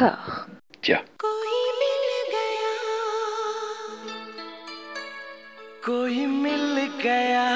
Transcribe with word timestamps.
था 0.00 0.08
क्या? 0.84 0.96
कोई 0.96 1.64
मिल 1.78 2.34
गया। 2.34 2.74
कोई 5.86 6.26
मिल 6.26 6.86
गया। 7.02 7.48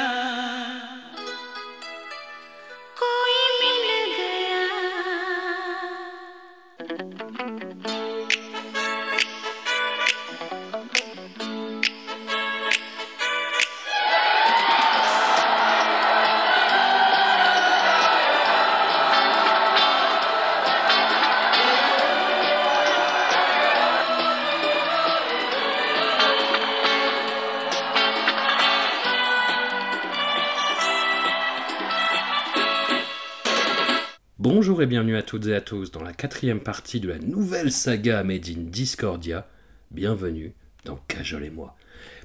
Bonjour 34.44 34.82
et 34.82 34.86
bienvenue 34.86 35.14
à 35.14 35.22
toutes 35.22 35.46
et 35.46 35.54
à 35.54 35.60
tous 35.60 35.92
dans 35.92 36.02
la 36.02 36.12
quatrième 36.12 36.58
partie 36.58 36.98
de 36.98 37.08
la 37.08 37.20
nouvelle 37.20 37.70
saga 37.70 38.24
Made 38.24 38.48
in 38.48 38.62
Discordia. 38.72 39.46
Bienvenue 39.92 40.52
dans 40.84 40.98
Cajol 41.06 41.44
et 41.44 41.50
moi. 41.50 41.76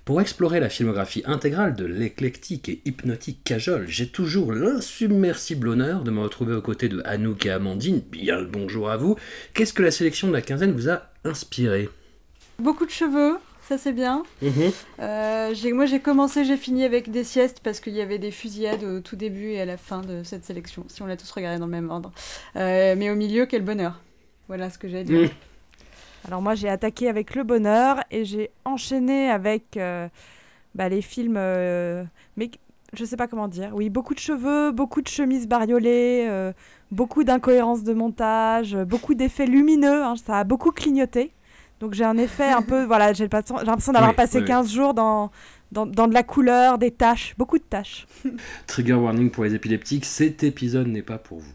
Pour 0.04 0.20
explorer 0.20 0.60
la 0.60 0.70
filmographie 0.70 1.22
intégrale 1.28 1.76
de 1.76 1.86
l'éclectique 1.86 2.70
et 2.70 2.82
hypnotique 2.86 3.44
Cajol, 3.44 3.86
j'ai 3.88 4.08
toujours 4.08 4.52
l'insubmersible 4.52 5.68
honneur 5.68 6.04
de 6.04 6.10
me 6.10 6.22
retrouver 6.22 6.56
aux 6.56 6.62
côtés 6.64 6.90
de 6.90 7.04
Anouk 7.06 7.46
et 7.46 7.52
Amandine. 7.52 8.02
Bien 8.10 8.40
le 8.40 8.48
bonjour 8.48 8.90
à 8.90 8.98
vous. 8.98 9.16
Qu'est-ce 9.54 9.74
que 9.74 9.84
la 9.84 9.92
sélection 9.92 10.28
de 10.28 10.34
la 10.34 10.42
quinzaine 10.42 10.72
vous 10.72 10.90
a 10.90 11.12
inspiré? 11.24 11.88
Beaucoup 12.58 12.88
de 12.88 12.92
cheveux, 12.92 13.38
ça 13.68 13.78
c'est 13.78 13.92
bien. 13.92 14.24
Euh, 15.00 15.54
j'ai- 15.54 15.74
moi 15.74 15.86
j'ai 15.86 16.00
commencé, 16.00 16.46
j'ai 16.46 16.58
fini 16.58 16.84
avec 16.84 17.12
des 17.12 17.24
siestes 17.24 17.60
parce 17.62 17.80
qu'il 17.80 17.94
y 17.94 18.02
avait 18.02 18.18
des 18.18 18.32
fusillades 18.32 18.84
au 18.84 19.00
tout 19.02 19.16
début 19.16 19.50
et 19.52 19.62
à 19.62 19.66
la 19.66 19.78
fin 19.78 20.02
de 20.02 20.24
cette 20.24 20.46
sélection, 20.46 20.86
si 20.88 21.02
on 21.02 21.06
l'a 21.06 21.18
tous 21.18 21.30
regardé 21.32 21.60
dans 21.60 21.66
le 21.66 21.72
même 21.72 21.90
ordre. 21.90 22.12
Euh, 22.56 22.96
mais 22.98 23.10
au 23.10 23.16
milieu, 23.16 23.46
quel 23.46 23.64
bonheur. 23.64 24.00
Voilà 24.48 24.70
ce 24.70 24.78
que 24.78 24.88
j'ai 24.88 25.00
à 25.00 25.04
dire. 25.04 25.22
Mm. 25.22 25.30
Alors 26.28 26.42
moi 26.42 26.56
j'ai 26.56 26.70
attaqué 26.70 27.10
avec 27.10 27.36
Le 27.36 27.44
Bonheur 27.44 28.00
et 28.12 28.26
j'ai 28.26 28.52
enchaîné 28.66 29.30
avec 29.30 29.78
euh, 29.78 30.08
bah, 30.76 30.90
les 30.90 31.02
films, 31.02 31.36
euh, 31.38 32.04
mais 32.38 32.50
je 32.94 33.04
sais 33.06 33.18
pas 33.18 33.28
comment 33.28 33.48
dire. 33.48 33.72
Oui, 33.74 33.90
beaucoup 33.90 34.14
de 34.14 34.20
cheveux, 34.20 34.72
beaucoup 34.72 35.02
de 35.02 35.08
chemises 35.08 35.48
bariolées, 35.48 36.26
euh, 36.30 36.54
beaucoup 36.92 37.24
d'incohérences 37.24 37.84
de 37.84 37.94
montage, 37.94 38.76
euh, 38.76 38.86
beaucoup 38.86 39.14
d'effets 39.14 39.46
lumineux. 39.46 40.04
hein, 40.04 40.16
ça 40.16 40.40
a 40.40 40.44
beaucoup 40.46 40.72
clignoté. 40.72 41.32
Donc 41.80 41.94
j'ai 41.94 42.04
un 42.04 42.18
effet 42.18 42.50
un 42.50 42.62
peu, 42.64 42.86
voilà, 42.86 43.14
j'ai 43.14 43.24
le 43.24 43.30
pas- 43.30 43.42
j'ai 43.48 43.66
l'impression 43.66 43.92
d'avoir 43.94 44.12
Oui, 44.12 44.16
passé 44.16 44.38
oui, 44.38 44.44
oui. 44.44 44.48
15 44.48 44.72
jours 44.72 44.94
dans, 44.94 45.32
dans, 45.72 45.86
dans 45.86 46.08
de 46.08 46.14
la 46.14 46.24
couleur, 46.24 46.78
des 46.78 46.92
taches, 46.92 47.36
beaucoup 47.38 47.60
de 47.60 47.64
taches. 47.64 48.08
Trigger 48.68 48.94
warning 48.94 49.30
pour 49.30 49.44
les 49.44 49.54
épileptiques, 49.54 50.06
cet 50.06 50.44
épisode 50.44 50.88
n'est 50.88 51.04
pas 51.04 51.18
pour 51.20 51.40
vous. 51.40 51.54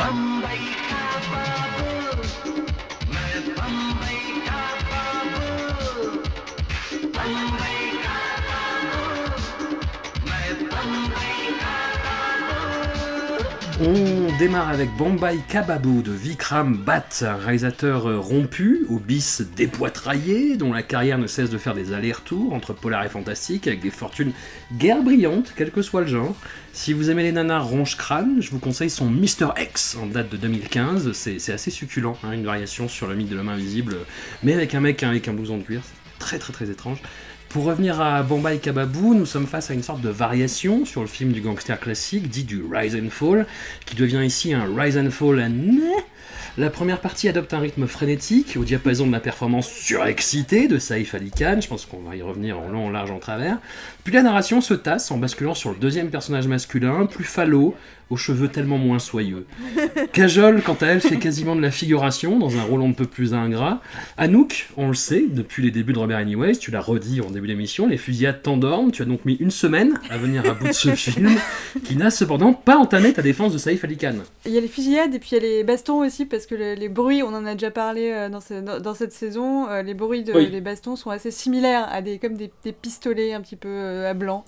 Bombay, 0.00 1.79
démarre 14.40 14.70
avec 14.70 14.88
Bombay 14.96 15.38
Kababoo 15.48 16.00
de 16.00 16.12
Vikram 16.12 16.74
Bhatt, 16.74 17.24
un 17.28 17.36
réalisateur 17.36 18.08
euh, 18.08 18.18
rompu, 18.18 18.86
au 18.88 18.98
bis 18.98 19.42
dépoitraillé, 19.54 20.56
dont 20.56 20.72
la 20.72 20.82
carrière 20.82 21.18
ne 21.18 21.26
cesse 21.26 21.50
de 21.50 21.58
faire 21.58 21.74
des 21.74 21.92
allers-retours 21.92 22.54
entre 22.54 22.72
polar 22.72 23.04
et 23.04 23.10
fantastique, 23.10 23.66
avec 23.66 23.80
des 23.80 23.90
fortunes 23.90 24.32
guère 24.78 25.02
brillantes, 25.02 25.52
quel 25.56 25.70
que 25.70 25.82
soit 25.82 26.00
le 26.00 26.06
genre. 26.06 26.34
Si 26.72 26.94
vous 26.94 27.10
aimez 27.10 27.22
les 27.22 27.32
nanas 27.32 27.58
ronge-crâne, 27.58 28.40
je 28.40 28.50
vous 28.50 28.58
conseille 28.58 28.88
son 28.88 29.10
Mister 29.10 29.48
X 29.60 29.98
en 30.00 30.06
date 30.06 30.30
de 30.30 30.38
2015, 30.38 31.12
c'est 31.12 31.52
assez 31.52 31.70
succulent, 31.70 32.16
hein, 32.24 32.32
une 32.32 32.46
variation 32.46 32.88
sur 32.88 33.08
le 33.08 33.16
mythe 33.16 33.28
de 33.28 33.36
l'homme 33.36 33.50
invisible, 33.50 33.94
mais 34.42 34.54
avec 34.54 34.74
un 34.74 34.80
mec 34.80 35.02
avec 35.02 35.28
un 35.28 35.34
blouson 35.34 35.58
de 35.58 35.64
cuir, 35.64 35.82
c'est 35.84 36.18
très 36.18 36.38
très 36.38 36.54
très 36.54 36.70
étrange. 36.70 37.02
Pour 37.50 37.64
revenir 37.64 38.00
à 38.00 38.22
Bombay 38.22 38.58
Kababoo, 38.58 39.12
nous 39.12 39.26
sommes 39.26 39.48
face 39.48 39.72
à 39.72 39.74
une 39.74 39.82
sorte 39.82 40.00
de 40.00 40.08
variation 40.08 40.84
sur 40.84 41.00
le 41.00 41.08
film 41.08 41.32
du 41.32 41.40
gangster 41.40 41.80
classique, 41.80 42.28
dit 42.28 42.44
du 42.44 42.62
Rise 42.62 42.94
and 42.94 43.10
Fall, 43.10 43.44
qui 43.86 43.96
devient 43.96 44.22
ici 44.24 44.54
un 44.54 44.68
Rise 44.72 44.96
and 44.96 45.10
Fall. 45.10 45.52
La 46.56 46.70
première 46.70 47.00
partie 47.00 47.28
adopte 47.28 47.52
un 47.52 47.58
rythme 47.58 47.88
frénétique, 47.88 48.56
au 48.56 48.62
diapason 48.62 49.04
de 49.08 49.10
la 49.10 49.18
performance 49.18 49.68
surexcitée 49.68 50.68
de 50.68 50.78
Saïf 50.78 51.12
Ali 51.16 51.32
Khan, 51.32 51.58
je 51.60 51.66
pense 51.66 51.86
qu'on 51.86 51.98
va 52.02 52.14
y 52.14 52.22
revenir 52.22 52.56
en 52.56 52.68
long, 52.68 52.86
en 52.86 52.90
large, 52.90 53.10
en 53.10 53.18
travers. 53.18 53.58
Puis 54.04 54.14
la 54.14 54.22
narration 54.22 54.60
se 54.60 54.74
tasse 54.74 55.10
en 55.10 55.18
basculant 55.18 55.54
sur 55.54 55.70
le 55.70 55.76
deuxième 55.76 56.10
personnage 56.10 56.46
masculin, 56.46 57.06
plus 57.06 57.24
falot, 57.24 57.74
aux 58.10 58.16
cheveux 58.16 58.48
tellement 58.48 58.76
moins 58.78 58.98
soyeux. 58.98 59.46
Kajol, 60.12 60.62
quant 60.62 60.76
à 60.80 60.86
elle, 60.86 61.00
fait 61.00 61.18
quasiment 61.18 61.54
de 61.56 61.60
la 61.60 61.70
figuration 61.70 62.38
dans 62.38 62.56
un 62.56 62.62
rôle 62.62 62.80
on 62.82 62.88
ne 62.88 62.94
peut 62.94 63.06
plus 63.06 63.34
ingrat. 63.34 63.80
Anouk, 64.16 64.68
on 64.76 64.88
le 64.88 64.94
sait, 64.94 65.24
depuis 65.28 65.62
les 65.62 65.70
débuts 65.70 65.92
de 65.92 65.98
Robert 65.98 66.18
Anyways, 66.18 66.56
tu 66.56 66.70
l'as 66.70 66.80
redit 66.80 67.20
en 67.20 67.30
début 67.30 67.46
d'émission, 67.48 67.86
les 67.86 67.96
fusillades 67.96 68.42
t'endorment, 68.42 68.90
tu 68.90 69.02
as 69.02 69.04
donc 69.04 69.24
mis 69.24 69.34
une 69.34 69.50
semaine 69.50 69.98
à 70.10 70.18
venir 70.18 70.48
à 70.48 70.54
bout 70.54 70.68
de 70.68 70.72
ce 70.72 70.90
film, 70.94 71.30
qui 71.84 71.96
n'a 71.96 72.10
cependant 72.10 72.52
pas 72.52 72.76
entamé 72.76 73.12
ta 73.12 73.22
défense 73.22 73.52
de 73.52 73.58
Saïf 73.58 73.84
Ali 73.84 73.96
Khan. 73.96 74.14
Il 74.46 74.52
y 74.52 74.58
a 74.58 74.60
les 74.60 74.68
fusillades 74.68 75.14
et 75.14 75.18
puis 75.18 75.30
il 75.32 75.34
y 75.34 75.38
a 75.38 75.40
les 75.40 75.64
bastons 75.64 75.98
aussi 76.04 76.26
parce 76.26 76.46
que 76.46 76.54
le- 76.54 76.74
les 76.74 76.88
bruits, 76.88 77.22
on 77.22 77.28
en 77.34 77.46
a 77.46 77.52
déjà 77.54 77.70
parlé 77.70 78.10
euh, 78.12 78.28
dans, 78.28 78.40
ce- 78.40 78.60
dans- 78.60 78.80
dans 78.80 78.94
cette 78.94 79.12
saison, 79.12 79.68
euh, 79.68 79.82
les 79.82 79.94
bruits 79.94 80.24
de, 80.24 80.32
Oui. 80.32 80.50
des 80.50 80.60
bastons 80.60 80.96
sont 80.96 81.10
assez 81.10 81.30
similaires 81.30 81.86
à 81.92 82.02
des 82.02 82.18
comme 82.18 82.34
des, 82.34 82.50
des 82.64 82.72
pistolets 82.72 83.32
un 83.34 83.40
petit 83.40 83.56
peu 83.56 83.68
euh, 83.68 84.10
à 84.10 84.14
blanc. 84.14 84.44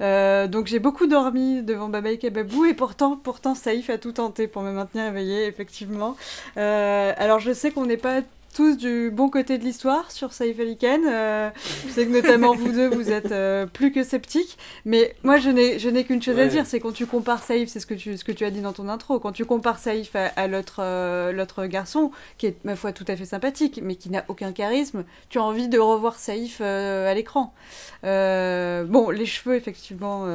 Euh, 0.00 0.46
donc 0.48 0.66
j'ai 0.66 0.78
beaucoup 0.78 1.06
dormi 1.06 1.62
devant 1.62 1.88
Baba 1.88 2.10
et 2.10 2.18
Kababou 2.18 2.64
et 2.64 2.74
pourtant, 2.74 3.01
pourtant 3.10 3.54
Saïf 3.54 3.90
a 3.90 3.98
tout 3.98 4.12
tenté 4.12 4.46
pour 4.46 4.62
me 4.62 4.72
maintenir 4.72 5.06
éveillée 5.06 5.46
effectivement. 5.46 6.16
Euh, 6.56 7.12
alors 7.16 7.40
je 7.40 7.52
sais 7.52 7.70
qu'on 7.70 7.86
n'est 7.86 7.96
pas 7.96 8.22
tous 8.52 8.76
du 8.76 9.10
bon 9.10 9.30
côté 9.30 9.56
de 9.58 9.64
l'histoire 9.64 10.10
sur 10.10 10.32
Saïf 10.32 10.60
Ali 10.60 10.76
Khan. 10.76 11.00
Euh, 11.06 11.50
je 11.86 11.92
sais 11.92 12.06
que 12.06 12.12
notamment 12.12 12.54
vous 12.54 12.72
deux, 12.72 12.88
vous 12.88 13.10
êtes 13.10 13.32
euh, 13.32 13.66
plus 13.66 13.92
que 13.92 14.02
sceptiques. 14.02 14.58
Mais 14.84 15.14
moi, 15.22 15.38
je 15.38 15.48
n'ai, 15.48 16.04
qu'une 16.04 16.22
chose 16.22 16.38
à 16.38 16.46
dire, 16.46 16.66
c'est 16.66 16.80
quand 16.80 16.92
tu 16.92 17.06
compares 17.06 17.42
Saïf, 17.42 17.68
c'est 17.68 17.80
ce 17.80 17.86
que 17.86 17.94
tu, 17.94 18.16
ce 18.16 18.24
que 18.24 18.32
tu 18.32 18.44
as 18.44 18.50
dit 18.50 18.60
dans 18.60 18.72
ton 18.72 18.88
intro, 18.88 19.18
quand 19.18 19.32
tu 19.32 19.44
compares 19.44 19.78
Saïf 19.78 20.14
à, 20.14 20.26
à 20.36 20.48
l'autre, 20.48 20.80
euh, 20.80 21.66
garçon, 21.66 22.10
qui 22.38 22.46
est, 22.46 22.64
ma 22.64 22.76
foi, 22.76 22.92
tout 22.92 23.04
à 23.08 23.16
fait 23.16 23.24
sympathique, 23.24 23.80
mais 23.82 23.96
qui 23.96 24.10
n'a 24.10 24.24
aucun 24.28 24.52
charisme, 24.52 25.04
tu 25.30 25.38
as 25.38 25.42
envie 25.42 25.68
de 25.68 25.78
revoir 25.78 26.18
Saïf 26.18 26.60
à 26.60 27.14
l'écran. 27.14 27.54
Bon, 28.02 29.10
les 29.10 29.26
cheveux, 29.26 29.54
effectivement, 29.54 30.26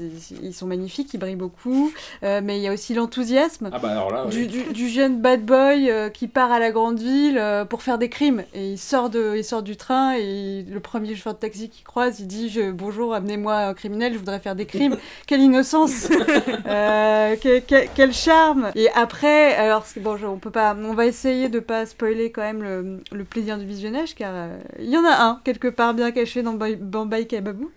ils 0.00 0.54
sont 0.54 0.66
magnifiques, 0.66 1.12
ils 1.14 1.18
brillent 1.18 1.36
beaucoup, 1.36 1.92
euh, 2.22 2.40
mais 2.42 2.58
il 2.58 2.62
y 2.62 2.68
a 2.68 2.72
aussi 2.72 2.94
l'enthousiasme 2.94 3.70
Ah 3.72 3.78
bah 3.78 4.26
du, 4.30 4.46
du- 4.46 4.72
du 4.72 4.88
jeune 4.88 5.20
bad 5.20 5.44
boy 5.44 5.90
euh, 5.90 6.08
qui 6.08 6.28
part 6.28 6.52
à 6.52 6.58
la 6.58 6.70
grande 6.70 6.98
ville 6.98 7.38
euh, 7.38 7.64
pour 7.64 7.82
faire 7.82 7.98
des 7.98 8.08
crimes. 8.08 8.44
Et 8.54 8.70
il 8.72 8.78
sort 8.78 9.10
de 9.10 9.34
il 9.36 9.44
sort 9.44 9.62
du 9.62 9.76
train 9.76 10.14
et 10.16 10.64
le 10.68 10.80
premier 10.80 11.14
chauffeur 11.14 11.34
de 11.34 11.38
taxi 11.38 11.68
qui 11.68 11.82
croise 11.82 12.20
il 12.20 12.26
dit 12.26 12.48
je, 12.48 12.70
bonjour 12.70 13.14
amenez-moi 13.14 13.54
un 13.56 13.74
criminel 13.74 14.12
je 14.12 14.18
voudrais 14.18 14.40
faire 14.40 14.54
des 14.56 14.66
crimes. 14.66 14.96
Quelle 15.26 15.40
innocence. 15.40 16.08
Que- 16.64 17.60
que- 17.60 17.86
quel 17.94 18.12
charme. 18.12 18.70
Et 18.74 18.88
après 18.94 19.54
alors 19.54 19.84
bon 19.98 20.16
je- 20.16 20.26
on 20.26 20.38
peut 20.38 20.50
pas 20.50 20.76
on 20.78 20.94
va 20.94 21.06
essayer 21.06 21.48
de 21.48 21.58
pas 21.60 21.86
spoiler 21.86 22.30
quand 22.30 22.42
même 22.42 22.62
le, 22.62 23.00
le 23.12 23.24
plaisir 23.24 23.58
du 23.58 23.64
visionnage 23.66 24.14
car 24.14 24.32
il 24.78 24.88
y 24.88 24.96
en 24.96 25.04
a 25.04 25.22
un 25.24 25.40
quelque 25.44 25.68
part 25.68 25.94
bien 25.94 26.10
caché 26.10 26.42
dans 26.42 26.54
Bombay 26.54 27.26
Kababoo 27.26 27.70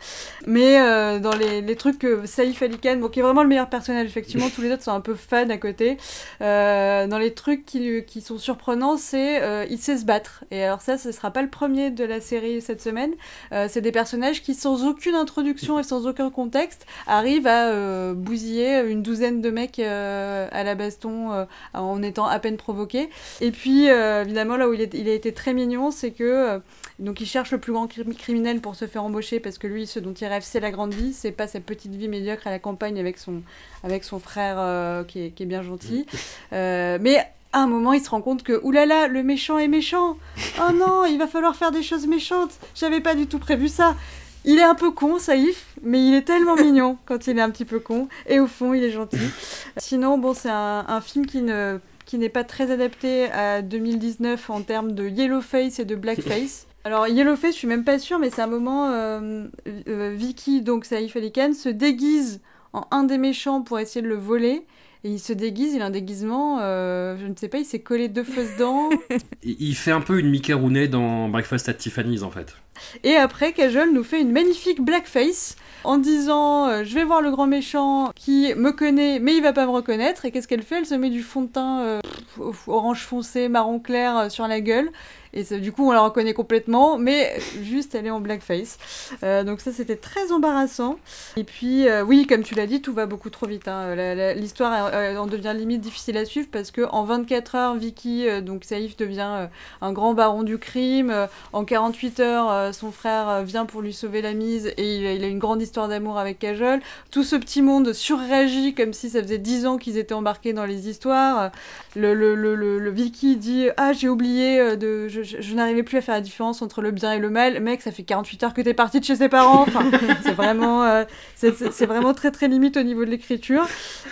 mais 0.46 0.78
dans 1.20 1.36
les, 1.36 1.62
les 1.62 1.76
trucs 1.76 2.00
que 2.00 2.07
que 2.08 2.26
Saïf 2.26 2.64
bon, 2.64 3.10
qui 3.10 3.20
est 3.20 3.22
vraiment 3.22 3.44
le 3.44 3.50
meilleur 3.50 3.70
personnage, 3.70 4.06
effectivement, 4.06 4.50
tous 4.54 4.62
les 4.62 4.72
autres 4.72 4.84
sont 4.84 4.92
un 4.92 5.02
peu 5.02 5.16
fans 5.16 5.50
à 5.50 5.58
côté. 5.58 5.98
Euh, 6.42 7.08
dans 7.08 7.18
les 7.18 7.34
trucs 7.34 7.66
qui, 7.66 8.22
sont 8.22 8.38
surprenants, 8.38 8.98
c'est 8.98 9.42
euh, 9.42 9.66
il 9.70 9.78
sait 9.78 9.98
se 9.98 10.06
battre. 10.06 10.44
Et 10.52 10.64
alors 10.64 10.82
ça, 10.82 10.98
ce 10.98 11.12
sera 11.12 11.32
pas 11.32 11.42
le 11.42 11.50
premier 11.50 11.92
de 11.92 12.04
la 12.04 12.22
série 12.22 12.62
cette 12.62 12.82
semaine. 12.82 13.14
Euh, 13.52 13.68
c'est 13.70 13.82
des 13.82 13.92
personnages 13.92 14.42
qui, 14.42 14.54
sans 14.54 14.86
aucune 14.86 15.16
introduction 15.16 15.80
et 15.80 15.84
sans 15.84 16.08
aucun 16.08 16.30
contexte, 16.30 16.86
arrivent 17.06 17.48
à 17.48 17.68
euh, 17.68 18.14
bousiller 18.14 18.82
une 18.82 19.04
douzaine 19.04 19.42
de 19.42 19.50
mecs 19.50 19.80
à 19.80 20.64
la 20.64 20.76
baston 20.76 21.48
en 21.74 22.02
étant 22.02 22.26
à 22.26 22.40
peine 22.40 22.58
provoqués. 22.58 23.10
Et 23.42 23.52
puis, 23.52 23.86
évidemment, 23.88 24.58
là 24.58 24.68
où 24.68 24.74
il, 24.74 24.82
a 24.82 25.14
été 25.14 25.34
très 25.34 25.54
mignon, 25.54 25.92
c'est 25.92 26.12
que 26.12 26.62
donc 27.00 27.22
il 27.22 27.26
cherche 27.28 27.52
le 27.52 27.60
plus 27.60 27.74
grand 27.74 27.88
crim- 27.88 28.16
criminel 28.16 28.60
pour 28.60 28.76
se 28.76 28.88
faire 28.88 29.04
embaucher 29.04 29.40
parce 29.40 29.58
que 29.58 29.68
lui, 29.68 29.86
ce 29.86 30.00
dont 30.00 30.14
il 30.14 30.26
rêve, 30.28 30.44
c'est 30.44 30.60
la 30.60 30.72
grande 30.72 30.94
vie, 30.94 31.14
c'est 31.14 31.32
pas 31.32 31.48
sa 31.48 31.60
petite 31.60 31.94
vie 31.94 32.08
médiocre 32.08 32.48
à 32.48 32.52
la 32.52 32.60
campagne 32.60 33.00
avec 33.00 33.18
son, 33.18 33.42
avec 33.84 34.04
son 34.04 34.20
frère 34.20 34.56
euh, 34.58 35.04
qui, 35.04 35.26
est, 35.26 35.30
qui 35.32 35.44
est 35.44 35.48
bien 35.48 35.62
gentil. 35.62 36.06
Euh, 36.54 36.98
mais 37.00 37.20
à 37.54 37.60
un 37.60 37.68
moment, 37.68 37.94
il 37.94 38.02
se 38.04 38.10
rend 38.10 38.22
compte 38.22 38.44
que, 38.44 38.60
oulala, 38.64 39.08
le 39.08 39.24
méchant 39.24 39.58
est 39.58 39.68
méchant. 39.68 40.18
Oh 40.60 40.72
non, 40.74 41.06
il 41.06 41.18
va 41.18 41.28
falloir 41.28 41.56
faire 41.56 41.72
des 41.72 41.84
choses 41.84 42.08
méchantes. 42.08 42.58
J'avais 42.76 43.00
pas 43.00 43.16
du 43.16 43.28
tout 43.28 43.40
prévu 43.40 43.68
ça. 43.68 43.96
Il 44.44 44.60
est 44.60 44.64
un 44.64 44.76
peu 44.76 44.92
con, 44.92 45.20
Saïf, 45.20 45.68
mais 45.84 46.06
il 46.06 46.14
est 46.14 46.22
tellement 46.24 46.56
mignon 46.56 46.98
quand 47.06 47.28
il 47.28 47.38
est 47.38 47.42
un 47.42 47.50
petit 47.50 47.66
peu 47.66 47.80
con. 47.80 48.08
Et 48.28 48.40
au 48.40 48.48
fond, 48.48 48.74
il 48.74 48.84
est 48.84 48.92
gentil. 48.92 49.18
Sinon, 49.78 50.18
bon, 50.18 50.34
c'est 50.34 50.50
un, 50.50 50.86
un 50.88 51.02
film 51.02 51.26
qui 51.26 51.42
ne 51.42 51.80
qui 52.06 52.18
n'est 52.18 52.30
pas 52.30 52.46
très 52.46 52.72
adapté 52.72 53.26
à 53.32 53.62
2019 53.62 54.50
en 54.50 54.62
termes 54.62 54.94
de 54.94 55.10
yellowface 55.10 55.80
et 55.80 55.86
de 55.86 55.96
blackface. 55.96 56.66
Alors 56.88 57.06
yellowface, 57.06 57.52
je 57.52 57.58
suis 57.58 57.68
même 57.68 57.84
pas 57.84 58.00
sûre, 58.00 58.18
mais 58.18 58.30
c'est 58.30 58.42
un 58.42 58.48
moment 58.48 58.90
euh, 58.92 59.44
euh, 59.90 60.14
Vicky, 60.16 60.62
donc 60.62 60.86
Saïf 60.86 61.18
Ali 61.18 61.34
Khan, 61.34 61.52
se 61.52 61.68
déguise 61.68 62.40
en 62.72 62.88
un 62.92 63.04
des 63.04 63.18
méchants 63.18 63.62
pour 63.62 63.78
essayer 63.78 64.02
de 64.02 64.08
le 64.08 64.16
voler. 64.16 64.66
Et 65.04 65.10
il 65.10 65.20
se 65.20 65.34
déguise, 65.34 65.74
il 65.74 65.82
a 65.82 65.88
un 65.88 65.90
déguisement, 65.90 66.60
euh, 66.62 67.18
je 67.20 67.28
ne 67.28 67.36
sais 67.36 67.50
pas, 67.50 67.58
il 67.58 67.66
s'est 67.66 67.82
collé 67.82 68.08
deux 68.08 68.24
fausses 68.24 68.56
dents. 68.58 68.90
Il 69.44 69.58
il 69.60 69.76
fait 69.76 69.92
un 69.92 70.00
peu 70.00 70.18
une 70.18 70.30
Mickey 70.30 70.54
Rooney 70.54 70.88
dans 70.88 71.28
Breakfast 71.28 71.68
at 71.68 71.74
Tiffany's 71.74 72.24
en 72.24 72.32
fait. 72.32 72.56
Et 73.04 73.16
après, 73.16 73.54
Kajol 73.54 73.92
nous 73.94 74.04
fait 74.04 74.22
une 74.22 74.32
magnifique 74.32 74.82
blackface 74.82 75.56
en 75.84 75.98
disant 75.98 76.68
euh, 76.68 76.84
Je 76.84 76.94
vais 76.96 77.04
voir 77.04 77.22
le 77.22 77.32
grand 77.32 77.48
méchant 77.48 78.12
qui 78.16 78.54
me 78.56 78.72
connaît, 78.72 79.20
mais 79.20 79.36
il 79.36 79.42
va 79.42 79.54
pas 79.54 79.66
me 79.66 79.72
reconnaître. 79.72 80.26
Et 80.26 80.32
qu'est-ce 80.32 80.48
qu'elle 80.48 80.64
fait? 80.64 80.80
Elle 80.80 80.86
se 80.86 80.96
met 80.96 81.10
du 81.10 81.22
fond 81.22 81.44
de 81.44 81.48
teint 81.48 81.82
euh, 81.82 82.00
pff, 82.36 82.68
orange 82.68 83.04
foncé, 83.04 83.50
marron 83.50 83.80
clair 83.80 84.18
euh, 84.18 84.30
sur 84.30 84.48
la 84.48 84.62
gueule. 84.62 84.90
Et 85.34 85.44
du 85.60 85.72
coup, 85.72 85.88
on 85.88 85.92
la 85.92 86.02
reconnaît 86.02 86.34
complètement, 86.34 86.98
mais 86.98 87.40
juste 87.62 87.96
elle 87.96 88.08
est 88.08 88.12
en 88.12 88.20
blackface. 88.20 88.78
Euh, 89.24 89.44
donc, 89.44 89.62
ça, 89.62 89.72
c'était 89.72 89.96
très 89.96 90.32
embarrassant. 90.32 90.98
Et 91.36 91.44
puis, 91.44 91.88
euh, 91.88 92.04
oui, 92.04 92.28
comme 92.28 92.44
tu 92.44 92.56
l'as 92.56 92.68
dit, 92.68 92.82
tout 92.82 92.94
va 92.94 93.06
beaucoup 93.06 93.30
trop 93.30 93.46
vite. 93.46 93.68
hein. 93.68 93.96
L'histoire 94.36 94.92
en 95.20 95.28
devient 95.28 95.54
limite 95.56 95.82
difficile 95.82 96.18
à 96.18 96.26
suivre 96.26 96.48
parce 96.52 96.72
que 96.72 96.82
en 96.92 97.04
24 97.04 97.56
heures, 97.56 97.76
Vicky, 97.76 98.28
euh, 98.28 98.42
donc 98.42 98.64
Saïf, 98.64 98.98
devient 98.98 99.48
un 99.82 99.94
grand 99.94 100.14
baron 100.14 100.44
du 100.44 100.58
crime. 100.58 101.28
En 101.54 101.66
48 101.66 102.20
heures, 102.20 102.74
son 102.74 102.92
frère 102.92 103.44
vient 103.44 103.66
pour 103.66 103.82
lui 103.82 103.94
sauver 103.94 104.22
la 104.22 104.34
mise 104.34 104.68
et 104.78 104.98
il 104.98 105.24
a, 105.24 105.28
une 105.28 105.40
grande 105.40 105.62
histoire 105.62 105.88
d'amour 105.88 106.18
avec 106.18 106.40
Kajol. 106.40 106.80
Tout 107.12 107.24
ce 107.24 107.36
petit 107.36 107.62
monde 107.62 107.94
surréagit 107.94 108.74
comme 108.74 108.94
si 108.94 109.10
ça 109.10 109.22
faisait 109.22 109.38
10 109.38 109.66
ans 109.66 109.78
qu'ils 109.78 109.98
étaient 109.98 110.14
embarqués 110.14 110.54
dans 110.54 110.66
les 110.66 110.90
histoires. 110.90 111.52
Le, 111.96 112.14
le, 112.14 112.36
le, 112.36 112.90
Vicky 112.90 113.36
dit 113.36 113.68
Ah, 113.78 113.94
j'ai 113.94 114.10
oublié, 114.10 114.78
de, 114.78 115.08
je- 115.24 115.38
je 115.42 115.54
n'arrivais 115.56 115.84
plus 115.84 115.98
à 115.98 116.02
faire 116.02 116.16
la 116.16 116.22
différence 116.22 116.62
entre 116.62 116.82
le 116.82 116.92
bien 116.92 117.14
et 117.14 117.20
le 117.20 117.30
mal. 117.30 117.60
Mec, 117.62 117.82
ça 117.82 117.92
fait 117.92 118.04
48 118.04 118.44
heures 118.44 118.54
que 118.54 118.62
t'es 118.62 118.74
parti 118.74 119.00
de 119.00 119.06
chez 119.06 119.16
ses 119.16 119.30
parents. 119.30 119.62
Enfin, 119.68 119.82
c'est 120.24 120.34
vraiment, 120.34 120.84
euh, 120.84 121.04
c'est- 121.36 121.86
vraiment 121.86 122.14
très 122.14 122.32
très 122.32 122.48
limite 122.48 122.78
au 122.78 122.84
niveau 122.84 123.06
de 123.06 123.10
l'écriture. 123.10 123.68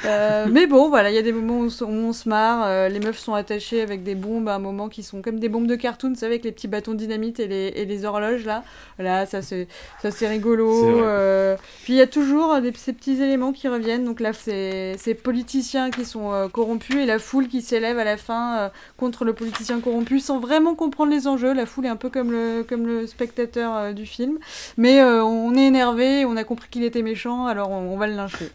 Euh, 0.06 0.46
mais 0.50 0.68
bon, 0.68 0.90
voilà, 0.90 1.10
il 1.10 1.16
y 1.16 1.20
a 1.20 1.22
des 1.22 1.32
moments 1.32 1.60
où, 1.60 1.64
on 1.66 1.70
se- 1.70 1.84
où 1.84 1.88
on 1.90 2.14
se 2.14 2.28
marre. 2.30 2.64
euh, 2.66 2.90
les 2.90 3.00
meufs 3.00 3.18
sont 3.20 3.34
attachées 3.34 3.82
avec 3.82 4.04
des 4.04 4.16
bombes 4.16 4.48
à 4.50 4.56
un 4.56 4.60
moment 4.60 4.90
qui 4.90 5.04
sont 5.04 5.22
comme 5.22 5.40
des 5.40 5.50
bombes 5.50 5.68
de 5.68 5.76
cartoon, 5.76 6.10
vous 6.10 6.16
savez, 6.16 6.34
avec 6.34 6.46
les 6.46 6.52
petits 6.52 6.68
bâtons 6.68 6.92
de 6.94 6.98
dynamite 6.98 7.40
et 7.40 7.48
les, 7.48 7.74
et 7.76 7.86
les 7.86 8.06
horloges 8.06 8.46
là. 8.46 8.64
Là, 9.00 9.26
ça 9.26 9.42
c'est 9.42 9.68
ça, 10.02 10.12
c'est 10.12 10.28
rigolo. 10.28 11.00
Euh, 11.04 11.56
puis 11.84 11.94
il 11.94 11.98
y 11.98 12.02
a 12.02 12.08
toujours 12.08 12.60
des, 12.62 12.72
ces 12.74 12.94
petits 12.94 13.22
éléments 13.22 13.52
qui 13.52 13.68
reviennent. 13.68 14.06
Donc 14.06 14.20
là, 14.20 14.32
c'est 14.34 14.96
ces 14.98 15.14
politiciens 15.16 15.90
qui 15.92 16.06
sont 16.06 16.32
euh, 16.34 16.48
corrompus 16.48 16.96
et 16.98 17.06
la 17.06 17.20
foule 17.20 17.48
qui 17.48 17.62
s'élève 17.62 17.98
à 18.00 18.04
la 18.04 18.18
fin 18.18 18.58
euh, 18.58 18.70
contre 18.98 19.26
le 19.26 19.34
politicien 19.34 19.80
corrompu 19.80 20.20
sans 20.20 20.40
vraiment 20.40 20.76
comprendre 20.76 20.95
les 21.04 21.28
enjeux. 21.28 21.54
La 21.54 21.66
foule 21.66 21.86
est 21.86 21.90
un 21.90 21.98
peu 21.98 22.10
comme 22.10 22.32
le, 22.32 22.64
comme 22.68 22.88
le 22.88 23.08
spectateur 23.08 23.76
euh, 23.76 23.94
du 23.94 24.06
film. 24.06 24.38
Mais 24.78 25.02
euh, 25.02 25.22
on 25.24 25.54
est 25.56 25.66
énervé, 25.66 26.24
on 26.24 26.38
a 26.38 26.46
compris 26.46 26.70
qu'il 26.72 26.84
était 26.84 27.02
méchant, 27.02 27.48
alors 27.48 27.72
on, 27.72 27.94
on 27.94 27.98
va 27.98 28.08
le 28.08 28.16
lyncher. 28.16 28.52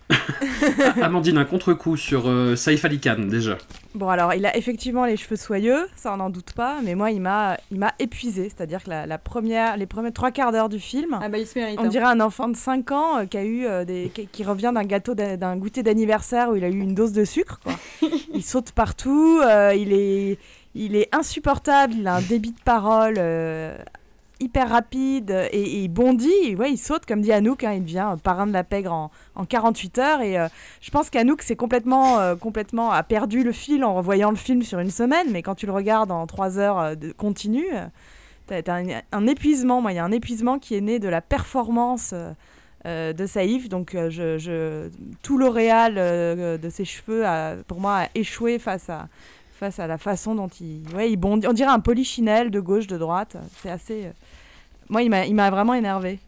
Amandine, 1.03 1.37
un 1.37 1.45
contre-coup 1.45 1.99
sur 1.99 2.29
euh, 2.29 2.57
Saif 2.57 2.85
Ali 2.87 2.99
Khan 2.99 3.27
déjà. 3.29 3.59
Bon, 3.95 4.09
alors, 4.09 4.35
il 4.35 4.47
a 4.47 4.57
effectivement 4.57 5.05
les 5.05 5.17
cheveux 5.17 5.35
soyeux, 5.37 5.89
ça 5.97 6.15
on 6.15 6.19
n'en 6.19 6.31
doute 6.31 6.53
pas, 6.53 6.77
mais 6.85 6.95
moi, 6.95 7.11
il 7.11 7.21
m'a, 7.21 7.57
il 7.73 7.79
m'a 7.79 7.93
épuisé. 7.99 8.45
C'est-à-dire 8.45 8.85
que 8.85 8.91
la, 8.91 9.05
la 9.05 9.19
première, 9.19 9.77
les 9.77 9.87
premiers 9.87 10.13
trois 10.13 10.31
quarts 10.31 10.53
d'heure 10.53 10.69
du 10.69 10.79
film, 10.79 11.19
Ah 11.21 11.29
bah 11.29 11.39
il 11.39 11.47
se 11.47 11.59
mérite. 11.59 11.81
on 11.81 11.85
hein. 11.85 11.89
dirait 11.89 12.05
un 12.07 12.21
enfant 12.21 12.47
de 12.49 12.57
5 12.57 12.93
ans 12.93 13.19
euh, 13.19 13.25
qui, 13.27 13.37
a 13.37 13.43
eu, 13.43 13.67
euh, 13.67 13.85
des, 13.85 14.13
qui, 14.15 14.29
qui 14.29 14.45
revient 14.45 14.71
d'un 14.73 14.85
gâteau, 14.85 15.15
d'un 15.15 15.57
goûter 15.57 15.83
d'anniversaire 15.83 16.51
où 16.51 16.57
il 16.57 16.63
a 16.63 16.69
eu 16.69 16.79
une 16.79 16.95
dose 16.95 17.13
de 17.13 17.25
sucre. 17.25 17.59
Quoi. 17.65 17.73
il 18.33 18.45
saute 18.45 18.71
partout, 18.71 19.41
euh, 19.43 19.75
il, 19.75 19.93
est, 19.93 20.39
il 20.75 20.97
est 20.97 21.15
insupportable, 21.15 21.95
il 21.95 22.07
a 22.07 22.17
un 22.17 22.23
débit 22.23 22.53
de 22.53 22.61
parole 22.65 23.17
euh, 23.19 23.77
hyper 24.39 24.71
rapide 24.71 25.49
et, 25.53 25.83
il 25.83 25.89
bondit, 25.89 26.55
ouais, 26.57 26.73
il 26.73 26.79
saute, 26.79 27.07
comme 27.07 27.21
dit 27.21 27.33
Anouk, 27.33 27.65
hein, 27.65 27.73
il 27.73 27.83
devient 27.83 28.17
parrain 28.23 28.47
de 28.47 28.53
la 28.53 28.65
pègre 28.65 28.93
en, 28.93 29.11
en 29.35 29.45
48 29.45 29.99
heures. 29.99 30.21
Et 30.23 30.39
euh, 30.39 30.49
je 30.81 30.91
pense 30.91 31.11
qu'Anouk, 31.11 31.43
c'est 31.43 31.57
complètement, 31.57 32.21
euh, 32.21 32.37
complètement 32.37 32.93
a 32.93 33.03
perdu 33.03 33.43
le 33.43 33.53
fil 33.53 33.85
en 33.85 33.95
revoyant 33.95 34.31
le 34.31 34.37
film 34.37 34.63
sur 34.63 34.79
une 34.79 34.91
semaine, 34.91 35.29
mais 35.31 35.43
quand 35.43 35.55
tu 35.55 35.67
le 35.67 35.73
regardes 35.73 36.11
en 36.11 36.27
3 36.27 36.59
heures 36.59 36.97
de 36.97 37.13
continu, 37.13 37.67
t'as, 38.47 38.63
t'as 38.63 38.83
un, 39.13 39.27
épuisement. 39.27 39.83
Moi, 39.83 39.93
il 39.93 39.97
y 39.97 39.99
a 39.99 40.05
un 40.05 40.13
épuisement 40.13 40.59
qui 40.59 40.75
est 40.77 40.81
né 40.81 40.99
de 40.99 41.09
la 41.09 41.21
performance. 41.21 42.15
de 42.85 43.27
Saïf, 43.27 43.69
donc 43.69 43.95
tout 45.23 45.37
l'auréal 45.37 45.97
euh, 45.99 46.57
de 46.57 46.71
ses 46.71 46.87
cheveux, 46.87 47.27
a, 47.27 47.57
pour 47.67 47.79
moi, 47.79 48.05
a 48.05 48.09
échoué 48.15 48.59
face 48.59 48.89
à, 48.89 49.09
face 49.61 49.79
à 49.79 49.87
la 49.87 49.99
façon 49.99 50.35
dont 50.35 50.49
il, 50.61 50.83
ouais, 50.97 51.13
il 51.13 51.17
bondit. 51.19 51.47
On 51.47 51.53
dirait 51.53 51.71
un 51.71 51.81
polichinelle 51.81 52.51
de 52.51 52.61
gauche, 52.61 52.87
de 52.87 52.97
droite. 52.97 53.37
C'est 53.63 53.71
assez. 53.71 54.07
euh, 54.07 54.13
Moi, 54.89 55.03
il 55.03 55.11
m'a, 55.11 55.27
il 55.27 55.35
m'a 55.35 55.51
vraiment 55.51 55.75
énervé. 55.75 56.19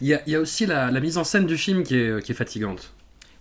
Il 0.00 0.06
y 0.06 0.14
a, 0.14 0.22
il 0.26 0.32
y 0.32 0.36
a 0.36 0.40
aussi 0.40 0.64
la, 0.64 0.90
la 0.90 1.00
mise 1.00 1.18
en 1.18 1.24
scène 1.24 1.44
du 1.44 1.58
film 1.58 1.82
qui 1.82 1.96
est, 1.96 2.22
qui 2.24 2.32
est 2.32 2.34
fatigante. 2.34 2.94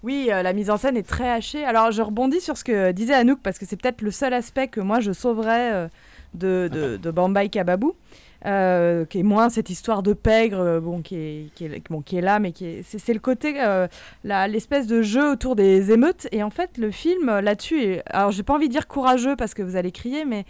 Oui, 0.04 0.30
euh, 0.32 0.44
la 0.44 0.52
mise 0.52 0.70
en 0.70 0.78
scène 0.78 0.98
est 0.98 1.08
très 1.08 1.30
hachée. 1.32 1.64
Alors, 1.64 1.92
je 1.92 2.02
rebondis 2.02 2.42
sur 2.42 2.58
ce 2.58 2.64
que 2.66 2.92
disait 2.92 3.14
Anouk, 3.14 3.40
parce 3.42 3.58
que 3.58 3.66
c'est 3.66 3.78
peut-être 3.82 4.02
le 4.02 4.12
seul 4.12 4.34
aspect 4.34 4.68
que 4.68 4.82
moi 4.82 5.00
je 5.00 5.14
sauverais 5.14 5.74
euh, 5.74 5.88
de, 6.34 6.70
de, 6.72 6.98
de 6.98 7.12
Bambaï 7.12 7.50
Kababou, 7.50 7.96
euh, 8.46 9.06
qui 9.06 9.20
est 9.20 9.24
moins 9.24 9.50
cette 9.50 9.70
histoire 9.70 10.04
de 10.04 10.14
pègre, 10.14 10.60
euh, 10.60 10.80
bon, 10.80 11.02
qui, 11.02 11.16
est, 11.16 11.50
qui, 11.56 11.66
est, 11.66 11.90
bon, 11.90 12.02
qui 12.02 12.18
est 12.18 12.22
là, 12.22 12.40
mais 12.40 12.52
qui 12.52 12.66
est, 12.66 12.84
c'est, 12.84 13.14
le 13.14 13.20
côté, 13.20 13.56
euh, 13.60 13.88
l'espèce 14.24 14.88
de 14.88 15.02
jeu 15.02 15.32
autour 15.32 15.56
des 15.56 15.92
émeutes. 15.92 16.28
Et 16.32 16.44
en 16.44 16.50
fait, 16.50 16.78
le 16.78 16.92
film 16.92 17.30
euh, 17.30 17.42
là-dessus, 17.42 18.00
alors 18.08 18.32
j'ai 18.32 18.44
pas 18.44 18.54
envie 18.54 18.68
de 18.68 18.74
dire 18.74 18.88
courageux 18.88 19.36
parce 19.36 19.54
que 19.54 19.64
vous 19.64 19.76
allez 19.76 19.92
crier, 19.92 20.26
mais 20.26 20.46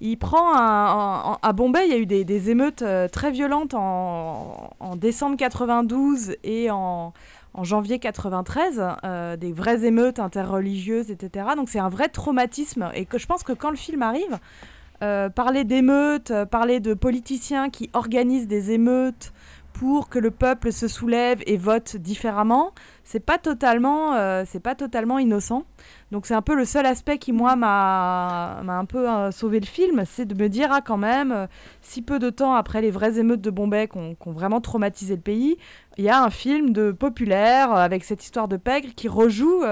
il 0.00 0.16
prend 0.16 0.52
à 0.54 1.52
Bombay, 1.54 1.86
il 1.86 1.90
y 1.90 1.94
a 1.94 1.98
eu 1.98 2.04
des, 2.04 2.24
des 2.24 2.50
émeutes 2.50 2.84
très 3.12 3.30
violentes 3.30 3.74
en, 3.74 4.70
en 4.80 4.96
décembre 4.96 5.36
92 5.36 6.34
et 6.42 6.70
en, 6.70 7.14
en 7.54 7.62
janvier 7.62 8.00
93, 8.00 8.82
euh, 9.04 9.36
des 9.36 9.52
vraies 9.52 9.84
émeutes 9.84 10.18
interreligieuses, 10.18 11.10
etc. 11.10 11.46
Donc 11.56 11.68
c'est 11.68 11.78
un 11.78 11.88
vrai 11.88 12.08
traumatisme 12.08 12.90
et 12.94 13.06
que 13.06 13.16
je 13.16 13.26
pense 13.26 13.44
que 13.44 13.52
quand 13.52 13.70
le 13.70 13.76
film 13.76 14.02
arrive, 14.02 14.38
euh, 15.04 15.28
parler 15.28 15.64
d'émeutes, 15.64 16.30
euh, 16.30 16.46
parler 16.46 16.80
de 16.80 16.94
politiciens 16.94 17.68
qui 17.68 17.90
organisent 17.92 18.46
des 18.46 18.70
émeutes 18.70 19.34
pour 19.74 20.08
que 20.08 20.18
le 20.18 20.30
peuple 20.30 20.72
se 20.72 20.88
soulève 20.88 21.42
et 21.46 21.58
vote 21.58 21.96
différemment, 21.96 22.72
c'est 23.04 23.20
pas 23.20 23.38
totalement, 23.38 24.14
euh, 24.14 24.44
c'est 24.46 24.60
pas 24.60 24.74
totalement 24.74 25.18
innocent. 25.18 25.64
Donc 26.10 26.26
c'est 26.26 26.34
un 26.34 26.42
peu 26.42 26.54
le 26.54 26.64
seul 26.64 26.86
aspect 26.86 27.18
qui 27.18 27.32
moi 27.32 27.54
m'a 27.54 28.60
un 28.66 28.84
peu 28.86 29.08
euh, 29.08 29.30
sauvé 29.30 29.60
le 29.60 29.66
film, 29.66 30.04
c'est 30.06 30.24
de 30.24 30.34
me 30.40 30.48
dire 30.48 30.68
ah 30.72 30.80
quand 30.80 30.96
même, 30.96 31.32
euh, 31.32 31.46
si 31.82 32.02
peu 32.02 32.18
de 32.18 32.30
temps 32.30 32.54
après 32.54 32.80
les 32.80 32.90
vraies 32.90 33.18
émeutes 33.18 33.40
de 33.42 33.50
Bombay 33.50 33.88
qui 33.88 33.98
ont, 33.98 34.16
vraiment 34.32 34.60
traumatisé 34.60 35.16
le 35.16 35.20
pays, 35.20 35.56
il 35.98 36.04
y 36.04 36.08
a 36.08 36.22
un 36.22 36.30
film 36.30 36.72
de 36.72 36.92
populaire 36.92 37.72
avec 37.72 38.04
cette 38.04 38.24
histoire 38.24 38.48
de 38.48 38.56
pègre 38.56 38.88
qui 38.96 39.06
rejoue, 39.08 39.62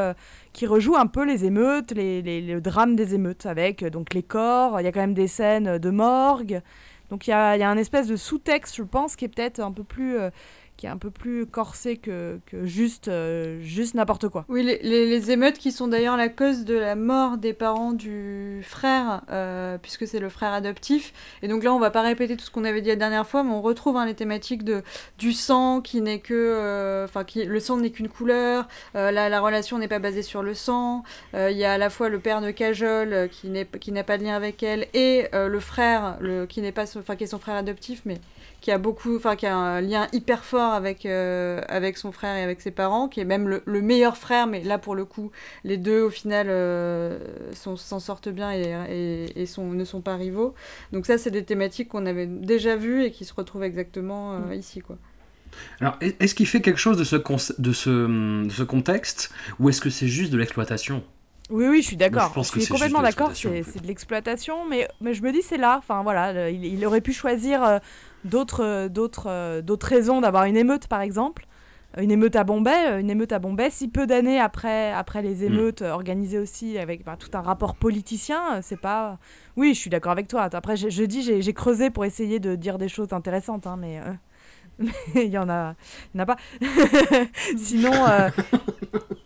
qui 0.53 0.67
rejoue 0.67 0.97
un 0.97 1.07
peu 1.07 1.25
les 1.25 1.45
émeutes, 1.45 1.93
les, 1.93 2.23
les- 2.23 2.41
le 2.43 2.61
drame 2.61 2.95
des 2.97 3.15
émeutes, 3.15 3.47
avec 3.47 3.85
donc 3.85 4.15
les 4.15 4.23
corps, 4.23 4.81
il 4.81 4.85
y 4.85 4.87
a 4.87 4.93
quand 4.93 5.01
même 5.01 5.15
des 5.15 5.27
scènes 5.27 5.79
de 5.79 5.91
morgue. 5.91 6.61
Donc 7.11 7.27
il 7.27 7.31
y 7.31 7.35
a, 7.35 7.57
y 7.59 7.63
a 7.63 7.69
un 7.69 7.77
espèce 7.77 8.07
de 8.07 8.17
sous-texte, 8.17 8.77
je 8.77 8.83
pense, 8.85 9.17
qui 9.17 9.27
est 9.27 9.29
peut-être 9.29 9.61
un 9.61 9.71
peu 9.73 9.85
plus, 9.85 10.17
qui 10.77 10.87
est 10.87 10.89
un 10.89 10.97
peu 10.97 11.11
plus 11.11 11.47
corsé 11.47 11.97
que, 11.97 12.39
que 12.47 12.67
juste, 12.67 13.09
euh, 13.09 13.61
juste 13.63 13.95
n'importe 13.95 14.29
quoi. 14.29 14.45
Oui, 14.49 14.63
les, 14.63 14.79
les- 14.83 15.31
émeutes 15.31 15.59
qui 15.59 15.71
sont 15.71 15.87
d'ailleurs 15.87 16.17
la 16.17 16.29
cause 16.29 16.65
de 16.65 16.75
la 16.77 16.97
mort 16.97 17.39
des 17.39 17.53
parents 17.53 17.93
du 17.93 18.61
frère, 18.65 19.23
euh, 19.31 19.79
puisque 19.81 20.07
c'est 20.09 20.19
le 20.19 20.29
frère 20.29 20.53
adoptif. 20.53 21.13
Et 21.43 21.49
donc 21.49 21.63
là, 21.63 21.73
on 21.73 21.79
va 21.79 21.91
pas 21.91 22.03
répéter 22.03 22.37
tout 22.37 22.45
ce 22.45 22.51
qu'on 22.51 22.65
avait 22.65 22.83
dit 22.83 22.89
la 22.89 22.97
dernière 22.97 23.27
fois, 23.27 23.45
mais 23.45 23.53
on 23.53 23.63
retrouve 23.63 23.97
hein, 23.97 24.07
les 24.07 24.15
thématiques 24.15 24.65
de, 24.65 24.83
du 25.19 25.33
sang 25.33 25.81
qui 25.81 26.01
n'est 26.01 26.19
que. 26.19 26.35
euh, 26.35 27.05
Enfin, 27.05 27.25
le 27.35 27.61
sang 27.61 27.77
n'est 27.77 27.91
qu'une 27.91 28.09
couleur, 28.09 28.67
la, 28.95 29.11
la 29.29 29.41
relation 29.41 29.79
n'est 29.79 29.89
pas 29.89 29.99
basée 29.99 30.23
sur 30.23 30.43
le 30.43 30.55
sang. 30.55 31.03
Il 31.35 31.57
y 31.57 31.65
a 31.65 31.75
à 31.75 31.79
la 31.79 31.91
fois 31.91 32.09
le 32.09 32.19
père 32.19 32.41
de 32.41 32.51
Cajol 32.51 33.29
qui 33.31 33.49
n'a 33.93 34.05
pas 34.05 34.19
de 34.19 34.25
lien 34.25 34.35
avec 34.35 34.63
elle 34.63 34.87
et 34.95 35.27
le 35.33 35.61
frère 35.61 36.17
le, 36.21 36.47
qui 36.47 36.61
n'est 36.61 36.73
pas 36.73 36.87
qui 36.87 37.25
est 37.25 37.27
son 37.27 37.39
frère 37.39 37.57
adoptif 37.57 38.03
mais 38.05 38.19
qui 38.63 38.71
a 38.71 38.79
beaucoup 38.79 39.17
enfin 39.17 39.37
qui 39.37 39.47
a 39.47 39.55
un 39.57 39.83
lien 39.83 40.09
hyper 40.13 40.45
fort 40.45 40.73
avec 40.73 41.05
euh, 41.05 41.61
avec 41.69 41.99
son 41.99 42.13
frère 42.13 42.37
et 42.37 42.43
avec 42.43 42.63
ses 42.63 42.71
parents 42.71 43.09
qui 43.09 43.21
est 43.21 43.27
même 43.27 43.49
le, 43.49 43.63
le 43.67 43.83
meilleur 43.83 44.17
frère 44.17 44.47
mais 44.47 44.63
là 44.65 44.79
pour 44.79 44.95
le 44.95 45.05
coup 45.05 45.31
les 45.65 45.77
deux 45.77 46.01
au 46.03 46.11
final 46.11 46.47
euh, 46.49 47.19
s'en 47.55 47.77
sortent 48.01 48.31
bien 48.31 48.53
et, 48.53 48.75
et, 48.91 49.43
et 49.43 49.47
sont, 49.47 49.67
ne 49.73 49.85
sont 49.85 50.01
pas 50.01 50.17
rivaux. 50.17 50.55
Donc 50.93 51.07
ça 51.07 51.19
c'est 51.19 51.31
des 51.31 51.45
thématiques 51.45 51.89
qu'on 51.89 52.07
avait 52.07 52.27
déjà 52.27 52.77
vues 52.77 53.05
et 53.05 53.11
qui 53.11 53.25
se 53.27 53.35
retrouvent 53.35 53.65
exactement 53.65 54.35
euh, 54.49 54.55
ici 54.55 54.81
quoi. 54.81 54.97
Alors, 55.81 55.97
est- 56.01 56.21
est-ce 56.23 56.35
qu'il 56.35 56.47
fait 56.47 56.61
quelque 56.61 56.79
chose 56.79 56.97
de 56.97 57.05
ce, 57.05 57.17
conce- 57.17 57.55
de 57.61 57.73
ce, 57.73 58.45
de 58.47 58.51
ce 58.51 58.63
contexte 58.63 59.33
ou 59.59 59.69
est-ce 59.69 59.81
que 59.81 59.91
c'est 59.91 60.09
juste 60.09 60.33
de 60.33 60.39
l'exploitation? 60.39 61.03
Oui, 61.51 61.67
oui, 61.69 61.83
je 61.83 61.89
suis 61.89 61.97
d'accord. 61.97 62.31
je 62.31 62.35
pense 62.35 62.49
Je 62.49 62.55
que 62.55 62.61
suis 62.61 62.69
complètement 62.69 63.03
d'accord, 63.03 63.33
c'est 63.35 63.81
de 63.81 63.87
l'exploitation, 63.87 64.67
mais, 64.69 64.89
mais 65.01 65.13
je 65.13 65.23
me 65.23 65.33
dis 65.33 65.43
c'est 65.43 65.59
là. 65.59 65.77
Enfin 65.79 66.03
voilà, 66.03 66.49
il, 66.51 66.65
il 66.65 66.87
aurait 66.87 67.01
pu 67.03 67.13
choisir 67.13 67.63
euh, 67.63 67.79
d'autres 68.25 68.65
euh, 68.65 68.89
d'autres 68.89 69.27
euh, 69.29 69.63
d'autres 69.63 69.87
raisons 69.87 70.21
d'avoir 70.21 70.45
une 70.45 70.57
émeute, 70.57 70.87
par 70.87 71.01
exemple. 71.01 71.47
Une 71.99 72.11
émeute 72.11 72.37
à 72.37 72.45
Bombay, 72.45 72.87
euh, 72.89 73.01
une 73.01 73.11
émeute 73.11 73.33
à 73.33 73.39
Bombay, 73.39 73.69
si 73.69 73.87
peu 73.87 74.07
d'années 74.07 74.41
après, 74.41 74.93
après 74.93 75.21
Mm. 75.21 75.25
les 75.27 75.45
émeutes 75.45 75.83
euh, 75.83 75.91
organisées 75.91 76.39
aussi 76.39 76.79
avec 76.79 77.05
ben, 77.05 77.17
tout 77.17 77.29
un 77.35 77.43
rapport 77.43 77.75
politicien, 77.75 78.55
euh, 78.55 78.61
c'est 78.63 78.81
pas. 78.81 79.19
Oui, 79.59 79.75
je 79.75 79.79
suis 79.81 79.91
d'accord 79.91 80.13
avec 80.13 80.27
toi. 80.27 80.49
Après, 80.51 80.75
je, 80.79 80.89
je 80.89 81.05
dis, 81.05 81.23
j'ai 81.23 81.53
creusé 81.53 81.91
pour 81.91 82.07
essayer 82.07 82.41
de 82.41 82.55
dire 82.55 82.79
des 82.79 82.89
choses 82.89 83.13
intéressantes, 83.13 83.67
hein, 83.67 83.77
mais 83.79 84.01
euh, 84.01 84.87
il 85.17 85.29
y 85.29 85.37
en 85.37 85.51
a, 85.51 85.75
il 86.15 86.19
y 86.19 86.21
en 86.21 86.23
a 86.23 86.27
pas. 86.27 86.37
Sinon, 87.59 87.93
euh, 88.09 88.31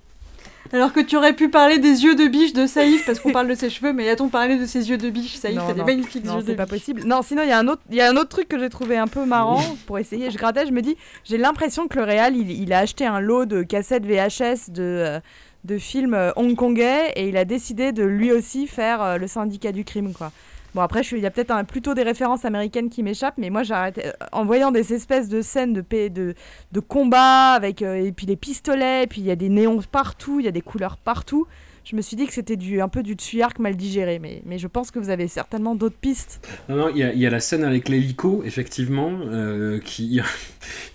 alors 0.73 0.93
que 0.93 1.01
tu 1.01 1.17
aurais 1.17 1.33
pu 1.35 1.49
parler 1.49 1.79
des 1.79 2.05
yeux 2.05 2.15
de 2.15 2.27
biche 2.27 2.53
de 2.53 2.67
Saïf 2.67 3.05
parce 3.07 3.21
qu'on 3.21 3.33
parle 3.33 3.49
de 3.49 3.55
ses 3.55 3.71
cheveux 3.71 3.93
mais 3.93 4.09
a-t-on 4.09 4.29
parlé 4.29 4.57
de 4.59 4.67
ses 4.67 4.89
yeux 4.91 4.99
de 4.99 5.11
biche? 5.11 5.35
Saïf 5.37 5.57
Non, 5.57 5.69
a 5.69 5.73
des 5.73 5.81
non. 5.81 5.87
magnifiques 5.87 6.25
Non, 6.25 6.37
yeux 6.37 6.43
de 6.43 6.47
c'est 6.49 6.55
pas 6.57 6.67
possible. 6.67 7.03
Non, 7.05 7.23
sinon, 7.23 7.43
il 7.43 7.49
y, 7.49 7.53
a 7.53 7.59
un 7.59 7.69
autre- 7.69 7.83
y 7.91 8.01
a 8.01 8.09
un 8.11 8.17
autre 8.17 8.29
truc 8.29 8.49
que 8.49 8.59
j'ai 8.59 8.69
trouvé 8.69 8.97
un 8.97 9.07
peu 9.07 9.25
marrant 9.25 9.63
pour 9.87 9.99
essayer. 9.99 10.31
Je 10.31 10.39
grattais, 10.39 10.67
je 10.67 10.73
me 10.73 10.83
dis, 10.83 10.97
j'ai 11.25 11.39
l'impression 11.39 11.89
que 11.89 11.97
le 11.99 12.05
Real, 12.05 12.37
il, 12.37 12.51
il 12.51 12.73
a 12.73 12.79
acheté 12.81 13.07
un 13.07 13.21
lot 13.21 13.45
de 13.47 13.63
cassettes 13.63 14.05
VHS 14.07 14.71
de, 14.71 14.83
euh, 14.83 15.21
de 15.65 15.79
films 15.79 16.15
euh, 16.15 16.31
hongkongais 16.37 17.13
et 17.17 17.29
il 17.29 17.37
a 17.37 17.45
décidé 17.45 17.93
de 17.93 18.05
lui 18.05 18.33
aussi 18.33 18.67
faire 18.67 19.03
euh, 19.03 19.17
le 19.19 19.27
syndicat 19.27 19.73
du 19.73 19.85
crime, 19.85 20.13
quoi. 20.13 20.33
Bon, 20.77 20.83
après, 20.83 21.03
je 21.03 21.09
suis- 21.09 21.17
il 21.17 21.23
y 21.23 21.27
a 21.27 21.31
peut-être 21.31 21.53
un- 21.53 21.65
plutôt 21.65 21.95
des 21.95 22.03
références 22.03 22.45
américaines 22.45 22.91
qui 22.91 23.03
m'échappent, 23.03 23.39
mais 23.39 23.49
moi, 23.49 23.63
j'ai 23.63 23.73
arrêté. 23.73 24.07
euh, 24.09 24.13
En 24.33 24.45
voyant 24.45 24.71
des 24.71 24.93
espèces 24.93 25.31
de 25.31 25.41
scènes 25.41 25.73
de, 25.73 25.81
pa- 25.81 26.11
de, 26.11 26.35
de 26.73 26.81
combat, 26.81 27.53
avec, 27.53 27.81
euh, 27.81 27.95
et 28.05 28.13
puis 28.13 28.27
des 28.27 28.37
pistolets, 28.37 29.05
et 29.05 29.07
puis 29.07 29.23
il 29.23 29.27
y 29.27 29.31
a 29.31 29.37
des 29.37 29.49
néons 29.49 29.81
partout, 29.91 30.39
il 30.39 30.45
y 30.45 30.49
a 30.49 30.53
des 30.53 30.61
couleurs 30.61 30.99
partout. 30.99 31.47
Je 31.85 31.97
me 31.97 32.03
suis 32.03 32.17
dit 32.17 32.27
que 32.27 32.33
c'était 32.35 32.57
du, 32.57 32.81
un 32.83 32.89
peu 32.89 33.03
du 33.03 33.17
tuyark 33.17 33.59
mal 33.61 33.75
digéré, 33.77 34.19
mais, 34.19 34.59
je 34.59 34.67
pense 34.67 34.91
que 34.91 34.99
vous 34.99 35.09
avez 35.09 35.29
certainement 35.29 35.77
d'autres 35.77 35.97
pistes. 35.97 36.47
Non, 36.69 36.77
non, 36.77 36.89
il 36.91 36.99
y, 36.99 37.05
a- 37.05 37.13
il 37.15 37.21
y 37.21 37.27
a 37.27 37.31
la 37.31 37.41
scène 37.41 37.65
avec 37.65 37.89
l'hélico, 37.89 38.43
effectivement, 38.45 39.13
euh, 39.25 39.79
qui... 39.79 40.05
il 40.07 40.15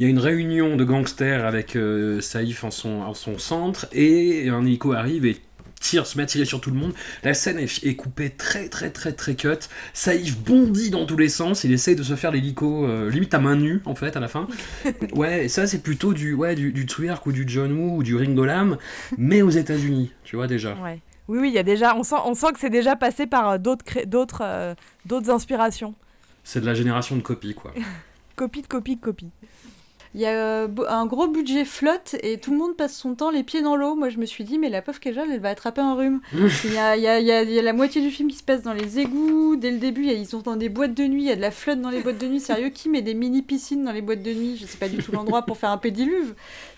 y 0.01 0.05
a 0.05 0.09
une 0.09 0.19
réunion 0.19 0.75
de 0.75 0.83
gangsters 0.83 1.43
avec 1.45 1.75
euh, 1.75 2.21
Saïf 2.21 2.63
en 2.65 2.71
son, 2.71 3.01
en 3.01 3.13
son 3.15 3.39
centre, 3.39 3.87
et 3.93 4.49
un 4.49 4.63
hélico 4.63 4.91
arrive 4.93 5.25
et 5.25 5.37
tire, 5.81 6.07
se 6.07 6.17
met 6.17 6.23
à 6.23 6.25
tirer 6.25 6.45
sur 6.45 6.61
tout 6.61 6.71
le 6.71 6.77
monde. 6.77 6.93
La 7.23 7.33
scène 7.33 7.59
est, 7.59 7.83
est 7.83 7.95
coupée 7.95 8.29
très 8.29 8.69
très 8.69 8.89
très 8.89 9.11
très 9.11 9.35
cut. 9.35 9.49
Saïf 9.93 10.37
bondit 10.37 10.89
dans 10.89 11.05
tous 11.05 11.17
les 11.17 11.29
sens, 11.29 11.65
il 11.65 11.73
essaye 11.73 11.95
de 11.95 12.03
se 12.03 12.15
faire 12.15 12.31
l'hélico 12.31 12.85
euh, 12.85 13.09
limite 13.09 13.33
à 13.33 13.39
main 13.39 13.55
nue, 13.55 13.81
en 13.85 13.95
fait, 13.95 14.15
à 14.15 14.19
la 14.19 14.29
fin. 14.29 14.47
ouais, 15.13 15.45
et 15.45 15.47
ça 15.49 15.67
c'est 15.67 15.83
plutôt 15.83 16.13
du, 16.13 16.33
ouais, 16.33 16.55
du, 16.55 16.71
du 16.71 16.85
Twerk 16.85 17.25
ou 17.25 17.31
du 17.31 17.43
John 17.47 17.71
Woo 17.73 17.97
ou 17.97 18.03
du 18.03 18.15
Ringo 18.15 18.45
Lam, 18.45 18.77
mais 19.17 19.41
aux 19.41 19.49
États-Unis, 19.49 20.11
tu 20.23 20.37
vois 20.37 20.47
déjà. 20.47 20.75
Ouais. 20.75 21.01
Oui, 21.27 21.39
oui, 21.39 21.49
il 21.49 21.53
y 21.53 21.59
a 21.59 21.63
déjà, 21.63 21.95
on 21.95 22.03
sent, 22.03 22.15
on 22.25 22.33
sent 22.33 22.51
que 22.53 22.59
c'est 22.59 22.69
déjà 22.69 22.95
passé 22.95 23.25
par 23.25 23.51
euh, 23.51 23.57
d'autres, 23.57 24.41
euh, 24.41 24.75
d'autres 25.05 25.29
inspirations. 25.29 25.93
C'est 26.43 26.59
de 26.59 26.65
la 26.65 26.73
génération 26.73 27.15
de 27.15 27.21
copies, 27.21 27.53
quoi. 27.53 27.73
Copie 28.35 28.61
de 28.61 28.67
copie 28.67 28.95
de 28.95 29.01
copie. 29.01 29.29
Il 30.13 30.19
y 30.19 30.25
a 30.25 30.31
euh, 30.31 30.67
un 30.89 31.05
gros 31.05 31.27
budget 31.27 31.63
flotte 31.63 32.15
et 32.21 32.37
tout 32.37 32.51
le 32.51 32.57
monde 32.57 32.75
passe 32.75 32.93
son 32.97 33.15
temps 33.15 33.31
les 33.31 33.43
pieds 33.43 33.61
dans 33.61 33.77
l'eau. 33.77 33.95
Moi, 33.95 34.09
je 34.09 34.17
me 34.17 34.25
suis 34.25 34.43
dit, 34.43 34.57
mais 34.59 34.67
la 34.69 34.81
pauvre 34.81 34.99
Kajol, 34.99 35.31
elle 35.31 35.39
va 35.39 35.49
attraper 35.49 35.79
un 35.79 35.95
rhume. 35.95 36.19
Il 36.33 36.73
y 36.73 36.77
a, 36.77 36.97
il 36.97 37.03
y, 37.03 37.07
a, 37.07 37.19
il 37.21 37.25
y 37.25 37.31
a- 37.31 37.43
il 37.43 37.51
y 37.51 37.59
a 37.59 37.61
la 37.61 37.71
moitié 37.71 38.01
du 38.01 38.09
film 38.11 38.29
qui 38.29 38.35
se 38.37 38.43
passe 38.43 38.61
dans 38.61 38.73
les 38.73 38.99
égouts. 38.99 39.55
Dès 39.55 39.71
le 39.71 39.77
début, 39.77 40.05
ils 40.07 40.25
sont 40.27 40.39
dans 40.41 40.57
des 40.57 40.67
boîtes 40.67 40.93
de 40.93 41.03
nuit. 41.05 41.23
Il 41.23 41.27
y 41.29 41.31
a 41.31 41.35
de 41.37 41.41
la 41.41 41.51
flotte 41.51 41.79
dans 41.79 41.89
les 41.89 42.01
boîtes 42.01 42.17
de 42.17 42.27
nuit. 42.27 42.41
Sérieux, 42.41 42.69
qui 42.69 42.89
met 42.89 43.01
des 43.01 43.13
mini 43.13 43.41
piscines 43.41 43.85
dans 43.85 43.93
les 43.93 44.01
boîtes 44.01 44.21
de 44.23 44.33
nuit? 44.33 44.57
Je 44.59 44.65
sais 44.65 44.77
pas 44.77 44.89
du 44.89 44.97
tout 44.97 45.13
l'endroit 45.13 45.43
pour 45.43 45.57
faire 45.57 45.69
un 45.69 45.77
pédiluve. 45.77 46.33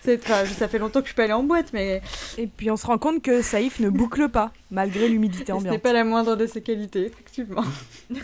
Enfin, 0.08 0.44
ça 0.46 0.68
fait 0.68 0.78
longtemps 0.78 1.00
que 1.00 1.06
je 1.06 1.10
suis 1.10 1.16
pas 1.16 1.24
allée 1.24 1.32
en 1.32 1.42
boîte, 1.42 1.72
mais 1.72 2.02
Et 2.38 2.46
puis 2.46 2.70
on 2.70 2.76
se 2.76 2.86
rend 2.86 2.98
compte 2.98 3.20
que 3.22 3.42
Saïf 3.42 3.80
ne 3.80 3.88
boucle 3.88 4.28
pas, 4.28 4.52
malgré 4.70 5.08
l'humidité 5.08 5.46
ce 5.46 5.52
n'est 5.52 5.58
ambiante. 5.58 5.78
pas 5.80 5.92
la 5.92 6.04
moindre 6.04 6.36
de 6.36 6.46
ses 6.46 6.62
qualités, 6.62 7.06
effectivement. 7.06 7.64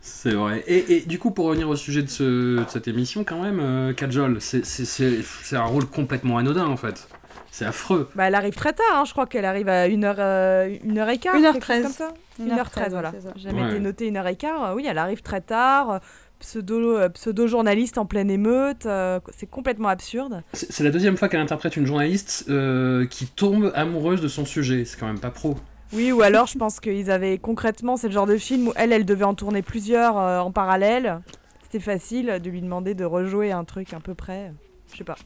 C'est 0.00 0.32
vrai. 0.32 0.62
Et, 0.66 0.96
et 0.96 1.00
du 1.00 1.18
coup, 1.18 1.30
pour 1.30 1.46
revenir 1.46 1.68
au 1.68 1.76
sujet 1.76 2.02
de, 2.02 2.08
ce- 2.08 2.58
de 2.58 2.64
cette 2.68 2.88
émission, 2.88 3.24
quand 3.24 3.42
même, 3.42 3.60
euh, 3.60 3.92
Kajol, 3.92 4.40
c'est- 4.40 4.64
c'est 4.64 4.84
c'est- 4.84 5.22
c'est 5.42 5.56
un 5.56 5.64
rôle 5.64 5.86
complètement 5.86 6.38
anodin, 6.38 6.66
en 6.66 6.76
fait. 6.76 7.08
C'est 7.52 7.64
affreux. 7.64 8.08
Bah, 8.14 8.24
elle 8.28 8.34
arrive 8.36 8.54
très 8.54 8.72
tard, 8.72 8.86
hein, 8.94 9.04
je 9.04 9.12
crois 9.12 9.26
qu'elle 9.26 9.44
arrive 9.44 9.68
à 9.68 9.88
1h, 9.88 10.16
euh, 10.18 10.76
1h15. 10.84 11.34
1h13. 11.42 11.82
comme 11.82 11.92
ça 11.92 12.14
1h13, 12.40 12.90
voilà. 12.90 13.12
jamais 13.36 13.62
Ouais. 13.62 13.70
été 13.70 13.80
noté 13.80 14.08
1h15. 14.10 14.74
Oui, 14.76 14.86
elle 14.88 14.98
arrive 14.98 15.22
très 15.22 15.40
tard. 15.40 15.90
euh, 15.90 15.98
Pseudo, 16.38 16.96
euh, 16.96 17.10
pseudo-journaliste 17.10 17.98
en 17.98 18.06
pleine 18.06 18.30
émeute. 18.30 18.86
euh, 18.86 19.20
c'est 19.36 19.44
complètement 19.50 19.88
absurde. 19.88 20.42
C'est 20.54 20.72
c'est 20.72 20.82
la 20.84 20.90
deuxième 20.90 21.18
fois 21.18 21.28
qu'elle 21.28 21.40
interprète 21.40 21.76
une 21.76 21.84
journaliste 21.84 22.46
euh, 22.48 23.04
qui 23.04 23.26
tombe 23.26 23.70
amoureuse 23.74 24.22
de 24.22 24.28
son 24.28 24.46
sujet. 24.46 24.86
C'est 24.86 24.98
quand 24.98 25.06
même 25.06 25.20
pas 25.20 25.30
pro. 25.30 25.56
Oui, 25.92 26.12
ou 26.12 26.22
alors 26.22 26.46
je 26.46 26.56
pense 26.56 26.78
qu'ils 26.80 27.10
avaient 27.10 27.38
concrètement, 27.38 27.96
c'est 27.96 28.06
le 28.08 28.12
genre 28.12 28.26
de 28.26 28.36
film 28.36 28.68
où 28.68 28.72
elle, 28.76 28.92
elle 28.92 29.04
devait 29.04 29.24
en 29.24 29.34
tourner 29.34 29.62
plusieurs 29.62 30.18
euh, 30.18 30.38
en 30.40 30.52
parallèle. 30.52 31.20
C'était 31.62 31.80
facile 31.80 32.38
de 32.42 32.50
lui 32.50 32.60
demander 32.62 32.94
de 32.94 33.04
rejouer 33.04 33.50
un 33.52 33.64
truc 33.64 33.92
à 33.92 34.00
peu 34.00 34.14
près. 34.14 34.52
Je 34.92 34.98
sais 34.98 35.04
pas. 35.04 35.16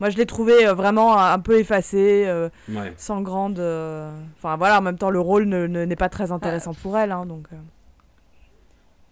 Moi, 0.00 0.10
je 0.10 0.16
l'ai 0.16 0.26
trouvé 0.26 0.66
euh, 0.66 0.74
vraiment 0.74 1.16
un, 1.18 1.38
peu 1.38 1.58
effacé, 1.58 2.24
euh, 2.26 2.48
Ouais. 2.68 2.92
sans 2.96 3.20
grande. 3.20 3.58
euh, 3.60 4.10
Enfin 4.36 4.56
voilà, 4.56 4.78
en 4.78 4.82
même 4.82 4.98
temps, 4.98 5.10
le 5.10 5.20
rôle 5.20 5.44
ne- 5.44 5.66
ne- 5.66 5.84
n'est 5.84 5.96
pas 5.96 6.08
très 6.08 6.32
intéressant 6.32 6.74
pour 6.74 6.98
elle, 6.98 7.12
hein, 7.12 7.24
donc. 7.26 7.46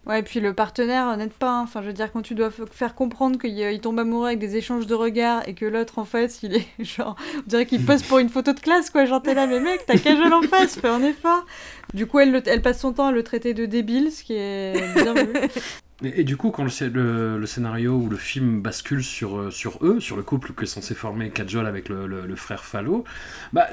Ouais, 0.07 0.21
et 0.21 0.23
puis 0.23 0.41
le 0.41 0.55
partenaire 0.55 1.09
euh, 1.11 1.17
n'aide 1.17 1.33
pas. 1.33 1.51
hein. 1.51 1.61
Enfin, 1.63 1.83
je 1.83 1.89
veux 1.89 1.93
dire, 1.93 2.11
quand 2.11 2.23
tu 2.23 2.35
dois 2.35 2.51
faire 2.73 2.95
comprendre 2.95 3.39
qu'il 3.39 3.81
tombe 3.81 3.99
amoureux 3.99 4.29
avec 4.29 4.39
des 4.39 4.57
échanges 4.57 4.87
de 4.87 4.95
regards 4.95 5.47
et 5.47 5.55
que 5.55 5.67
l'autre, 5.67 5.99
en 5.99 6.05
fait, 6.07 6.43
il 6.43 6.57
est 6.57 6.67
genre. 6.85 7.17
On 7.37 7.43
dirait 7.49 7.67
qu'il 7.67 7.85
pose 7.85 8.03
pour 8.03 8.19
une 8.19 8.31
photo 8.31 8.53
de 8.55 8.61
classe, 8.61 8.89
quoi. 8.91 9.05
Genre, 9.05 9.23
t'es 9.23 9.35
là, 9.35 9.47
mais 9.47 9.61
mec, 9.61 9.85
t'as 9.87 9.99
Kajol 9.99 10.33
en 10.33 10.43
face, 10.43 10.77
fais 10.81 10.89
un 10.89 11.03
effort. 11.03 11.45
Du 11.93 12.07
coup, 12.07 12.19
elle, 12.19 12.33
le- 12.33 12.43
elle 12.49 12.63
passe 12.63 12.81
son 12.81 12.93
temps 12.95 13.09
à 13.09 13.13
le 13.13 13.23
traiter 13.23 13.53
de 13.55 13.67
débile, 13.67 14.11
ce 14.11 14.25
qui 14.25 14.35
est 14.35 14.95
bien 14.95 15.13
vu. 15.15 15.33
Et, 16.03 16.21
et 16.21 16.25
du 16.25 16.37
coup, 16.37 16.51
quand 16.51 16.63
le, 16.65 16.71
scé- 16.71 16.89
le- 16.91 17.39
le 17.39 17.47
scénario 17.47 17.95
ou 17.97 18.09
le 18.09 18.17
film 18.17 18.61
bascule 18.63 19.03
sur, 19.05 19.39
euh, 19.39 19.51
sur 19.51 19.79
eux, 19.83 20.01
sur 20.01 20.17
le 20.17 20.23
couple 20.23 20.53
que 20.53 20.65
est 20.65 20.67
censé 20.67 20.95
former 20.95 21.31
Kajol 21.31 21.67
avec 21.67 21.89
le, 21.89 22.07
frère 22.37 22.65
Fallo, 22.65 23.05
bah, 23.53 23.67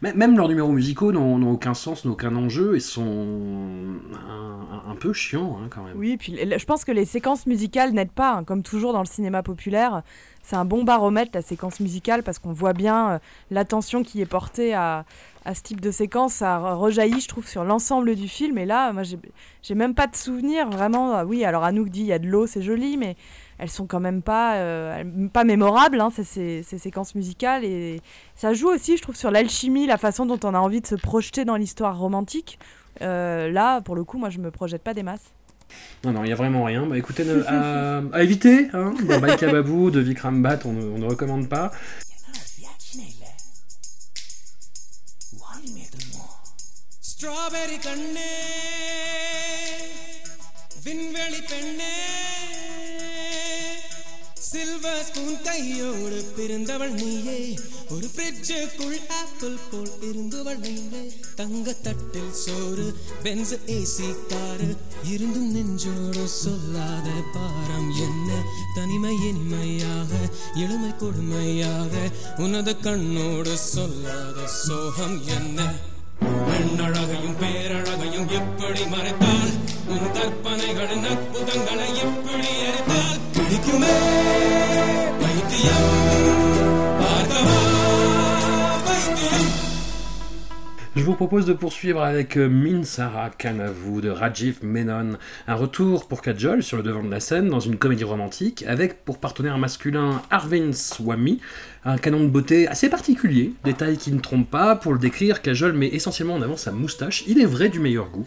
même 0.00 0.36
leurs 0.36 0.48
numéros 0.48 0.72
musicaux 0.72 1.12
n'ont 1.12 1.50
aucun 1.50 1.74
sens, 1.74 2.04
n'ont 2.04 2.12
aucun 2.12 2.34
enjeu 2.36 2.76
et 2.76 2.80
sont 2.80 3.94
un, 4.88 4.94
peu 4.96 5.12
chiants 5.12 5.58
hein, 5.62 5.68
quand 5.70 5.82
même. 5.82 5.96
Oui, 5.96 6.16
puis 6.16 6.32
le- 6.44 6.58
je 6.58 6.64
pense 6.64 6.84
que 6.84 6.92
les 6.92 7.04
séquences 7.04 7.46
musicales 7.46 7.92
n'aident 7.92 8.10
pas, 8.12 8.32
hein, 8.34 8.44
comme 8.44 8.62
toujours 8.62 8.92
dans 8.92 9.00
le 9.00 9.06
cinéma 9.06 9.42
populaire. 9.42 10.02
C'est 10.42 10.56
un 10.56 10.64
bon 10.64 10.82
baromètre, 10.82 11.30
la 11.34 11.42
séquence 11.42 11.78
musicale, 11.78 12.22
parce 12.24 12.38
qu'on 12.40 12.52
voit 12.52 12.72
bien 12.72 13.10
euh, 13.12 13.18
l'attention 13.52 14.02
qui 14.02 14.20
est 14.20 14.26
portée 14.26 14.74
à, 14.74 15.04
à 15.44 15.54
ce 15.54 15.62
type 15.62 15.80
de 15.80 15.90
séquence. 15.90 16.34
Ça 16.34 16.58
re- 16.58 16.74
rejaillit, 16.74 17.20
je 17.20 17.28
trouve, 17.28 17.46
sur 17.48 17.64
l'ensemble 17.64 18.14
du 18.14 18.28
film. 18.28 18.58
Et 18.58 18.66
là, 18.66 18.92
moi, 18.92 19.02
j'ai 19.62 19.74
même 19.74 19.94
pas 19.94 20.06
de 20.06 20.16
souvenir, 20.16 20.68
vraiment. 20.70 21.14
Ah 21.14 21.24
Oui, 21.24 21.44
alors 21.44 21.64
Anouk 21.64 21.88
dit, 21.88 22.00
il 22.00 22.06
y 22.06 22.12
a 22.12 22.18
de 22.18 22.26
l'eau, 22.28 22.46
c'est 22.46 22.62
joli, 22.62 22.96
mais 22.96 23.16
elles 23.58 23.70
sont 23.70 23.86
quand 23.86 24.00
même 24.00 24.22
pas, 24.22 24.56
euh, 24.56 25.04
pas 25.32 25.44
mémorables, 25.44 26.00
hein, 26.00 26.10
ces, 26.14 26.24
ces- 26.24 26.62
ces 26.62 26.78
séquences 26.78 27.14
musicales. 27.14 27.64
Et 27.64 28.00
ça 28.34 28.54
joue 28.54 28.68
aussi, 28.68 28.96
je 28.96 29.02
trouve, 29.02 29.16
sur 29.16 29.30
l'alchimie, 29.30 29.86
la 29.86 29.98
façon 29.98 30.26
dont 30.26 30.40
on 30.44 30.54
a 30.54 30.58
envie 30.58 30.80
de 30.80 30.86
se 30.86 30.94
projeter 30.96 31.44
dans 31.44 31.56
l'histoire 31.56 31.98
romantique. 31.98 32.58
Euh, 33.00 33.50
là, 33.50 33.80
pour 33.80 33.94
le 33.96 34.04
coup, 34.04 34.18
moi, 34.18 34.30
je 34.30 34.38
me 34.38 34.50
projette 34.50 34.82
pas 34.82 34.94
des 34.94 35.02
masses. 35.02 35.32
Non, 36.04 36.12
non, 36.12 36.22
il 36.22 36.26
n'y 36.26 36.32
a 36.32 36.36
vraiment 36.36 36.64
rien. 36.64 36.84
Bah 36.86 36.98
écoutez, 36.98 37.24
ne- 37.24 37.42
à, 38.12 38.22
éviter, 38.22 38.68
hein, 38.74 38.92
Kababoo 39.38 39.90
de 39.90 40.00
Vikram 40.00 40.46
on 40.66 40.72
ne 40.98 41.06
recommande 41.06 41.48
pas. 41.48 41.70
Strawberry 47.22 47.76
கண்ணே 47.82 48.30
விண்வெளி 50.84 51.40
பெண்ணே 51.40 51.90
silver 54.48 55.04
spoon 55.04 55.42
கையோடு 55.42 56.32
பிறந்தவள் 56.36 56.90
நீயே. 56.90 57.58
ஒரு 57.90 58.10
ஃப்ரிட்ஜுக்குள் 58.14 58.98
ஆப்பிள் 59.08 59.56
போல் 59.70 59.92
இருந்தவள் 60.00 60.58
நீயே. 60.58 61.12
தங்க 61.34 61.72
தட்டில் 61.72 62.32
சோறு 62.32 62.96
பென்ஸ் 63.22 63.54
ஏசி 63.66 64.26
காரு. 64.26 64.76
இருந்தும் 65.04 65.50
நெஞ்சோடு 65.52 66.28
சொல்லாத 66.28 67.08
பாரம் 67.32 67.90
என்ன? 67.98 68.42
தனிமை 68.74 69.14
இனிமையாக 69.28 70.12
எளிமை 70.54 70.92
கொடுமையாக. 70.98 72.10
உனது 72.36 72.76
கண்ணோடு 72.78 73.56
சொல்லாத 73.56 74.46
சோகம் 74.46 75.26
என்ன? 75.26 75.90
பெண்ணழகையும் 76.48 77.36
பேரழகையும் 77.40 78.28
எப்படி 78.30 78.84
மறைத்தால்? 78.86 79.52
உன் 79.88 80.12
கற்பனைகளின் 80.12 81.06
அற்புதங்களை 81.06 81.88
எப்படி 81.98 82.50
எரித்தால்? 82.62 83.18
பிடிக்குமே 83.32 83.96
வைத்தியம் 85.22 86.41
Je 90.94 91.04
vous 91.04 91.14
propose 91.14 91.46
de 91.46 91.54
poursuivre 91.54 92.02
avec 92.02 92.36
euh, 92.36 92.50
Minsara 92.50 93.30
Kanavu 93.30 94.02
de 94.02 94.10
Rajiv 94.10 94.58
Menon, 94.62 95.16
un 95.48 95.54
retour 95.54 96.06
pour 96.06 96.20
Kajol 96.20 96.62
sur 96.62 96.76
le 96.76 96.82
devant 96.82 97.02
de 97.02 97.10
la 97.10 97.18
scène 97.18 97.48
dans 97.48 97.60
une 97.60 97.78
comédie 97.78 98.04
romantique 98.04 98.62
avec 98.68 99.02
pour 99.02 99.16
partenaire 99.16 99.56
masculin 99.56 100.20
Arvind 100.30 100.74
Swamy, 100.74 101.40
un 101.86 101.96
canon 101.96 102.24
de 102.24 102.28
beauté 102.28 102.68
assez 102.68 102.90
particulier, 102.90 103.54
détail 103.64 103.96
qui 103.96 104.12
ne 104.12 104.20
trompe 104.20 104.50
pas, 104.50 104.76
pour 104.76 104.92
le 104.92 104.98
décrire, 104.98 105.40
Kajol 105.40 105.72
met 105.72 105.88
essentiellement 105.88 106.34
en 106.34 106.42
avant 106.42 106.58
sa 106.58 106.72
moustache, 106.72 107.24
il 107.26 107.40
est 107.40 107.46
vrai 107.46 107.70
du 107.70 107.80
meilleur 107.80 108.10
goût. 108.10 108.26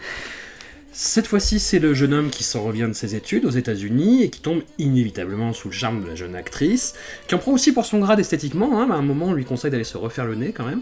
Cette 0.92 1.28
fois-ci, 1.28 1.60
c'est 1.60 1.78
le 1.78 1.94
jeune 1.94 2.16
homme 2.16 2.32
qui 2.32 2.44
s'en 2.44 2.64
revient 2.64 2.88
de 2.88 2.94
ses 2.94 3.14
études 3.14 3.46
aux 3.46 3.52
États-Unis 3.52 4.24
et 4.24 4.32
qui 4.32 4.42
tombe 4.42 4.64
inévitablement 4.80 5.54
sous 5.54 5.68
le 5.68 5.74
charme 5.74 6.02
de 6.02 6.08
la 6.08 6.16
jeune 6.16 6.36
actrice, 6.36 6.96
qui 7.28 7.36
en 7.36 7.38
prend 7.38 7.52
aussi 7.52 7.74
pour 7.74 7.86
son 7.86 8.00
grade 8.00 8.20
esthétiquement, 8.20 8.82
hein, 8.82 8.90
à 8.90 8.96
un 8.96 9.04
moment 9.04 9.28
on 9.28 9.34
lui 9.34 9.46
conseille 9.46 9.70
d'aller 9.70 9.84
se 9.84 9.98
refaire 9.98 10.26
le 10.26 10.34
nez 10.34 10.52
quand 10.52 10.66
même. 10.66 10.82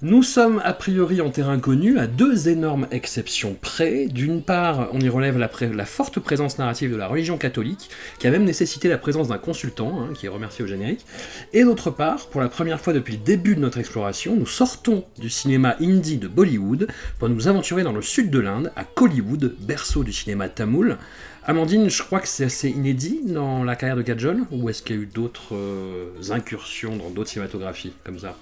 Nous 0.00 0.22
sommes 0.22 0.62
a 0.64 0.74
priori 0.74 1.20
en 1.20 1.30
terrain 1.30 1.58
connu 1.58 1.98
à 1.98 2.06
deux 2.06 2.48
énormes 2.48 2.86
exceptions 2.92 3.56
près. 3.60 4.06
D'une 4.06 4.42
part, 4.42 4.88
on 4.92 5.00
y 5.00 5.08
relève 5.08 5.38
la, 5.38 5.48
forte 5.86 6.20
présence 6.20 6.56
narrative 6.56 6.92
de 6.92 6.96
la 6.96 7.08
religion 7.08 7.36
catholique, 7.36 7.90
qui 8.20 8.28
a 8.28 8.30
même 8.30 8.44
nécessité 8.44 8.88
la 8.88 8.96
présence 8.96 9.26
d'un 9.26 9.38
consultant, 9.38 10.00
hein, 10.00 10.12
qui 10.14 10.26
est 10.26 10.28
remercié 10.28 10.64
au 10.64 10.68
générique. 10.68 11.04
Et 11.52 11.64
d'autre 11.64 11.90
part, 11.90 12.28
pour 12.28 12.40
la 12.40 12.48
première 12.48 12.80
fois 12.80 12.92
depuis 12.92 13.14
le 13.14 13.24
début 13.24 13.56
de 13.56 13.60
notre 13.60 13.78
exploration, 13.78 14.36
nous 14.36 14.46
sortons 14.46 15.04
du 15.18 15.30
cinéma 15.30 15.74
indie 15.80 16.18
de 16.18 16.28
Bollywood 16.28 16.86
pour 17.18 17.28
nous 17.28 17.48
aventurer 17.48 17.82
dans 17.82 17.92
le 17.92 18.02
sud 18.02 18.30
de 18.30 18.38
l'Inde, 18.38 18.70
à 18.76 18.84
Kollywood, 18.84 19.56
berceau 19.58 20.04
du 20.04 20.12
cinéma 20.12 20.48
tamoul. 20.48 20.96
Amandine, 21.44 21.90
je 21.90 22.04
crois 22.04 22.20
que 22.20 22.28
c'est 22.28 22.44
assez 22.44 22.68
inédit 22.68 23.22
dans 23.24 23.64
la 23.64 23.74
carrière 23.74 23.96
de 23.96 24.02
Kajol, 24.02 24.42
ou 24.52 24.68
est-ce 24.68 24.80
qu'il 24.80 24.94
y 24.94 24.98
a 25.00 25.02
eu 25.02 25.06
d'autres 25.06 25.56
euh, 25.56 26.12
incursions 26.30 26.94
dans 26.94 27.10
d'autres 27.10 27.30
cinématographies 27.30 27.94
comme 28.04 28.20
ça? 28.20 28.36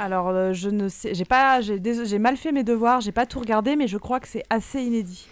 Alors, 0.00 0.28
euh, 0.28 0.52
je 0.52 0.70
ne 0.70 0.88
sais, 0.88 1.14
j'ai 1.14 1.24
pas, 1.24 1.60
j'ai 1.60 1.78
dés- 1.78 2.04
j'ai 2.06 2.18
mal 2.18 2.36
fait 2.36 2.52
mes 2.52 2.64
devoirs, 2.64 3.00
j'ai 3.02 3.12
pas 3.12 3.26
tout 3.26 3.38
regardé, 3.38 3.76
mais 3.76 3.86
je 3.86 3.98
crois 3.98 4.18
que 4.20 4.28
c'est 4.28 4.44
assez 4.48 4.80
inédit. 4.82 5.28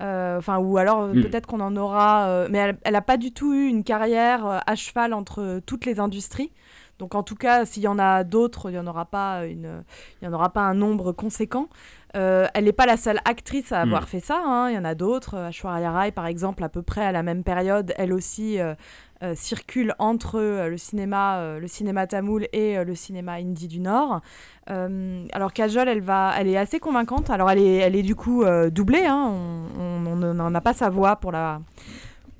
Euh, 0.00 0.38
Enfin, 0.38 0.58
ou 0.58 0.76
alors 0.78 1.02
euh, 1.02 1.12
Mm. 1.14 1.22
peut-être 1.22 1.46
qu'on 1.46 1.60
en 1.60 1.74
aura, 1.76 2.46
mais 2.50 2.58
elle, 2.58 2.78
elle 2.84 2.96
a 2.96 3.02
pas 3.02 3.16
du 3.16 3.32
tout 3.32 3.52
eu 3.54 3.66
une 3.66 3.82
carrière 3.84 4.62
à 4.66 4.74
cheval 4.74 5.12
entre 5.14 5.60
toutes 5.66 5.84
les 5.86 6.00
industries. 6.00 6.52
Donc, 6.98 7.14
en 7.14 7.22
tout 7.22 7.34
cas, 7.34 7.66
s'il 7.66 7.82
y 7.82 7.88
en 7.88 7.98
a 7.98 8.24
d'autres, 8.24 8.70
il 8.70 8.74
y 8.74 8.78
en 8.78 8.86
aura 8.86 9.04
pas 9.04 9.44
une, 9.44 9.82
il 10.20 10.24
y 10.24 10.28
en 10.28 10.32
aura 10.32 10.50
pas 10.50 10.62
un 10.62 10.72
nombre 10.74 11.12
conséquent. 11.12 11.68
Euh, 12.16 12.46
elle 12.54 12.64
n'est 12.64 12.72
pas 12.72 12.86
la 12.86 12.96
seule 12.96 13.20
actrice 13.26 13.70
à 13.72 13.82
avoir 13.82 14.04
Mm. 14.04 14.06
fait 14.06 14.20
ça. 14.20 14.40
hein. 14.42 14.70
Il 14.70 14.74
y 14.76 14.78
en 14.78 14.84
a 14.86 14.94
d'autres. 14.94 15.34
Aishwarya 15.48 15.90
Rai, 15.92 16.10
par 16.12 16.26
exemple, 16.26 16.64
à 16.64 16.70
peu 16.70 16.80
près 16.80 17.04
à 17.04 17.12
la 17.12 17.22
même 17.22 17.42
période, 17.44 17.92
elle 17.98 18.14
aussi 18.14 18.58
euh, 18.58 18.74
euh, 19.22 19.34
circule 19.34 19.94
entre 19.98 20.38
euh, 20.38 20.68
le 20.68 20.76
cinéma, 20.76 21.38
euh, 21.38 21.58
le 21.58 21.66
cinéma 21.68 22.06
tamoul 22.06 22.48
et 22.52 22.76
euh, 22.76 22.84
le 22.84 22.94
cinéma 22.94 23.32
hindi 23.34 23.68
du 23.68 23.80
Nord. 23.80 24.20
Alors 24.68 25.52
Kajol, 25.52 25.88
elle 25.88 26.00
va, 26.00 26.32
elle 26.38 26.48
est 26.48 26.56
assez 26.56 26.80
convaincante. 26.80 27.30
Alors 27.30 27.50
elle 27.50 27.60
est, 27.60 27.76
elle 27.76 27.94
est 27.94 28.02
du 28.02 28.14
coup 28.16 28.44
doublée. 28.70 29.06
hein. 29.06 29.32
On 29.78 30.16
n'en 30.16 30.54
a 30.54 30.60
pas 30.60 30.72
sa 30.72 30.90
voix 30.90 31.16
pour 31.16 31.30
la 31.32 31.60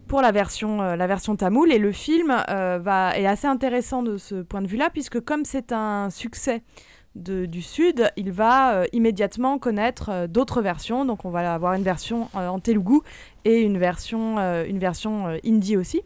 pour 0.08 0.22
la 0.22 0.30
version, 0.32 0.82
la 0.82 1.06
version 1.06 1.34
tamoul 1.36 1.72
et 1.72 1.78
le 1.78 1.92
film 1.92 2.28
va, 2.48 3.16
est 3.16 3.26
assez 3.26 3.46
intéressant 3.46 4.02
de 4.02 4.16
ce 4.16 4.42
point 4.42 4.62
de 4.62 4.66
vue-là 4.66 4.90
puisque 4.90 5.20
comme 5.20 5.44
c'est 5.44 5.72
un 5.72 6.10
succès 6.10 6.62
de- 7.14 7.46
du 7.46 7.62
Sud, 7.62 8.10
il 8.16 8.30
va 8.30 8.84
immédiatement 8.92 9.58
connaître 9.58 10.26
d'autres 10.26 10.62
versions. 10.62 11.04
Donc 11.04 11.24
on 11.24 11.30
va 11.30 11.54
avoir 11.54 11.74
une 11.74 11.82
version 11.82 12.28
en 12.34 12.58
telugu 12.60 12.98
et 13.44 13.62
une 13.62 13.78
version, 13.78 14.38
une 14.64 14.78
version 14.78 15.26
hindi 15.44 15.76
aussi. 15.76 16.02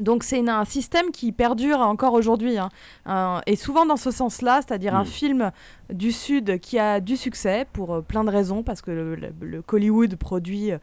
Donc 0.00 0.24
c'est 0.24 0.46
un 0.48 0.64
système 0.64 1.10
qui 1.12 1.30
perdure 1.32 1.80
encore 1.80 2.14
aujourd'hui, 2.14 2.56
hein. 2.58 2.70
Un- 3.06 3.42
et 3.46 3.54
souvent 3.56 3.84
dans 3.86 3.96
ce 3.98 4.10
sens-là, 4.10 4.60
c'est-à-dire 4.66 4.94
un 4.96 5.02
Mm. 5.04 5.06
film 5.06 5.50
du 5.92 6.10
Sud 6.10 6.58
qui 6.60 6.78
a 6.78 7.00
du 7.00 7.16
succès 7.16 7.66
pour 7.72 7.94
euh, 7.94 8.00
plein 8.00 8.24
de 8.24 8.30
raisons, 8.30 8.62
parce 8.62 8.80
que 8.80 8.90
le, 8.90 9.14
le- 9.14 9.32
le 9.40 9.62
Hollywood 9.70 10.16
produit 10.16 10.72
euh, 10.72 10.78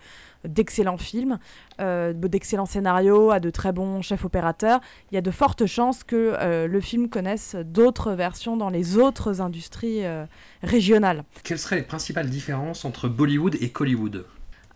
d'excellents 0.45 0.97
films, 0.97 1.39
euh, 1.79 2.13
d'excellents 2.13 2.65
scénarios, 2.67 3.31
a 3.31 3.39
de 3.39 3.50
très 3.50 3.71
bons 3.71 4.01
chefs 4.01 4.24
opérateurs. 4.24 4.80
Il 5.12 5.15
y 5.15 5.17
a 5.17 5.21
de 5.21 5.32
fortes 5.32 5.65
chances 5.65 6.03
que 6.03 6.36
euh, 6.39 6.67
le 6.67 6.80
film 6.80 7.10
connaisse 7.10 7.56
d'autres 7.56 8.12
versions 8.13 8.56
dans 8.56 8.69
les 8.69 8.97
autres 8.97 9.41
industries 9.41 10.06
euh, 10.06 10.25
régionales. 10.62 11.23
Quelles 11.43 11.60
seraient 11.60 11.77
les 11.77 11.82
principales 11.82 12.30
différences 12.30 12.86
entre 12.86 13.08
Bollywood 13.10 13.56
et 13.62 13.69
Collywood? 13.69 14.25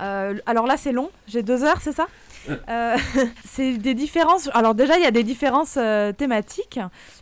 Euh, 0.01 0.33
alors 0.47 0.65
là, 0.65 0.77
c'est 0.77 0.91
long. 0.93 1.11
J'ai 1.27 1.43
deux 1.43 1.63
heures, 1.63 1.79
c'est 1.79 1.91
ça? 1.91 2.07
Euh. 2.69 2.95
C'est 3.45 3.73
des 3.77 3.93
différences. 3.93 4.49
Alors 4.53 4.75
déjà, 4.75 4.97
il 4.97 5.03
y 5.03 5.07
a 5.07 5.11
des 5.11 5.23
différences 5.23 5.75
euh, 5.77 6.11
thématiques. 6.11 6.79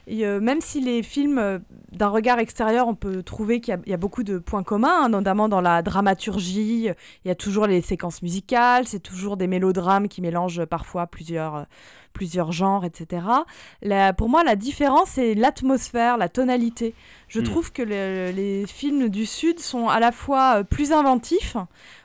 Et, 0.08 0.26
euh, 0.26 0.40
même 0.40 0.62
si 0.62 0.82
les 0.82 1.04
films, 1.04 1.62
d'un 1.92 2.08
regard 2.08 2.40
extérieur, 2.40 2.88
on 2.88 2.96
peut 2.96 3.22
trouver 3.24 3.62
qu'il 3.62 3.74
y 3.74 3.78
a- 3.78 3.82
il 3.86 3.92
y, 3.92 3.94
a 3.94 3.98
beaucoup 3.98 4.24
de 4.24 4.38
points 4.38 4.64
communs, 4.64 5.04
hein, 5.06 5.10
notamment 5.10 5.50
dans 5.50 5.62
la 5.62 5.82
dramaturgie. 5.82 6.90
Il 7.26 7.28
y 7.28 7.32
a 7.32 7.36
toujours 7.36 7.68
les 7.68 7.82
séquences 7.82 8.22
musicales. 8.22 8.88
C'est 8.88 9.00
toujours 9.02 9.38
des 9.38 9.48
mélodrames 9.48 10.08
qui 10.08 10.22
mélangent 10.22 10.66
parfois 10.66 11.08
plusieurs, 11.08 11.66
plusieurs 12.14 12.52
genres, 12.52 12.86
etc. 12.86 13.22
La- 13.82 14.14
pour 14.14 14.30
moi, 14.30 14.44
la 14.44 14.56
différence, 14.56 15.10
c'est 15.12 15.36
l'atmosphère, 15.36 16.18
la 16.18 16.30
tonalité. 16.30 16.94
Je 17.28 17.40
Hmm. 17.40 17.44
trouve 17.44 17.72
que 17.72 17.82
le- 17.84 18.32
les 18.32 18.66
films 18.68 19.10
du 19.10 19.26
Sud 19.26 19.60
sont 19.60 19.88
à 19.90 20.00
la 20.00 20.12
fois 20.12 20.64
plus 20.64 20.92
inventifs. 20.92 21.56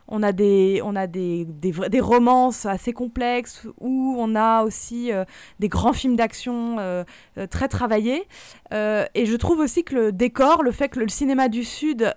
On 0.07 0.23
a 0.23 0.33
des, 0.33 0.81
on 0.85 0.97
a 0.97 1.07
des, 1.07 1.47
des, 1.47 2.01
romances 2.01 2.67
assez 2.67 2.93
complexes 2.93 3.67
où 3.81 4.17
on 4.19 4.35
a 4.35 4.62
aussi 4.64 5.11
euh, 5.12 5.25
des 5.61 5.69
grands 5.69 5.95
films 5.95 6.14
d'action 6.14 6.77
euh, 6.79 7.05
euh, 7.38 7.47
très 7.47 7.69
travaillés. 7.69 8.27
Et 8.73 9.25
je 9.25 9.37
trouve 9.37 9.61
aussi 9.61 9.85
que 9.85 9.95
le 9.95 10.12
décor, 10.12 10.64
le 10.64 10.73
fait 10.73 10.88
que 10.88 10.99
le 10.99 11.07
cinéma 11.09 11.49
du 11.49 11.62
Sud 11.62 12.12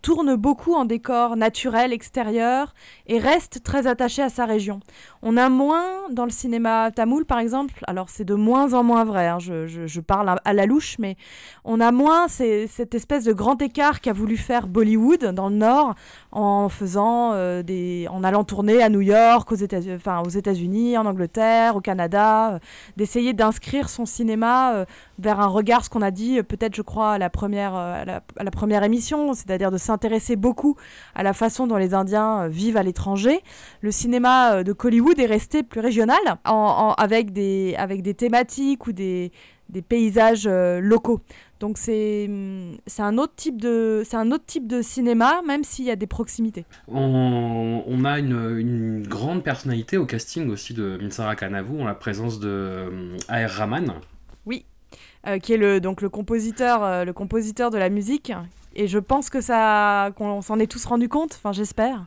tourne 0.00 0.36
beaucoup 0.36 0.74
en 0.74 0.84
décor 0.84 1.34
naturel, 1.34 1.92
extérieur, 1.92 2.72
et 3.08 3.18
reste 3.18 3.64
très 3.64 3.88
attaché 3.88 4.22
à 4.22 4.28
sa 4.28 4.46
région. 4.46 4.78
On 5.22 5.36
a 5.36 5.48
moins 5.48 5.84
dans 6.12 6.24
le 6.24 6.30
cinéma 6.30 6.92
tamoul, 6.92 7.24
par 7.24 7.40
exemple, 7.40 7.84
alors 7.88 8.08
c'est 8.10 8.24
de 8.24 8.34
moins 8.34 8.72
en 8.74 8.84
moins 8.84 9.04
vrai, 9.04 9.26
hein, 9.26 9.38
je, 9.40 9.66
je- 9.66 10.00
parle 10.00 10.28
à, 10.30 10.36
à 10.44 10.52
la 10.54 10.66
louche, 10.66 10.96
mais 10.98 11.16
on 11.64 11.80
a 11.80 11.90
moins 11.92 12.26
ces- 12.28 12.66
cette 12.68 12.94
espèce 12.94 13.24
de 13.24 13.32
grand 13.32 13.60
écart 13.60 14.00
qu'a 14.00 14.12
voulu 14.12 14.36
faire 14.36 14.66
Bollywood 14.66 15.26
dans 15.34 15.48
le 15.48 15.56
Nord 15.56 15.94
en 16.32 16.69
euh, 16.82 18.06
en 18.08 18.24
allant 18.24 18.44
tourner 18.44 18.82
à 18.82 18.88
New 18.88 19.00
York, 19.00 19.50
aux 19.52 19.54
États-Unis, 19.54 20.98
en 20.98 21.06
Angleterre, 21.06 21.76
au 21.76 21.80
Canada, 21.80 22.54
euh, 22.54 22.58
d'essayer 22.96 23.32
d'inscrire 23.32 23.88
son 23.88 24.06
cinéma 24.06 24.74
euh, 24.74 24.84
vers 25.18 25.40
un 25.40 25.46
regard, 25.46 25.84
ce 25.84 25.90
qu'on 25.90 26.02
a 26.02 26.10
dit 26.10 26.42
peut-être, 26.42 26.74
je 26.74 26.82
crois, 26.82 27.12
à 27.12 27.18
la 27.18 27.30
première, 27.30 28.82
émission, 28.82 29.34
c'est-à-dire 29.34 29.70
de 29.70 29.78
s'intéresser 29.78 30.36
beaucoup 30.36 30.76
à 31.14 31.22
la 31.22 31.32
façon 31.32 31.66
dont 31.66 31.76
les 31.76 31.94
Indiens 31.94 32.48
vivent 32.48 32.76
à 32.76 32.82
l'étranger. 32.82 33.40
Le 33.80 33.90
cinéma 33.90 34.62
de 34.64 34.74
Hollywood 34.78 35.18
est 35.18 35.26
resté 35.26 35.62
plus 35.62 35.80
régional, 35.80 36.18
avec 36.44 37.32
des, 37.32 38.14
thématiques 38.16 38.86
ou 38.86 38.92
des 38.92 39.32
paysages 39.88 40.48
locaux. 40.48 41.20
Donc 41.60 41.78
c'est 41.78 42.26
hum, 42.28 42.76
c'est 42.86 43.02
un 43.02 43.18
autre 43.18 43.34
type 43.36 43.60
de 43.60 44.02
c'est 44.04 44.16
un 44.16 44.32
autre 44.32 44.46
type 44.46 44.66
de 44.66 44.82
cinéma 44.82 45.42
même 45.46 45.62
s'il 45.62 45.84
y 45.84 45.90
a 45.90 45.96
des 45.96 46.06
proximités. 46.06 46.64
on, 46.88 47.84
on 47.86 48.04
a 48.04 48.18
une, 48.18 48.58
une 48.58 49.06
grande 49.06 49.44
personnalité 49.44 49.96
au 49.96 50.06
casting 50.06 50.50
aussi 50.50 50.74
de 50.74 50.98
Minsara 51.00 51.36
Kanavu, 51.36 51.80
en 51.80 51.84
la 51.84 51.94
présence 51.94 52.40
de 52.40 52.48
euh, 52.48 53.16
A.R. 53.28 53.50
Rahman. 53.50 53.92
Euh, 55.26 55.38
qui 55.38 55.52
est 55.52 55.58
le 55.58 55.82
donc 55.82 56.00
le 56.00 56.08
compositeur 56.08 56.82
euh, 56.82 57.04
le 57.04 57.12
compositeur 57.12 57.70
de 57.70 57.76
la 57.76 57.90
musique 57.90 58.32
et 58.74 58.86
je 58.86 58.98
pense 58.98 59.28
que 59.28 59.42
ça 59.42 60.12
qu'on 60.16 60.40
s'en 60.40 60.58
est 60.58 60.66
tous 60.66 60.86
rendu 60.86 61.10
compte, 61.10 61.34
enfin 61.34 61.52
j'espère. 61.52 62.06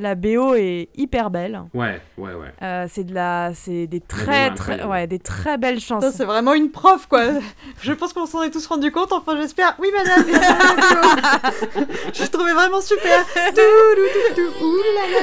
La 0.00 0.14
BO 0.14 0.54
est 0.54 0.88
hyper 0.96 1.30
belle. 1.30 1.60
Ouais, 1.74 2.00
ouais, 2.16 2.32
ouais. 2.32 2.52
Euh, 2.62 2.86
c'est 2.88 3.04
de 3.04 3.12
la 3.12 3.52
c'est 3.54 3.86
des 3.86 4.00
très 4.00 4.54
très 4.54 4.82
ouais, 4.82 5.06
des 5.06 5.18
très 5.18 5.58
belles 5.58 5.80
Ça, 5.80 5.86
chansons. 5.88 6.12
c'est 6.16 6.24
vraiment 6.24 6.54
une 6.54 6.70
prof, 6.70 7.06
quoi. 7.06 7.24
Je 7.82 7.92
pense 7.92 8.14
qu'on 8.14 8.24
s'en 8.24 8.42
est 8.42 8.50
tous 8.50 8.66
rendu 8.66 8.90
compte. 8.90 9.12
Enfin, 9.12 9.36
j'espère. 9.36 9.76
Oui, 9.78 9.88
madame. 9.94 10.24
Je 12.14 12.26
trouvais 12.28 12.54
vraiment 12.54 12.80
super. 12.80 13.26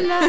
Là. 0.08 0.20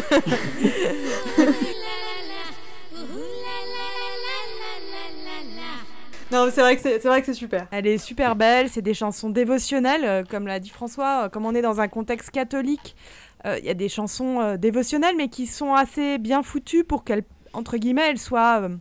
c'est 6.50 6.60
vrai 6.60 6.76
que 6.76 6.82
c'est 6.82 7.00
c'est 7.00 7.08
vrai 7.08 7.20
que 7.20 7.26
c'est 7.26 7.34
super. 7.34 7.66
Elle 7.70 7.86
est 7.86 7.98
super 7.98 8.36
belle, 8.36 8.68
c'est 8.68 8.82
des 8.82 8.94
chansons 8.94 9.30
dévotionnelles, 9.30 10.04
euh, 10.04 10.22
comme 10.28 10.46
l'a 10.46 10.60
dit 10.60 10.70
François, 10.70 11.24
euh, 11.24 11.28
comme 11.28 11.46
on 11.46 11.54
est 11.54 11.62
dans 11.62 11.80
un 11.80 11.88
contexte 11.88 12.30
catholique, 12.30 12.96
il 13.44 13.64
y 13.64 13.70
a 13.70 13.74
des 13.74 13.88
chansons 13.88 14.40
euh, 14.40 14.56
dévotionnelles, 14.56 15.16
mais 15.16 15.28
qui 15.28 15.46
sont 15.46 15.74
assez 15.74 16.18
bien 16.18 16.42
foutues 16.42 16.84
pour 16.84 17.04
qu'elles, 17.04 17.24
entre 17.52 17.76
guillemets, 17.76 18.10
elles 18.10 18.18
soient, 18.18 18.62
euh, 18.62 18.76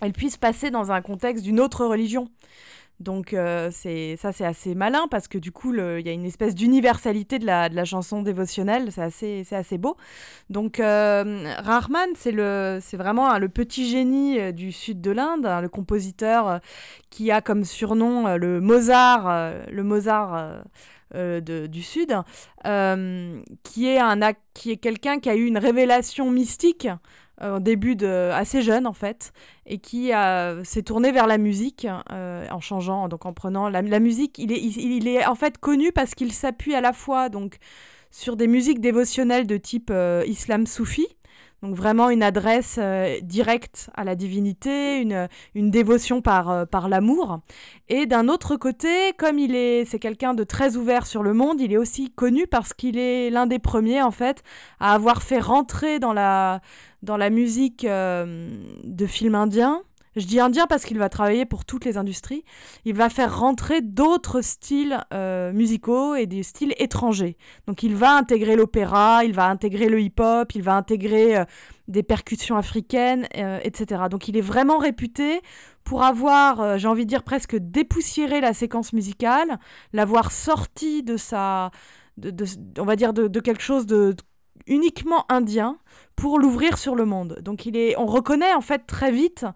elles 0.00 0.12
puissent 0.12 0.36
passer 0.36 0.70
dans 0.70 0.92
un 0.92 1.00
contexte 1.00 1.44
d'une 1.44 1.60
autre 1.60 1.84
religion. 1.86 2.28
Donc 2.98 3.34
euh, 3.34 3.70
ça 3.70 4.32
c'est 4.32 4.44
assez 4.44 4.74
malin 4.74 5.06
parce 5.10 5.28
que 5.28 5.36
du 5.36 5.52
coup 5.52 5.74
il 5.74 6.06
y 6.06 6.08
a 6.08 6.12
une 6.12 6.24
espèce 6.24 6.54
d'universalité 6.54 7.38
de 7.38 7.44
la, 7.44 7.68
de 7.68 7.76
la 7.76 7.84
chanson 7.84 8.22
dévotionnelle, 8.22 8.90
c'est 8.90 9.02
assez, 9.02 9.44
assez 9.50 9.76
beau. 9.76 9.98
Donc 10.48 10.80
euh, 10.80 11.44
Rahman 11.58 12.08
c'est 12.14 12.96
vraiment 12.96 13.38
le 13.38 13.48
petit 13.50 13.86
génie 13.86 14.40
euh, 14.40 14.50
du 14.50 14.72
sud 14.72 15.02
de 15.02 15.10
l'Inde, 15.10 15.44
hein, 15.44 15.60
le 15.60 15.68
compositeur 15.68 16.48
euh, 16.48 16.58
qui 17.10 17.30
a 17.30 17.42
comme 17.42 17.64
surnom 17.64 18.26
euh, 18.26 18.36
le 18.38 18.62
Mozart, 18.62 19.28
euh, 19.28 19.62
le 19.70 19.82
Mozart 19.84 20.34
euh, 20.34 20.38
euh, 20.46 20.62
de- 21.40 21.66
du 21.66 21.82
sud, 21.82 22.16
euh, 22.66 23.40
qui 23.62 23.86
est 23.88 23.98
un 23.98 24.18
qui 24.54 24.70
est 24.72 24.76
quelqu'un 24.76 25.18
qui 25.18 25.28
a 25.28 25.36
eu 25.36 25.46
une 25.46 25.58
révélation 25.58 26.30
mystique 26.30 26.88
euh, 27.42 27.56
au 27.56 27.60
début 27.60 27.96
de 27.96 28.30
assez 28.32 28.62
jeune 28.62 28.86
en 28.86 28.94
fait 28.94 29.32
et 29.66 29.78
qui 29.78 30.12
s'est 30.64 30.82
tourné 30.82 31.12
vers 31.12 31.26
la 31.26 31.36
musique 31.36 31.86
euh, 32.10 32.46
en 32.50 32.60
changeant, 32.60 33.08
donc 33.08 33.26
en 33.26 33.32
prenant 33.34 33.68
la, 33.68 33.82
musique. 34.00 34.38
Il 34.38 34.52
est, 34.52 34.60
il, 34.60 35.06
est 35.06 35.26
en 35.26 35.34
fait 35.34 35.58
connu 35.58 35.92
parce 35.92 36.14
qu'il 36.14 36.32
s'appuie 36.32 36.74
à 36.74 36.80
la 36.80 36.92
fois 36.92 37.28
donc 37.28 37.58
sur 38.10 38.36
des 38.36 38.46
musiques 38.46 38.80
dévotionnelles 38.80 39.46
de 39.46 39.58
type 39.58 39.90
euh, 39.92 40.24
islam 40.26 40.66
soufi. 40.66 41.06
Donc 41.62 41.74
vraiment 41.74 42.10
une 42.10 42.22
adresse 42.22 42.76
euh, 42.78 43.18
directe 43.22 43.88
à 43.94 44.04
la 44.04 44.14
divinité, 44.14 45.00
une, 45.00 45.28
une 45.54 45.70
dévotion 45.70 46.20
par, 46.20 46.50
euh, 46.50 46.64
par 46.66 46.88
l'amour. 46.88 47.40
Et 47.88 48.04
d'un 48.04 48.28
autre 48.28 48.56
côté, 48.56 49.12
comme 49.16 49.38
il 49.38 49.54
est, 49.54 49.84
c'est 49.86 49.98
quelqu'un 49.98 50.34
de 50.34 50.44
très 50.44 50.76
ouvert 50.76 51.06
sur 51.06 51.22
le 51.22 51.32
monde, 51.32 51.60
il 51.60 51.72
est 51.72 51.78
aussi 51.78 52.10
connu 52.10 52.46
parce 52.46 52.74
qu'il 52.74 52.98
est 52.98 53.30
l'un 53.30 53.46
des 53.46 53.58
premiers 53.58 54.02
en 54.02 54.10
fait 54.10 54.42
à 54.80 54.92
avoir 54.92 55.22
fait 55.22 55.40
rentrer 55.40 55.98
dans 55.98 56.12
la, 56.12 56.60
dans 57.02 57.16
la 57.16 57.30
musique 57.30 57.84
euh, 57.84 58.48
de 58.84 59.06
films 59.06 59.34
indiens. 59.34 59.82
Je 60.16 60.24
dis 60.24 60.40
indien 60.40 60.66
parce 60.66 60.84
qu'il 60.84 60.98
va 60.98 61.10
travailler 61.10 61.44
pour 61.44 61.66
toutes 61.66 61.84
les 61.84 61.98
industries. 61.98 62.42
Il 62.86 62.94
va 62.94 63.10
faire 63.10 63.38
rentrer 63.38 63.82
d'autres 63.82 64.40
styles 64.40 64.98
euh, 65.12 65.52
musicaux 65.52 66.14
et 66.14 66.26
des 66.26 66.42
styles 66.42 66.74
étrangers. 66.78 67.36
Donc 67.66 67.82
il 67.82 67.94
va 67.94 68.16
intégrer 68.16 68.56
l'opéra, 68.56 69.24
il 69.24 69.34
va 69.34 69.46
intégrer 69.46 69.88
le 69.88 70.00
hip-hop, 70.00 70.54
il 70.54 70.62
va 70.62 70.74
intégrer 70.74 71.36
euh, 71.36 71.44
des 71.86 72.02
percussions 72.02 72.56
africaines, 72.56 73.28
euh, 73.36 73.60
etc. 73.62 74.04
Donc 74.10 74.26
il 74.26 74.38
est 74.38 74.42
vraiment 74.42 74.78
réputé 74.78 75.42
pour 75.84 76.02
avoir, 76.02 76.78
j'ai 76.78 76.88
envie 76.88 77.04
de 77.04 77.10
dire 77.10 77.22
presque 77.22 77.56
dépoussiéré 77.56 78.40
la 78.40 78.54
séquence 78.54 78.92
musicale, 78.92 79.60
l'avoir 79.92 80.32
sorti 80.32 81.04
de 81.04 81.16
sa, 81.16 81.70
de, 82.16 82.44
on 82.78 82.84
va 82.84 82.96
dire 82.96 83.12
de, 83.12 83.28
de 83.28 83.40
quelque 83.40 83.62
chose 83.62 83.86
de 83.86 84.16
uniquement 84.66 85.30
indien 85.30 85.78
pour 86.16 86.38
l'ouvrir 86.38 86.78
sur 86.78 86.94
le 86.94 87.04
monde. 87.04 87.38
Donc 87.42 87.66
il 87.66 87.76
est, 87.76 87.96
on 87.98 88.06
reconnaît 88.06 88.54
en 88.54 88.60
fait 88.60 88.86
très 88.86 89.12
vite, 89.12 89.46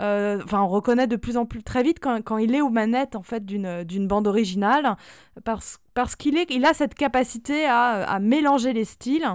enfin 0.00 0.60
on 0.62 0.68
reconnaît 0.68 1.06
de 1.06 1.16
plus 1.16 1.36
en 1.36 1.46
plus 1.46 1.62
très 1.62 1.82
vite 1.82 1.98
quand, 2.00 2.22
quand 2.24 2.38
il 2.38 2.54
est 2.54 2.60
aux 2.60 2.70
manettes 2.70 3.16
en 3.16 3.22
fait 3.22 3.44
d'une 3.44 4.06
bande 4.08 4.26
originale, 4.26 4.96
parce, 5.44 5.78
parce 5.94 6.16
qu'il 6.16 6.36
il 6.48 6.64
a 6.64 6.74
cette 6.74 6.94
capacité 6.94 7.66
à, 7.66 8.02
à 8.04 8.18
mélanger 8.18 8.72
les 8.72 8.84
styles. 8.84 9.28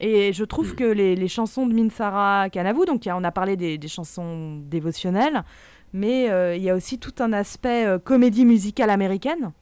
Et 0.00 0.32
je 0.32 0.44
trouve 0.44 0.72
Mm. 0.72 0.76
que 0.76 0.84
les, 0.84 1.14
les 1.14 1.28
chansons 1.28 1.64
de 1.66 1.72
Minsara 1.72 2.50
Kanavu, 2.50 2.84
donc 2.86 3.02
on 3.06 3.22
a 3.24 3.30
parlé 3.30 3.56
des, 3.56 3.78
des 3.78 3.88
chansons 3.88 4.58
dévotionnelles, 4.66 5.44
mais 5.92 6.28
euh, 6.28 6.56
il 6.56 6.62
y 6.62 6.70
a 6.70 6.74
aussi 6.74 6.98
tout 6.98 7.14
un 7.20 7.32
aspect 7.32 7.86
euh, 7.86 7.98
comédie 8.00 8.44
musicale 8.44 8.90
américaine 8.90 9.52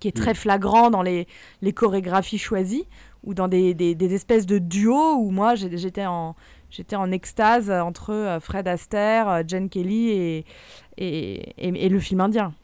qui 0.00 0.08
est 0.08 0.16
très 0.16 0.34
flagrant 0.34 0.90
dans 0.90 1.02
les, 1.02 1.26
les 1.62 1.72
chorégraphies 1.72 2.38
choisies 2.38 2.86
ou 3.24 3.34
dans 3.34 3.48
des, 3.48 3.74
des, 3.74 3.94
des 3.94 4.14
espèces 4.14 4.46
de 4.46 4.58
duos 4.58 5.16
où 5.16 5.30
moi 5.30 5.54
j'étais 5.56 6.06
en, 6.06 6.36
j'étais 6.70 6.96
en 6.96 7.10
extase 7.10 7.70
entre 7.70 8.10
euh, 8.12 8.40
Fred 8.40 8.68
Astaire, 8.68 9.28
euh, 9.28 9.42
Jen 9.46 9.68
Kelly 9.68 10.10
et, 10.10 10.44
et, 10.98 11.34
et- 11.58 11.86
et 11.86 11.88
le 11.88 11.98
film 12.00 12.20
indien. 12.20 12.54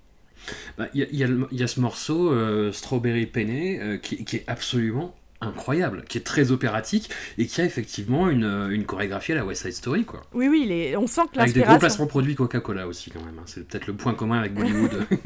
Bah, 0.78 0.86
Il 0.94 1.00
y, 1.00 1.04
a- 1.04 1.06
y 1.10 1.24
a 1.24 1.28
y 1.52 1.62
a 1.62 1.66
ce 1.66 1.80
morceau, 1.80 2.30
euh, 2.32 2.72
Strawberry 2.72 3.26
Penny, 3.26 3.78
euh, 3.78 3.96
qui, 3.98 4.24
qui 4.24 4.36
est 4.36 4.44
absolument 4.48 5.14
incroyable, 5.40 6.04
qui 6.08 6.18
est 6.18 6.22
très 6.22 6.52
opératique 6.52 7.10
et 7.38 7.46
qui 7.46 7.60
a 7.60 7.64
effectivement 7.64 8.28
une, 8.28 8.44
euh, 8.44 8.68
une 8.70 8.84
chorégraphie 8.84 9.32
à 9.32 9.34
la 9.36 9.44
West 9.44 9.62
Side 9.62 9.72
Story, 9.72 10.04
quoi. 10.04 10.22
Oui, 10.34 10.46
oui, 10.48 10.94
on 10.96 11.06
sent 11.08 11.22
que 11.32 11.38
Avec 11.40 11.52
des 11.52 11.60
gros 11.60 11.70
l'inspiration... 11.70 11.78
placements 11.78 12.06
produits 12.06 12.34
Coca-Cola 12.36 12.86
aussi, 12.86 13.10
quand 13.10 13.24
même. 13.24 13.38
hein. 13.40 13.44
C'est 13.46 13.66
peut-être 13.66 13.88
le 13.88 13.94
point 13.94 14.14
commun 14.14 14.38
avec 14.38 14.54
Bollywood. 14.54 15.06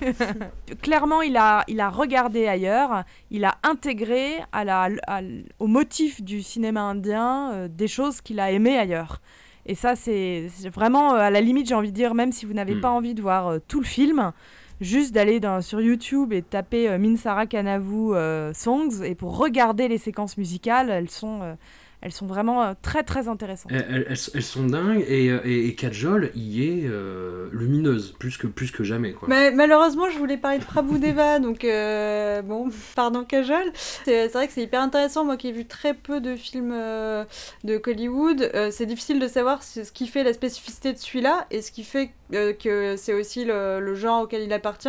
clairement, 0.82 1.22
il 1.22 1.36
a, 1.36 1.64
il 1.68 1.80
a 1.80 1.88
regardé 1.90 2.46
ailleurs, 2.46 3.04
il 3.30 3.44
a 3.44 3.56
intégré 3.62 4.34
à 4.52 4.64
la, 4.64 4.88
à 5.06 5.20
l- 5.20 5.44
au 5.58 5.66
motif 5.66 6.22
du 6.22 6.42
cinéma 6.42 6.82
indien 6.82 7.50
euh, 7.52 7.68
des 7.68 7.88
choses 7.88 8.20
qu'il 8.20 8.40
a 8.40 8.50
aimées 8.52 8.78
ailleurs. 8.78 9.20
Et 9.66 9.74
ça, 9.74 9.96
c'est 9.96 10.48
vraiment, 10.72 11.14
euh, 11.14 11.18
à 11.18 11.30
la 11.30 11.40
limite, 11.40 11.68
j'ai 11.68 11.74
envie 11.74 11.90
de 11.90 11.96
dire, 11.96 12.14
même 12.14 12.32
si 12.32 12.46
vous 12.46 12.52
n'avez 12.54 12.74
Mm. 12.76 12.80
pas 12.80 12.90
envie 12.90 13.14
de 13.14 13.22
voir 13.22 13.48
euh, 13.48 13.58
tout 13.66 13.80
le 13.80 13.86
film, 13.86 14.32
juste 14.80 15.12
d'aller 15.14 15.40
sur 15.62 15.80
YouTube 15.80 16.32
et 16.32 16.42
taper 16.42 16.98
Minsara 16.98 17.46
Kanavu 17.46 18.12
Songs, 18.52 19.02
et 19.02 19.14
pour 19.14 19.38
regarder 19.38 19.88
les 19.88 19.96
séquences 19.98 20.36
musicales, 20.36 20.90
elles 20.90 21.08
sont, 21.08 21.56
elles 22.02 22.12
sont 22.12 22.26
vraiment 22.26 22.62
euh, 22.62 22.72
très 22.82 23.02
très 23.02 23.28
intéressantes. 23.28 23.72
elles, 23.72 24.06
elles- 24.08 24.16
elles 24.34 24.42
sont 24.42 24.66
dingues 24.66 25.04
et, 25.08 25.30
euh, 25.30 25.40
et, 25.44 25.66
et 25.68 25.74
Kajol 25.74 26.30
y 26.34 26.62
est 26.64 26.82
euh, 26.84 27.48
lumineuse, 27.52 28.14
plus 28.18 28.36
que, 28.36 28.46
plus 28.46 28.70
que 28.70 28.84
jamais, 28.84 29.12
quoi. 29.12 29.28
Mais 29.28 29.50
malheureusement, 29.50 30.08
je 30.10 30.18
voulais 30.18 30.36
parler 30.36 30.58
de 30.58 30.64
Prabhudeva, 30.64 31.38
donc 31.40 31.64
euh, 31.64 32.42
bon, 32.42 32.68
pardon 32.94 33.24
Kajol. 33.24 33.72
C'est 33.74 34.28
c'est 34.28 34.32
vrai 34.32 34.46
que 34.46 34.52
c'est 34.52 34.62
hyper 34.62 34.80
intéressant, 34.82 35.24
moi 35.24 35.36
qui 35.36 35.48
ai 35.48 35.52
vu 35.52 35.64
très 35.66 35.94
peu 35.94 36.20
de 36.20 36.36
films 36.36 36.72
euh, 36.74 37.24
de 37.64 37.80
Hollywood, 37.86 38.50
euh, 38.54 38.70
c'est 38.70 38.86
difficile 38.86 39.18
de 39.20 39.28
savoir 39.28 39.62
ce 39.62 39.84
ce 39.84 39.92
qui 39.92 40.06
fait 40.06 40.22
la 40.24 40.32
spécificité 40.32 40.92
de 40.92 40.98
celui-là 40.98 41.46
et 41.50 41.62
ce 41.62 41.70
qui 41.72 41.84
fait 41.84 42.10
euh, 42.34 42.52
que 42.52 42.96
c'est 42.96 43.14
aussi 43.14 43.44
le, 43.44 43.80
le 43.80 43.94
genre 43.94 44.22
auquel 44.22 44.42
il 44.42 44.52
appartient. 44.52 44.88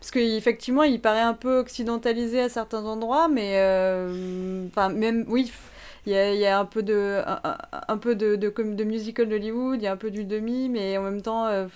Parce 0.00 0.10
qu'effectivement, 0.10 0.82
il 0.82 1.00
paraît 1.00 1.20
un 1.20 1.34
peu 1.34 1.58
occidentalisé 1.58 2.40
à 2.40 2.48
certains 2.48 2.84
endroits, 2.84 3.28
mais 3.28 3.52
euh, 3.58 4.66
enfin, 4.68 4.88
même, 4.88 5.24
oui. 5.28 5.52
Il 6.06 6.12
y, 6.12 6.46
a, 6.46 6.58
un 6.58 6.64
peu 6.64 6.82
de, 6.82 7.22
un, 7.88 7.98
peu 7.98 8.14
de, 8.14 8.36
de, 8.36 8.84
musical 8.84 9.28
d'Hollywood, 9.28 9.80
il 9.80 9.84
y 9.84 9.86
a 9.86 9.92
un 9.92 9.96
peu 9.96 10.10
du 10.10 10.24
demi, 10.24 10.68
mais 10.68 10.96
en 10.96 11.02
même 11.02 11.20
temps, 11.20 11.46
euh, 11.46 11.66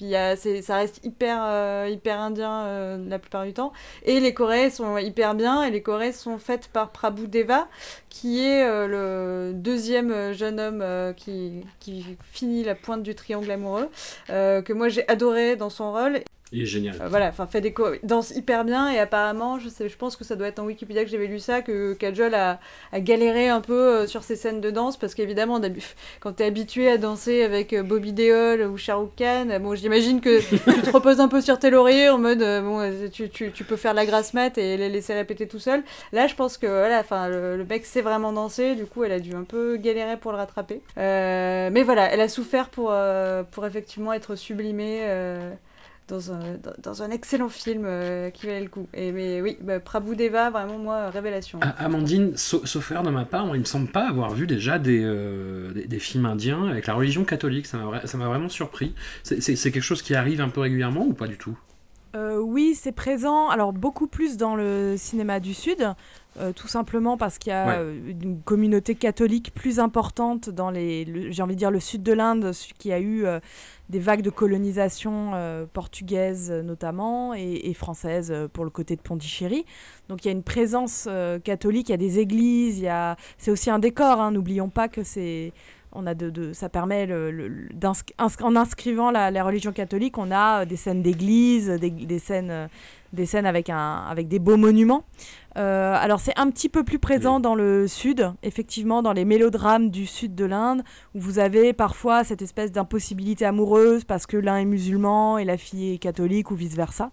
y 0.00 0.14
a, 0.14 0.36
ça 0.36 0.76
reste 0.76 1.04
hyper, 1.04 1.38
euh, 1.42 1.88
hyper 1.90 2.20
indien 2.20 2.64
euh, 2.64 3.08
la 3.08 3.18
plupart 3.18 3.44
du 3.44 3.52
temps. 3.52 3.72
Et 4.04 4.20
les 4.20 4.34
chorés 4.34 4.70
sont 4.70 4.98
hyper 4.98 5.34
bien, 5.34 5.62
et 5.62 5.70
les 5.70 5.82
chorés 5.82 6.12
sont 6.12 6.38
faites 6.38 6.68
par 6.68 6.90
Prabhu 6.90 7.28
Deva, 7.28 7.68
qui 8.08 8.44
est 8.44 8.64
euh, 8.64 8.86
le 8.86 9.54
deuxième 9.54 10.32
jeune 10.32 10.60
homme 10.60 11.14
qui, 11.16 11.64
qui 11.80 12.16
finit 12.32 12.64
la 12.64 12.74
pointe 12.74 13.02
du 13.02 13.14
triangle 13.14 13.50
amoureux, 13.50 13.88
que 14.28 14.72
moi 14.72 14.88
j'ai 14.88 15.08
adoré 15.08 15.56
dans 15.56 15.70
son 15.70 15.92
rôle. 15.92 16.20
Il 16.52 16.62
est 16.62 16.66
génial. 16.66 16.96
Euh, 17.00 17.08
voilà, 17.08 17.28
enfin 17.28 17.46
fait 17.46 17.60
des 17.60 17.74
danse 18.02 18.30
hyper 18.30 18.64
bien 18.64 18.90
et 18.90 18.98
apparemment, 18.98 19.58
je 19.58 19.68
sais, 19.68 19.88
je 19.88 19.96
pense 19.96 20.16
que 20.16 20.24
ça 20.24 20.34
doit 20.34 20.48
être 20.48 20.58
en 20.58 20.64
Wikipédia 20.64 21.04
que 21.04 21.10
j'avais 21.10 21.26
lu 21.26 21.38
ça, 21.38 21.60
que 21.60 21.92
Kajol 21.94 22.34
a, 22.34 22.58
a 22.92 23.00
galéré 23.00 23.48
un 23.48 23.60
peu 23.60 23.74
euh, 23.74 24.06
sur 24.06 24.22
ces 24.22 24.34
scènes 24.36 24.60
de 24.60 24.70
danse 24.70 24.96
parce 24.96 25.14
qu'évidemment, 25.14 25.60
quand 26.20 26.32
t'es 26.32 26.44
habitué 26.44 26.88
à 26.90 26.96
danser 26.96 27.42
avec 27.42 27.72
euh, 27.72 27.82
Bobby 27.82 28.12
Deol 28.12 28.62
ou 28.62 28.78
Shah 28.78 28.96
Rukh 28.96 29.14
Khan, 29.16 29.58
bon, 29.60 29.74
j'imagine 29.74 30.20
que 30.20 30.40
tu 30.48 30.58
te 30.58 30.90
reposes 30.90 31.20
un 31.20 31.28
peu 31.28 31.40
sur 31.40 31.58
tes 31.58 31.70
lauriers 31.70 32.08
en 32.08 32.18
mode 32.18 32.42
euh, 32.42 32.62
bon, 32.62 33.10
tu, 33.12 33.28
tu, 33.28 33.52
tu 33.52 33.64
peux 33.64 33.76
faire 33.76 33.94
la 33.94 34.06
grasse 34.06 34.32
mat 34.32 34.56
et 34.56 34.76
les 34.76 34.88
laisser 34.88 35.14
répéter 35.14 35.46
tout 35.48 35.58
seul. 35.58 35.82
Là, 36.12 36.26
je 36.26 36.34
pense 36.34 36.56
que 36.56 36.66
voilà, 36.66 37.00
enfin 37.00 37.28
le, 37.28 37.56
le 37.56 37.64
mec 37.64 37.84
sait 37.84 38.00
vraiment 38.00 38.32
danser, 38.32 38.74
du 38.74 38.86
coup, 38.86 39.04
elle 39.04 39.12
a 39.12 39.20
dû 39.20 39.34
un 39.34 39.44
peu 39.44 39.76
galérer 39.76 40.16
pour 40.16 40.32
le 40.32 40.38
rattraper. 40.38 40.80
Euh, 40.96 41.68
mais 41.72 41.82
voilà, 41.82 42.10
elle 42.12 42.20
a 42.20 42.28
souffert 42.28 42.70
pour 42.70 42.88
euh, 42.90 43.42
pour 43.42 43.66
effectivement 43.66 44.12
être 44.12 44.34
sublimée. 44.34 45.00
Euh, 46.10 46.14
dans 46.14 46.32
un, 46.32 46.38
dans, 46.62 46.72
dans 46.82 47.02
un 47.02 47.10
excellent 47.10 47.48
film 47.48 47.84
euh, 47.84 48.30
qui 48.30 48.46
valait 48.46 48.62
le 48.62 48.68
coup. 48.68 48.88
Et, 48.94 49.12
mais 49.12 49.40
oui, 49.40 49.56
bah, 49.60 49.80
Prabhu 49.80 50.16
Deva, 50.16 50.50
vraiment, 50.50 50.78
moi, 50.78 51.10
révélation. 51.10 51.58
A- 51.62 51.84
Amandine, 51.84 52.36
sa- 52.36 52.64
sauf 52.64 52.90
erreur 52.90 53.02
de 53.02 53.10
ma 53.10 53.24
part, 53.24 53.46
moi, 53.46 53.56
il 53.56 53.60
me 53.60 53.64
semble 53.64 53.88
pas 53.88 54.08
avoir 54.08 54.30
vu 54.30 54.46
déjà 54.46 54.78
des, 54.78 55.00
euh, 55.02 55.72
des, 55.72 55.86
des 55.86 55.98
films 55.98 56.26
indiens 56.26 56.68
avec 56.68 56.86
la 56.86 56.94
religion 56.94 57.24
catholique. 57.24 57.66
Ça 57.66 57.78
m'a 57.78 57.84
vra- 57.84 58.06
ça 58.06 58.18
m'a 58.18 58.26
vraiment 58.26 58.48
surpris. 58.48 58.94
C'est- 59.22 59.40
quelque 59.70 59.80
chose 59.80 60.02
qui 60.02 60.14
arrive 60.14 60.40
un 60.40 60.48
peu 60.48 60.60
régulièrement 60.60 61.04
ou 61.06 61.12
pas 61.12 61.26
du 61.26 61.36
tout? 61.36 61.58
Euh, 62.16 62.38
oui, 62.38 62.74
c'est 62.74 62.92
présent. 62.92 63.48
Alors 63.48 63.72
beaucoup 63.74 64.06
plus 64.06 64.36
dans 64.38 64.56
le 64.56 64.94
cinéma 64.96 65.40
du 65.40 65.52
Sud, 65.52 65.94
euh, 66.38 66.52
tout 66.52 66.68
simplement 66.68 67.16
parce 67.16 67.38
qu'il 67.38 67.50
y 67.50 67.54
a 67.54 67.66
Ouais. 67.66 67.74
euh, 67.78 68.10
une 68.22 68.40
communauté 68.42 68.94
catholique 68.94 69.52
plus 69.54 69.78
importante 69.80 70.50
dans 70.50 70.70
les, 70.70 71.04
le- 71.04 71.30
j'ai 71.30 71.42
envie 71.42 71.54
de 71.54 71.58
dire 71.58 71.70
le 71.70 71.80
sud 71.80 72.02
de 72.02 72.12
l'Inde, 72.12 72.52
qui 72.78 72.92
a 72.92 72.98
eu 73.00 73.24
euh, 73.26 73.40
des 73.88 73.98
vagues 73.98 74.22
de 74.22 74.30
colonisation 74.30 75.30
euh, 75.34 75.66
portugaise 75.72 76.50
notamment 76.52 77.34
et, 77.34 77.62
et 77.64 77.74
française 77.74 78.32
pour 78.52 78.64
le 78.64 78.70
côté 78.70 78.96
de 78.96 79.00
Pondichéry. 79.00 79.64
Donc 80.08 80.24
il 80.24 80.28
y 80.28 80.30
a 80.30 80.32
une 80.32 80.42
présence 80.42 81.08
catholique, 81.44 81.88
il 81.88 81.92
y 81.92 81.94
a 81.94 81.98
des 81.98 82.18
églises, 82.18 82.78
il 82.78 82.84
y 82.84 82.88
a, 82.88 83.16
c'est 83.38 83.50
aussi 83.50 83.70
un 83.70 83.78
décor. 83.78 84.20
hein, 84.20 84.30
N'oublions 84.32 84.68
pas 84.68 84.88
que 84.88 85.02
c'est 85.02 85.52
on 85.92 86.06
a 86.06 86.12
de, 86.14 86.28
de- 86.28 86.52
ça 86.52 86.68
permet 86.68 87.06
le, 87.06 87.30
en 88.42 88.56
inscrivant 88.56 89.10
la, 89.10 89.30
la 89.30 89.42
religion 89.42 89.72
catholique, 89.72 90.18
on 90.18 90.30
a 90.30 90.66
des 90.66 90.76
scènes 90.76 91.00
d'église, 91.02 91.68
des, 91.70 91.88
des 91.90 92.18
scènes, 92.18 92.68
des 93.12 93.26
scènes 93.26 93.46
avec 93.46 93.70
un, 93.70 94.04
avec 94.08 94.28
des 94.28 94.38
beaux 94.38 94.56
monuments. 94.56 95.04
Euh, 95.56 95.96
alors 95.98 96.20
c'est 96.20 96.38
un 96.38 96.50
petit 96.50 96.68
peu 96.68 96.84
plus 96.84 96.98
présent 97.00 97.40
dans 97.40 97.54
le 97.56 97.88
sud, 97.88 98.32
effectivement, 98.42 99.02
dans 99.02 99.12
les 99.12 99.24
mélodrames 99.24 99.90
du 99.90 100.06
sud 100.06 100.34
de 100.36 100.44
l'Inde, 100.44 100.82
où 101.14 101.20
vous 101.20 101.38
avez 101.40 101.72
parfois 101.72 102.22
cette 102.22 102.42
espèce 102.42 102.70
d'impossibilité 102.70 103.44
amoureuse 103.44 104.04
parce 104.04 104.26
que 104.26 104.36
l'un 104.36 104.58
est 104.58 104.64
musulman 104.64 105.36
et 105.38 105.44
la 105.44 105.56
fille 105.56 105.94
est 105.94 105.98
catholique 105.98 106.50
ou 106.50 106.54
vice 106.54 106.76
versa. 106.76 107.10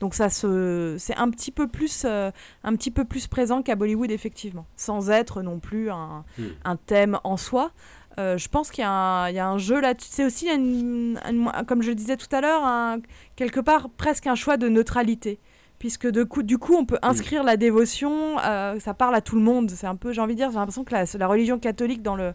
Donc 0.00 0.14
ça 0.14 0.28
se, 0.28 0.96
c'est 0.98 1.16
un 1.16 1.30
petit 1.30 1.50
peu 1.50 1.66
plus, 1.66 2.02
euh, 2.04 2.30
un 2.62 2.76
petit 2.76 2.90
peu 2.90 3.04
plus 3.04 3.26
présent 3.26 3.62
qu'à 3.62 3.74
Bollywood 3.74 4.10
effectivement, 4.10 4.66
sans 4.76 5.10
être 5.10 5.42
non 5.42 5.58
plus 5.58 5.90
un, 5.90 6.24
Mm. 6.38 6.42
un 6.64 6.76
thème 6.76 7.18
en 7.24 7.36
soi. 7.36 7.72
Euh, 8.18 8.36
je 8.36 8.48
pense 8.48 8.70
qu'il 8.70 8.82
y, 8.82 8.86
a 8.86 9.48
un- 9.48 9.58
jeu 9.58 9.80
là-dessus. 9.80 10.08
C'est 10.10 10.24
aussi, 10.24 10.48
une- 10.48 11.20
un- 11.24 11.64
comme 11.64 11.82
je 11.82 11.88
le 11.90 11.94
disais 11.94 12.16
tout 12.16 12.34
à 12.34 12.40
l'heure, 12.40 12.98
quelque 13.36 13.60
part 13.60 13.88
presque 13.96 14.26
un 14.26 14.34
choix 14.34 14.56
de 14.56 14.68
neutralité. 14.68 15.38
Puisque 15.78 16.08
de 16.08 16.24
coup, 16.24 16.42
du 16.42 16.58
coup, 16.58 16.74
on 16.74 16.84
peut 16.84 16.98
inscrire 17.02 17.44
la 17.44 17.56
dévotion, 17.56 18.38
euh, 18.44 18.80
ça 18.80 18.94
parle 18.94 19.14
à 19.14 19.20
tout 19.20 19.36
le 19.36 19.42
monde. 19.42 19.70
C'est 19.70 19.86
un 19.86 19.94
peu, 19.94 20.12
j'ai 20.12 20.20
envie 20.20 20.34
de 20.34 20.38
dire, 20.40 20.50
j'ai 20.50 20.56
l'impression 20.58 20.82
que 20.82 20.92
la, 20.92 21.04
la 21.16 21.26
religion 21.28 21.60
catholique 21.60 22.02
dans 22.02 22.16
le, 22.16 22.34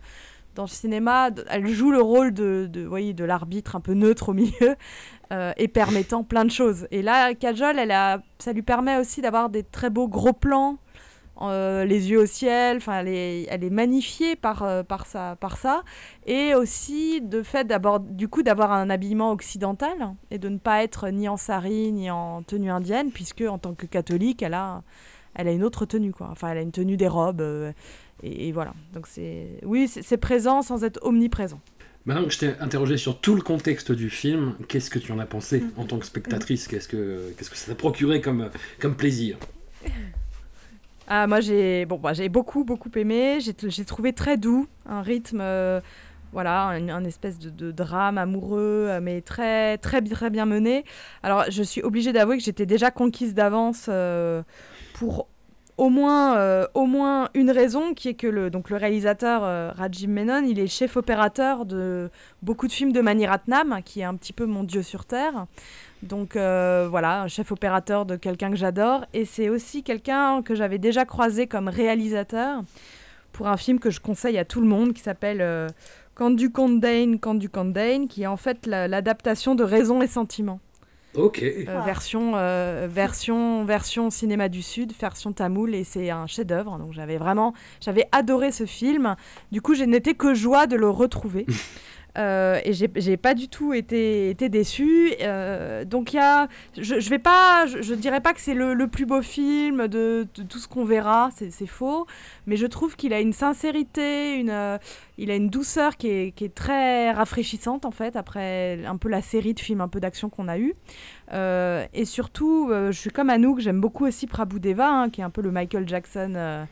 dans 0.56 0.64
le 0.64 0.70
cinéma, 0.70 1.30
elle 1.50 1.68
joue 1.68 1.92
le 1.92 2.00
rôle 2.02 2.34
de, 2.34 2.70
de, 2.72 2.86
voyez, 2.86 3.14
de 3.14 3.26
l'arbitre 3.26 3.76
un 3.76 3.82
peu 3.82 3.96
neutre 3.96 4.30
au 4.30 4.34
milieu 4.34 4.76
euh, 5.34 5.52
et 5.58 5.68
permettant 5.68 6.24
plein 6.24 6.46
de 6.46 6.52
choses. 6.52 6.88
Et 6.92 7.02
là, 7.02 7.34
Kajol, 7.34 7.78
elle 7.78 7.92
a, 7.92 8.22
ça 8.40 8.54
lui 8.54 8.62
permet 8.62 8.96
aussi 8.98 9.20
d'avoir 9.20 9.50
des 9.50 9.64
très 9.64 9.90
beaux 9.90 10.08
gros 10.08 10.32
plans, 10.34 10.78
euh, 11.42 11.84
les 11.84 12.12
yeux 12.12 12.20
au 12.20 12.26
ciel, 12.26 12.78
enfin, 12.78 13.00
elle 13.00 13.08
est, 13.08 13.48
elle 13.50 13.64
est 13.64 13.70
magnifiée 13.70 14.36
par, 14.36 14.64
euh, 14.64 14.84
par, 14.84 15.06
ça, 15.06 15.36
par 15.40 15.58
ça. 15.58 15.84
Et 16.26 16.54
aussi, 16.54 17.22
de 17.22 17.42
fait, 17.42 17.68
du 18.12 18.28
coup, 18.28 18.44
d'avoir 18.44 18.72
un 18.72 18.90
habillement 18.90 19.32
occidental 19.32 20.14
et 20.32 20.38
de 20.38 20.50
ne 20.50 20.58
pas 20.58 20.84
être 20.84 21.10
ni 21.10 21.28
en 21.28 21.38
sari 21.38 21.92
ni 21.92 22.12
en 22.12 22.44
tenue 22.44 22.70
indienne, 22.70 23.12
puisque 23.12 23.42
en 23.42 23.58
tant 23.58 23.74
que 23.74 23.86
catholique, 23.88 24.44
elle 24.44 24.54
a, 24.54 24.84
elle 25.34 25.48
a 25.48 25.52
une 25.52 25.64
autre 25.64 25.86
tenue, 25.86 26.12
quoi. 26.12 26.30
Enfin, 26.32 26.50
elle 26.50 26.60
a 26.60 26.62
une 26.62 26.72
tenue 26.72 26.98
des 26.98 27.08
robes. 27.08 27.42
euh, 27.42 27.72
et, 28.22 28.48
et 28.48 28.52
voilà. 28.52 28.74
Donc, 28.94 29.08
c'est, 29.08 29.60
oui, 29.64 29.88
c'est, 29.88 30.04
c'est 30.04 30.18
présent 30.18 30.62
sans 30.62 30.84
être 30.84 31.00
omniprésent. 31.02 31.60
Maintenant 32.06 32.26
que 32.26 32.32
je 32.32 32.40
t'ai 32.40 32.54
interrogé 32.60 32.98
sur 32.98 33.22
tout 33.22 33.34
le 33.34 33.42
contexte 33.42 33.94
du 33.94 34.10
film, 34.10 34.56
qu'est-ce 34.68 34.90
que 34.90 35.00
tu 35.00 35.14
en 35.14 35.20
as 35.20 35.26
pensé 35.26 35.64
en 35.78 35.86
tant 35.86 35.98
que 35.98 36.06
spectatrice? 36.06 36.68
Qu'est-ce 36.68 36.90
que, 36.90 37.34
qu'est-ce 37.38 37.50
que 37.50 37.56
ça 37.56 37.68
t'a 37.72 37.76
procuré 37.76 38.20
comme, 38.20 38.50
comme 38.80 38.96
plaisir? 38.96 39.38
Ah, 41.08 41.28
moi, 41.28 41.42
j'ai 41.42 41.86
bon, 41.86 41.98
bah, 41.98 42.14
beaucoup, 42.30 42.64
beaucoup 42.64 42.90
aimé. 42.96 43.40
J'ai 43.42 43.86
trouvé 43.86 44.14
très 44.14 44.38
doux, 44.38 44.68
un 44.86 45.02
rythme, 45.02 45.42
euh, 45.42 45.82
voilà, 46.32 46.68
un, 46.68 47.04
espèce 47.04 47.38
de, 47.40 47.50
de 47.50 47.72
drame 47.72 48.18
amoureux, 48.18 48.88
euh, 48.90 49.00
mais 49.02 49.22
très, 49.22 49.78
très, 49.78 50.02
très 50.02 50.30
bien 50.30 50.46
mené. 50.46 50.86
Alors, 51.22 51.46
je 51.50 51.64
suis 51.64 51.82
obligée 51.82 52.14
d'avouer 52.14 52.38
que 52.38 52.44
j'étais 52.44 52.66
déjà 52.66 52.90
conquise 52.90 53.34
d'avance 53.34 53.88
euh, 53.90 54.44
pour 54.94 55.28
au 55.78 55.90
moins, 55.90 56.68
au 56.76 56.86
moins 56.86 57.30
une 57.34 57.50
raison, 57.50 57.94
qui 57.94 58.10
est 58.10 58.14
que 58.14 58.28
le, 58.28 58.50
donc, 58.52 58.70
le 58.70 58.78
réalisateur 58.78 59.44
euh, 59.44 59.72
Rajiv 59.76 60.08
Menon, 60.08 60.44
il 60.46 60.60
est 60.60 60.68
chef 60.68 60.98
opérateur 60.98 61.66
de 61.66 62.12
beaucoup 62.44 62.68
de 62.68 62.72
films 62.72 62.92
de 62.92 63.02
Mani 63.02 63.26
Ratnam, 63.26 63.80
qui 63.84 64.02
est 64.02 64.04
un 64.04 64.16
petit 64.16 64.34
peu 64.34 64.46
mon 64.46 64.64
dieu 64.64 64.84
sur 64.84 65.06
Terre. 65.06 65.48
Donc 66.04 66.36
euh, 66.36 66.88
voilà, 66.90 67.22
un 67.22 67.28
chef 67.28 67.52
opérateur 67.52 68.06
de 68.06 68.16
quelqu'un 68.16 68.50
que 68.52 68.58
j'adore. 68.58 69.06
Et 69.14 69.26
c'est 69.26 69.50
aussi 69.50 69.84
quelqu'un 69.84 70.42
que 70.42 70.54
j'avais 70.56 70.78
déjà 70.78 71.06
croisé 71.06 71.48
comme 71.48 71.68
réalisateur 71.68 72.62
pour 73.32 73.48
un 73.48 73.58
film 73.58 73.80
que 73.80 73.90
je 73.90 74.00
conseille 74.00 74.38
à 74.38 74.46
tout 74.46 74.62
le 74.62 74.68
monde 74.68 74.94
qui 74.94 75.02
s'appelle 75.02 75.40
euh, 75.42 75.68
Quand 76.14 76.30
du 76.32 76.52
Condane, 76.52 77.20
Quand 77.20 77.36
du 77.36 77.50
Condane, 77.50 78.08
qui 78.08 78.24
est 78.24 78.28
en 78.28 78.38
fait 78.38 78.66
la- 78.68 78.88
l'adaptation 78.88 79.56
de 79.56 79.64
Raison 79.64 80.02
et 80.02 80.08
Sentiment. 80.08 80.60
Ok. 81.16 81.42
Euh, 81.44 81.66
Ah. 81.68 81.82
version, 81.86 82.34
euh, 82.36 82.88
version, 82.90 83.66
version 83.66 84.10
cinéma 84.10 84.50
du 84.50 84.62
Sud, 84.64 84.94
version 85.00 85.32
tamoul, 85.32 85.74
et 85.76 85.84
c'est 85.84 86.10
un 86.10 86.26
chef-d'œuvre. 86.28 86.78
Donc 86.80 86.92
j'avais 86.92 87.18
vraiment, 87.18 87.54
j'avais 87.82 88.08
adoré 88.12 88.52
ce 88.52 88.66
film. 88.66 89.16
Du 89.52 89.62
coup, 89.62 89.76
je 89.76 89.84
n'étais 89.84 90.16
que 90.16 90.34
joie 90.34 90.66
de 90.68 90.76
le 90.76 90.90
retrouver. 90.90 91.46
Euh, 92.16 92.60
et 92.64 92.74
j'ai 92.74 93.18
pas 93.18 93.34
du 93.34 93.48
tout 93.48 93.74
été, 93.74 94.30
été 94.30 94.50
déçue. 94.50 95.14
Euh, 95.22 95.84
donc 95.84 96.14
il 96.14 96.18
y 96.18 96.20
a, 96.20 96.48
je, 96.78 97.00
je 97.00 97.96
dirais 97.96 98.22
pas 98.22 98.34
que 98.34 98.42
c'est 98.42 98.54
le, 98.54 98.88
plus 98.88 99.06
beau 99.06 99.22
film 99.22 99.88
de, 99.88 100.28
tout 100.48 100.60
ce 100.60 100.68
qu'on 100.68 100.86
verra, 100.86 101.30
c'est 101.36 101.66
faux. 101.66 102.06
Mais 102.46 102.56
je 102.56 102.68
trouve 102.68 102.96
qu'il 102.96 103.14
a 103.14 103.20
une 103.20 103.34
sincérité, 103.34 104.36
une, 104.36 104.52
euh, 104.52 104.78
il 105.18 105.32
a 105.32 105.36
une 105.36 105.50
douceur 105.50 105.98
qui 105.98 106.08
est, 106.08 106.54
très 106.54 107.12
rafraîchissante 107.12 107.86
en 107.86 107.92
fait 107.92 108.16
après 108.16 108.86
un 108.86 108.98
peu 108.98 109.10
la 109.10 109.22
série 109.22 109.54
de 109.54 109.60
films 109.60 109.82
un 109.82 109.88
peu 109.88 110.00
d'action 110.00 110.30
qu'on 110.30 110.48
a 110.48 110.60
eu. 110.60 110.76
Euh, 111.32 111.86
et 111.94 112.06
surtout, 112.06 112.70
je 112.70 112.92
suis 112.92 113.10
comme 113.10 113.30
Anouk, 113.30 113.60
j'aime 113.60 113.82
beaucoup 113.82 114.06
aussi 114.06 114.28
Prabhudeva, 114.28 114.88
hein, 114.88 115.10
qui 115.10 115.22
est 115.22 115.24
un 115.24 115.30
peu 115.30 115.42
le 115.42 115.52
Michael 115.52 115.88
Jackson 115.88 116.66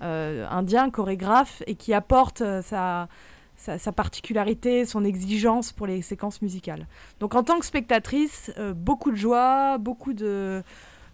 indien, 0.00 0.90
chorégraphe, 0.90 1.62
et 1.66 1.74
qui 1.74 1.92
apporte 1.92 2.42
sa, 2.62 3.08
sa, 3.56 3.92
particularité, 3.92 4.84
son 4.84 5.04
exigence 5.04 5.72
pour 5.72 5.86
les 5.86 6.02
séquences 6.02 6.42
musicales. 6.42 6.86
Donc 7.20 7.34
en 7.34 7.42
tant 7.42 7.58
que 7.58 7.66
spectatrice, 7.66 8.52
euh, 8.58 8.74
beaucoup 8.74 9.10
de 9.10 9.16
joie, 9.16 9.78
beaucoup 9.78 10.12
de 10.12 10.62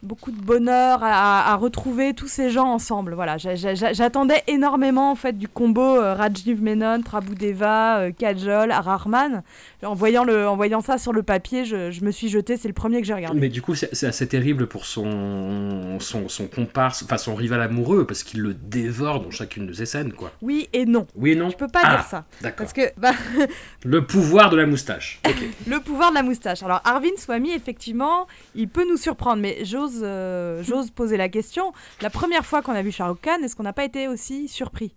beaucoup 0.03 0.31
de 0.33 0.41
bonheur 0.41 1.01
à, 1.03 1.53
à 1.53 1.57
retrouver 1.57 2.12
tous 2.15 2.27
ces 2.29 2.51
gens 2.51 2.67
ensemble. 2.69 3.15
Voilà, 3.15 3.38
J'a- 3.38 3.55
j'a- 3.55 3.93
j'attendais 3.93 4.43
énormément 4.49 5.11
en 5.11 5.15
fait 5.15 5.37
du 5.38 5.49
combo 5.49 5.81
euh, 5.97 6.15
Rajiv 6.15 6.61
Menon, 6.62 7.03
Prabhudeva, 7.03 7.99
euh, 8.01 8.11
Kajol, 8.11 8.73
Rahman. 8.73 9.43
En 9.85 9.95
voyant 9.95 10.25
le, 10.25 10.49
en 10.49 10.57
voyant 10.57 10.81
ça 10.81 10.99
sur 10.99 11.12
le 11.12 11.23
papier, 11.23 11.65
je, 11.65 11.91
je 11.91 12.05
me 12.05 12.11
suis 12.11 12.29
jetée. 12.29 12.57
C'est 12.57 12.69
le 12.69 12.75
premier 12.75 13.01
que 13.01 13.07
j'ai 13.07 13.15
regardé. 13.15 13.38
Mais 13.41 13.49
du 13.49 13.62
coup, 13.62 13.75
c'est 13.75 14.05
assez 14.07 14.27
terrible 14.27 14.67
pour 14.67 14.85
son, 14.87 15.99
son, 16.01 16.29
son 16.29 16.47
comparse, 16.47 17.03
enfin 17.03 17.19
son 17.19 17.35
rival 17.35 17.61
amoureux, 17.62 18.07
parce 18.07 18.23
qu'il 18.23 18.41
le 18.41 18.55
dévore 18.55 19.21
dans 19.21 19.31
chacune 19.31 19.67
de 19.67 19.73
ses 19.73 19.87
scènes, 19.87 20.12
quoi. 20.12 20.33
Oui 20.43 20.69
et 20.73 20.85
non. 20.87 21.07
Oui 21.17 21.31
et 21.33 21.35
non 21.37 21.49
Tu 21.51 21.57
peux 21.57 21.69
pas 21.69 21.81
Ah, 21.85 21.97
dire 21.97 22.05
ça. 22.07 22.25
D'accord. 22.41 22.59
Parce 22.59 22.73
que 22.73 22.83
bah, 22.97 23.12
Le 23.85 24.05
pouvoir 24.07 24.51
de 24.51 24.57
la 24.57 24.67
moustache. 24.67 25.21
Le 25.67 25.81
pouvoir 25.81 26.11
de 26.11 26.15
la 26.17 26.23
moustache. 26.23 26.62
Alors 26.62 26.81
Arvind 26.85 27.19
Swamy, 27.19 27.53
effectivement, 27.53 28.27
il 28.55 28.69
peut 28.69 28.87
nous 28.88 28.97
surprendre, 28.97 29.43
mais 29.43 29.65
j'ose, 29.65 29.92
euh, 30.03 30.63
j'ose 30.63 30.91
poser 30.91 31.17
la 31.17 31.29
question. 31.29 31.73
La 32.01 32.11
première 32.11 32.45
fois 32.47 32.63
qu'on 32.63 32.73
a 32.73 32.83
vu 32.83 32.93
Shah 32.93 33.09
Rukh 33.09 33.21
Khan, 33.23 33.43
est-ce 33.43 33.57
qu'on 33.57 33.63
n'a 33.63 33.73
pas 33.73 33.85
été 33.85 34.09
aussi 34.09 34.49
surpris 34.49 34.95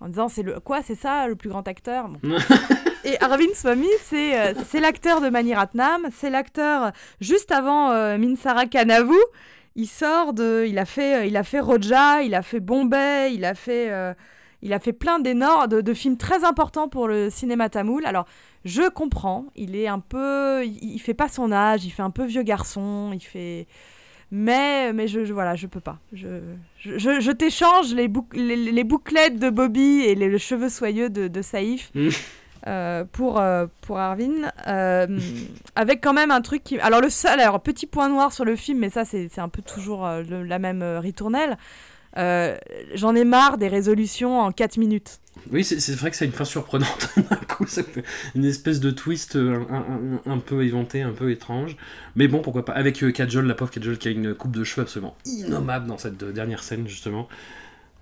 en 0.00 0.08
disant 0.08 0.28
c'est 0.28 0.42
le 0.42 0.60
quoi 0.60 0.80
c'est 0.82 0.94
ça 0.94 1.26
le 1.26 1.34
plus 1.34 1.48
grand 1.48 1.66
acteur? 1.66 2.08
Bon. 2.08 2.38
et 3.04 3.20
Arvind 3.22 3.54
Swamy 3.54 3.88
c'est 4.02 4.38
euh, 4.38 4.54
c'est 4.68 4.80
l'acteur 4.80 5.20
de 5.20 5.28
Mani 5.28 5.54
Ratnam 5.54 6.06
c'est 6.12 6.30
l'acteur 6.30 6.92
juste 7.20 7.50
avant 7.50 7.90
euh, 7.90 8.16
Minsara 8.18 8.66
Kanavu 8.66 9.18
il 9.76 9.86
sort 9.86 10.32
de 10.32 10.64
il 10.68 10.78
a 10.78 10.84
fait 10.84 11.16
euh, 11.16 11.24
il 11.26 11.36
a 11.36 11.42
fait 11.42 11.60
Roja 11.60 12.22
il 12.22 12.34
a 12.34 12.42
fait 12.42 12.60
Bombay 12.60 13.34
il 13.34 13.44
a 13.44 13.54
fait 13.54 13.90
euh, 13.90 14.14
il 14.62 14.72
a 14.72 14.80
fait 14.80 14.92
plein 14.92 15.20
d'énormes 15.20 15.68
de, 15.68 15.80
de 15.80 15.94
films 15.94 16.16
très 16.16 16.44
importants 16.44 16.88
pour 16.88 17.08
le 17.08 17.30
cinéma 17.30 17.68
tamoul 17.68 18.06
alors 18.06 18.26
je 18.64 18.88
comprends, 18.90 19.46
il 19.56 19.76
est 19.76 19.86
un 19.86 20.00
peu, 20.00 20.64
il, 20.66 20.78
il 20.82 20.98
fait 20.98 21.14
pas 21.14 21.28
son 21.28 21.52
âge, 21.52 21.84
il 21.84 21.90
fait 21.90 22.02
un 22.02 22.10
peu 22.10 22.24
vieux 22.24 22.42
garçon, 22.42 23.12
il 23.14 23.20
fait, 23.20 23.66
mais 24.30 24.92
mais 24.92 25.08
je, 25.08 25.24
je- 25.24 25.32
voilà, 25.32 25.54
je 25.56 25.66
peux 25.66 25.80
pas. 25.80 25.98
Je 26.12 26.26
je, 26.78 26.98
je- 26.98 27.20
je 27.20 27.32
t'échange 27.32 27.94
les, 27.94 28.08
bouc- 28.08 28.34
les, 28.36 28.56
les 28.56 28.84
bouclettes 28.84 29.38
de 29.38 29.50
Bobby 29.50 30.00
et 30.06 30.14
les, 30.14 30.28
les 30.28 30.38
cheveux 30.38 30.68
soyeux 30.68 31.10
de, 31.10 31.28
de 31.28 31.42
Saïf. 31.42 31.90
Mm. 31.94 32.08
euh, 32.66 33.04
pour, 33.10 33.38
euh, 33.40 33.66
pour 33.82 33.98
Arvin, 33.98 34.50
euh, 34.66 35.06
avec 35.76 36.02
quand 36.02 36.12
même 36.12 36.30
un 36.32 36.40
truc 36.40 36.64
qui... 36.64 36.78
Alors 36.80 37.00
le 37.00 37.08
seul, 37.08 37.38
alors 37.40 37.60
petit 37.60 37.86
point 37.86 38.08
noir 38.08 38.32
sur 38.32 38.44
le 38.44 38.56
film, 38.56 38.80
mais 38.80 38.90
ça 38.90 39.04
c'est 39.04 39.38
un 39.38 39.48
peu 39.48 39.62
toujours 39.62 40.06
le- 40.28 40.42
la 40.44 40.58
même 40.58 40.82
ritournelle, 40.82 41.56
euh, 42.16 42.56
j'en 42.94 43.14
ai 43.14 43.24
marre 43.24 43.58
des 43.58 43.68
résolutions 43.68 44.40
en 44.40 44.52
4 44.52 44.78
minutes. 44.78 45.20
Oui, 45.52 45.64
c'est 45.64 45.94
vrai 45.94 46.10
que 46.10 46.16
c'est 46.16 46.24
une 46.24 46.32
fin 46.32 46.44
surprenante. 46.44 47.10
D'un 47.16 47.36
coup, 47.36 47.64
une 48.34 48.44
espèce 48.44 48.80
de 48.80 48.90
twist 48.90 49.36
euh, 49.36 49.60
un, 50.26 50.38
peu 50.38 50.64
éventé, 50.64 51.02
un 51.02 51.12
peu 51.12 51.30
étrange. 51.30 51.76
Mais 52.16 52.28
bon, 52.28 52.40
pourquoi 52.40 52.64
pas. 52.64 52.72
Avec 52.72 53.02
euh, 53.02 53.12
Kajol, 53.12 53.46
la 53.46 53.54
pauvre 53.54 53.70
Kajol 53.70 53.98
qui 53.98 54.08
a 54.08 54.10
une 54.10 54.34
coupe 54.34 54.52
de 54.52 54.64
cheveux 54.64 54.82
absolument 54.82 55.16
innommable 55.24 55.86
dans 55.86 55.98
cette 55.98 56.22
euh, 56.22 56.32
dernière 56.32 56.62
scène, 56.62 56.88
justement. 56.88 57.28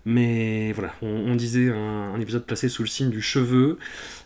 Mais 0.08 0.70
voilà, 0.70 0.94
on, 1.02 1.34
disait 1.34 1.68
un, 1.68 2.20
épisode 2.20 2.44
placé 2.44 2.68
sous 2.68 2.82
le 2.82 2.88
signe 2.88 3.10
du 3.10 3.20
cheveu. 3.20 3.76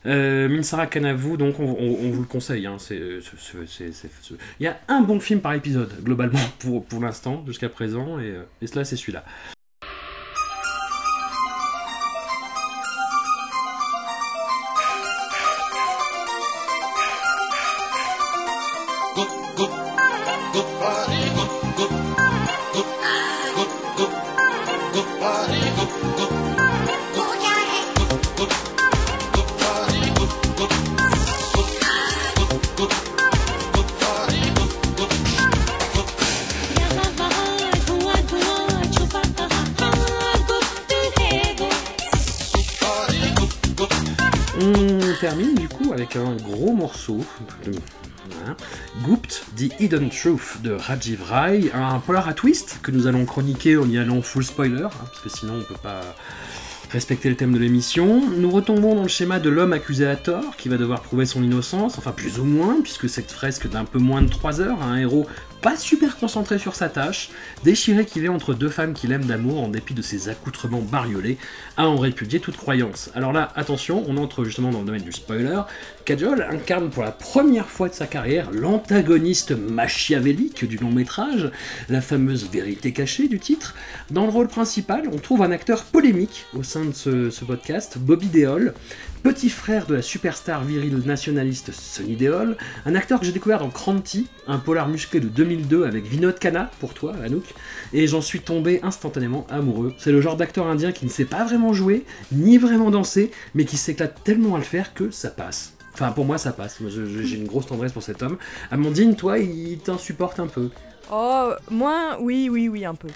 Euh, 0.05 0.47
Minsara 0.47 0.87
Kanavu, 0.87 1.39
donc 1.39 1.59
on, 1.59 2.11
vous 2.11 2.21
le 2.21 2.27
conseille. 2.27 2.67
hein, 2.67 2.77
Il 2.91 3.23
y 4.61 4.67
a 4.67 4.79
un 4.89 5.01
bon 5.01 5.21
film 5.21 5.41
par 5.41 5.55
épisode, 5.55 5.91
globalement, 6.03 6.39
pour, 6.59 6.85
pour 6.85 7.01
l'instant, 7.01 7.43
jusqu'à 7.47 7.71
présent. 7.71 8.21
Et, 8.21 8.25
euh, 8.25 8.43
et 8.61 8.67
cela, 8.67 8.85
c'est 8.85 8.97
celui-là. 8.97 9.25
Termine 45.21 45.55
du 45.55 45.69
coup 45.69 45.93
avec 45.93 46.17
un 46.17 46.35
gros 46.37 46.73
morceau. 46.73 47.25
voilà. 47.65 48.57
Goopt, 49.03 49.45
The 49.57 49.81
Hidden 49.81 50.11
Truth 50.11 50.63
de 50.63 50.73
Rajiv 50.73 51.23
Rai, 51.23 51.71
un 51.75 51.99
polar 51.99 52.29
à 52.29 52.35
twist 52.35 52.81
que 52.83 52.91
nous 52.91 53.07
allons 53.07 53.25
chroniquer 53.25 53.77
en 53.77 53.89
y 53.89 53.99
allant 53.99 54.23
full 54.23 54.45
spoiler, 54.45 54.85
hein, 54.85 54.91
parce 54.93 55.21
que 55.21 55.29
sinon 55.29 55.55
on 55.61 55.63
peut 55.63 55.81
pas 55.83 56.01
respecter 56.91 57.29
le 57.29 57.37
thème 57.37 57.53
de 57.53 57.59
l'émission. 57.59 58.23
Nous 58.37 58.51
retombons 58.51 58.95
dans 58.95 59.03
le 59.03 59.09
schéma 59.09 59.39
de 59.39 59.49
l'homme 59.49 59.73
accusé 59.73 60.07
à 60.07 60.17
tort, 60.17 60.57
qui 60.57 60.69
va 60.69 60.77
devoir 60.77 61.03
prouver 61.03 61.27
son 61.27 61.43
innocence, 61.43 61.99
enfin 61.99 62.13
plus 62.13 62.39
ou 62.39 62.45
moins, 62.45 62.81
puisque 62.83 63.09
cette 63.09 63.31
fresque 63.31 63.69
d'un 63.69 63.85
peu 63.85 63.99
moins 63.99 64.23
de 64.23 64.29
3 64.29 64.61
heures 64.61 64.83
un 64.83 64.97
héros 64.99 65.27
pas 65.61 65.77
super 65.77 66.17
concentré 66.17 66.59
sur 66.59 66.75
sa 66.75 66.89
tâche, 66.89 67.31
déchiré 67.65 68.05
qu'il 68.05 68.25
est 68.25 68.29
entre 68.29 68.55
deux 68.55 68.69
femmes 68.69 68.95
qu'il 68.95 69.13
aime 69.13 69.25
d'amour 69.25 69.63
en 69.63 69.69
dépit 69.69 69.95
de 69.95 70.03
ses 70.03 70.29
accoutrements 70.29 70.81
bariolés, 70.81 71.39
à 71.77 71.89
en 71.89 71.97
répudier 71.97 72.41
toute 72.41 72.57
croyance. 72.57 73.11
Alors 73.15 73.33
là, 73.33 73.53
attention, 73.57 74.05
on 74.09 74.17
entre 74.17 74.45
justement 74.45 74.71
dans 74.71 74.81
le 74.81 74.87
domaine 74.87 75.03
du 75.03 75.13
spoiler. 75.13 75.61
Kajol 76.05 76.47
incarne 76.51 76.91
pour 76.91 77.03
la 77.03 77.13
première 77.13 77.69
fois 77.69 77.89
de 77.89 77.95
sa 77.95 78.07
carrière 78.07 78.51
l'antagoniste 78.53 79.53
machiavélique 79.53 80.65
du 80.65 80.77
long 80.77 80.91
métrage, 80.91 81.51
la 81.89 82.01
fameuse 82.01 82.49
vérité 82.51 82.93
cachée 82.93 83.29
du 83.29 83.39
titre. 83.39 83.75
Dans 84.11 84.25
le 84.25 84.33
rôle 84.33 84.49
principal, 84.49 85.09
on 85.13 85.19
trouve 85.19 85.43
un 85.43 85.51
acteur 85.51 85.85
polémique 85.85 86.47
au 86.55 86.63
sein 86.63 86.85
de 86.85 86.93
ce, 86.93 87.31
ce 87.31 87.45
podcast, 87.45 87.99
Bobby 87.99 88.29
Deol, 88.29 88.75
petit 89.23 89.51
frère 89.51 89.87
de 89.87 89.95
la 89.95 90.03
superstar 90.03 90.65
virile 90.65 90.97
nationaliste 91.05 91.73
Sonny 91.73 92.17
Deol, 92.17 92.57
un 92.87 92.95
acteur 92.95 93.21
que 93.21 93.27
j'ai 93.27 93.33
découvert 93.33 93.59
dans 93.59 93.69
Cranty, 93.69 94.29
un 94.47 94.59
polar 94.59 94.89
musclé 94.89 95.21
de 95.21 95.29
2002 95.29 95.85
avec 95.85 96.05
Vinod 96.07 96.39
Khanna, 96.39 96.71
pour 96.81 96.95
toi, 96.95 97.15
Anouk, 97.23 97.45
et 97.93 98.07
j'en 98.07 98.23
suis 98.23 98.41
tombé 98.41 98.81
instantanément 98.83 99.47
amoureux. 99.51 99.95
C'est 99.99 100.13
le 100.13 100.21
genre 100.21 100.37
d'acteur 100.37 100.67
indien 100.67 100.93
qui 100.93 101.05
ne 101.05 101.11
sait 101.11 101.27
pas 101.27 101.45
vraiment 101.45 101.73
jouer, 101.73 102.05
ni 102.33 102.57
vraiment 102.57 102.91
danser, 102.91 103.31
mais 103.55 103.65
qui 103.65 103.77
s'éclate 103.77 104.25
tellement 104.25 104.55
à 104.55 104.59
le 104.59 104.65
faire 104.65 104.95
que 104.95 105.11
ça 105.11 105.31
passe. 105.31 105.75
Enfin, 105.93 106.13
pour 106.13 106.25
moi, 106.25 106.39
ça 106.39 106.53
passe. 106.53 106.81
Moi, 106.81 106.91
j'ai 106.91 107.37
une 107.37 107.47
grosse 107.47 107.67
tendresse 107.67 107.93
pour 107.93 108.03
cet 108.03 108.23
homme. 108.23 108.39
Amandine, 108.71 109.17
toi, 109.17 109.39
il 109.39 109.79
t'insupporte 109.79 110.41
un 110.41 110.47
peu? 110.47 110.71
Oh, 111.13 111.51
moins, 111.71 112.17
oui, 112.21 112.49
oui, 112.51 112.69
oui, 112.69 112.85
un 112.85 112.95
peu. 112.95 113.09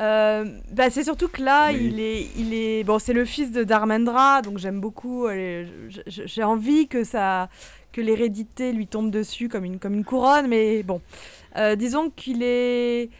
Euh, 0.00 0.44
bah, 0.72 0.88
c'est 0.90 1.04
surtout 1.04 1.28
que 1.28 1.42
là, 1.42 1.68
Oui. 1.72 1.90
il 1.92 2.00
est, 2.00 2.26
il 2.38 2.54
est, 2.54 2.84
bon, 2.84 2.98
c'est 2.98 3.12
le 3.12 3.24
fils 3.24 3.52
de 3.52 3.64
Dharmendra, 3.64 4.40
donc 4.42 4.58
j'aime 4.58 4.80
beaucoup. 4.80 5.26
euh, 5.26 5.64
J'ai 6.06 6.42
envie 6.42 6.88
que 6.88 7.04
ça, 7.04 7.48
que 7.92 8.00
l'hérédité 8.00 8.72
lui 8.72 8.86
tombe 8.86 9.10
dessus 9.10 9.48
comme 9.48 9.64
une, 9.64 9.78
comme 9.78 9.94
une 9.94 10.04
couronne, 10.04 10.46
mais 10.48 10.82
bon, 10.82 11.00
Euh, 11.56 11.74
disons 11.76 12.10
qu'il 12.10 12.42
est, 12.44 13.10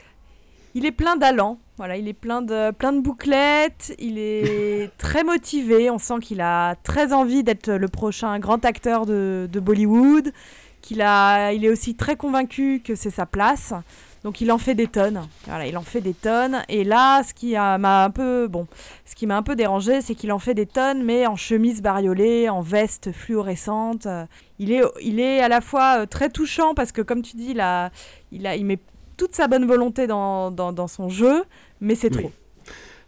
il 0.75 0.87
est 0.87 0.93
plein 0.93 1.17
d'allant. 1.17 1.59
Voilà, 1.79 1.97
il 1.97 2.07
est 2.09 2.13
plein 2.15 2.43
de, 2.43 2.71
plein 2.71 2.93
de 2.93 3.01
bouclettes. 3.01 3.93
Il 3.99 4.19
est 4.19 4.91
très 4.99 5.25
motivé. 5.25 5.91
On 5.91 5.99
sent 5.99 6.21
qu'il 6.23 6.41
a 6.41 6.77
très 6.85 7.13
envie 7.13 7.43
d'être 7.43 7.71
le 7.73 7.89
prochain 7.89 8.39
grand 8.39 8.65
acteur 8.65 9.05
de, 9.05 9.49
de 9.53 9.61
Bollywood. 9.61 10.33
Qu'il 10.81 11.03
a, 11.03 11.53
il 11.53 11.65
est 11.65 11.69
aussi 11.69 11.95
très 11.97 12.17
convaincu 12.17 12.81
que 12.85 12.95
c'est 12.95 13.11
sa 13.11 13.27
place. 13.27 13.75
Donc 14.23 14.41
il 14.43 14.53
en 14.53 14.59
fait 14.59 14.75
des 14.75 14.87
tonnes. 14.87 15.23
Voilà, 15.47 15.67
il 15.67 15.77
en 15.79 15.83
fait 15.83 16.01
des 16.03 16.13
tonnes. 16.15 16.63
Et 16.69 16.85
là, 16.85 17.23
ce 17.23 17.33
qui 17.33 17.53
m'a 17.55 18.05
un 18.05 18.11
peu, 18.11 18.49
bon, 18.49 18.67
ce 19.07 19.15
qui 19.15 19.27
m'a 19.27 19.37
un 19.37 19.43
peu 19.43 19.57
dérangé, 19.57 20.03
c'est 20.03 20.15
qu'il 20.15 20.31
en 20.33 20.39
fait 20.39 20.53
des 20.55 20.67
tonnes, 20.67 21.03
mais 21.05 21.27
en 21.27 21.37
chemise 21.37 21.81
bariolée, 21.81 22.49
en 22.51 22.61
veste 22.61 23.13
fluorescente. 23.13 24.07
Euh, 24.07 24.27
Il 24.59 24.73
est, 24.73 24.83
il 25.01 25.21
est 25.21 25.41
à 25.41 25.49
la 25.49 25.63
fois 25.63 26.01
euh, 26.03 26.07
très 26.07 26.29
touchant 26.29 26.75
parce 26.75 26.93
que, 26.93 27.01
comme 27.01 27.23
tu 27.23 27.37
dis, 27.37 27.53
il, 27.53 27.61
a, 27.61 27.91
il, 28.31 28.47
a, 28.47 28.57
il 28.57 28.67
met 28.67 28.79
toute 29.17 29.35
sa 29.35 29.49
bonne 29.49 29.67
volonté 29.67 30.07
dans, 30.07 30.51
dans, 30.51 30.73
dans 30.73 30.87
son 30.89 31.09
jeu, 31.09 31.45
mais 31.81 31.95
c'est 31.95 32.15
Oui. 32.15 32.23
trop. 32.25 32.33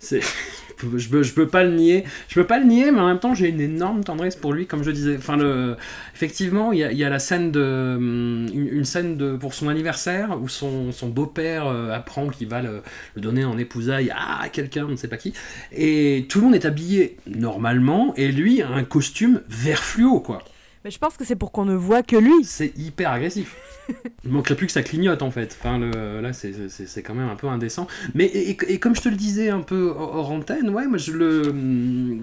C'est, 0.05 0.21
je 0.21 1.09
peux, 1.09 1.23
je 1.23 1.33
peux 1.33 1.47
pas 1.47 1.63
le 1.63 1.71
nier. 1.71 2.03
Je 2.27 2.35
peux 2.35 2.47
pas 2.47 2.59
le 2.59 2.67
nier, 2.67 2.91
mais 2.91 2.99
en 2.99 3.07
même 3.07 3.21
temps, 3.21 3.35
j'ai 3.35 3.49
une 3.49 3.61
énorme 3.61 4.03
tendresse 4.03 4.35
pour 4.35 4.53
lui, 4.53 4.67
comme 4.67 4.83
je 4.83 4.91
disais. 4.91 5.17
Enfin, 5.17 5.37
le, 5.37 5.77
effectivement, 6.13 6.73
il 6.73 6.81
y 6.81 6.85
a, 6.85 6.91
y 6.91 7.05
a 7.05 7.09
la 7.09 7.21
scène 7.21 7.53
de, 7.53 7.95
hum, 7.97 8.49
une, 8.53 8.69
une 8.69 8.85
scène 8.85 9.17
de 9.17 9.37
pour 9.37 9.55
son 9.55 9.69
anniversaire 9.69 10.37
où 10.43 10.49
son, 10.49 10.91
son 10.91 11.09
beau-père 11.09 11.69
euh, 11.69 11.93
apprend 11.93 12.29
qu'il 12.29 12.49
va 12.49 12.63
le, 12.63 12.83
le 13.15 13.21
donner 13.21 13.45
en 13.45 13.57
épousaille 13.59 14.11
à 14.11 14.49
quelqu'un, 14.49 14.87
on 14.87 14.89
ne 14.89 14.97
sait 14.97 15.07
pas 15.09 15.19
qui, 15.19 15.33
et 15.71 16.27
tout 16.29 16.41
le 16.41 16.47
monde 16.47 16.55
est 16.57 16.65
habillé 16.65 17.17
normalement, 17.27 18.13
et 18.17 18.33
lui 18.33 18.61
a 18.61 18.69
un 18.69 18.83
costume 18.83 19.41
vert 19.49 19.85
fluo, 19.85 20.19
quoi. 20.19 20.43
Mais 20.85 20.91
je 20.91 20.99
pense 20.99 21.17
que 21.17 21.25
c'est 21.25 21.37
pour 21.37 21.53
qu'on 21.53 21.65
ne 21.65 21.75
voit 21.75 22.03
que 22.03 22.17
lui. 22.17 22.45
C'est 22.45 22.77
hyper 22.77 23.13
agressif. 23.13 23.55
Il 24.25 24.31
manquerait 24.31 24.57
plus 24.57 24.67
que 24.67 24.73
ça 24.73 24.83
clignote 24.83 25.23
en 25.23 25.31
fait. 25.31 25.57
Enfin, 25.61 25.79
le, 25.79 26.21
là, 26.21 26.33
c'est- 26.33 27.03
quand 27.03 27.15
même 27.15 27.29
un 27.29 27.37
peu 27.37 27.47
indécent. 27.49 27.87
Mais 28.15 28.25
et, 28.27 28.51
et- 28.51 28.73
et 28.73 28.79
comme 28.81 28.95
je 28.97 29.01
te 29.03 29.09
le 29.09 29.17
disais 29.17 29.51
un 29.51 29.61
peu 29.61 29.93
hors 29.97 30.17
hors 30.17 30.31
antenne, 30.33 30.71
ouais, 30.71 30.87
moi 30.87 30.99
je 30.99 31.13
le. 31.13 32.19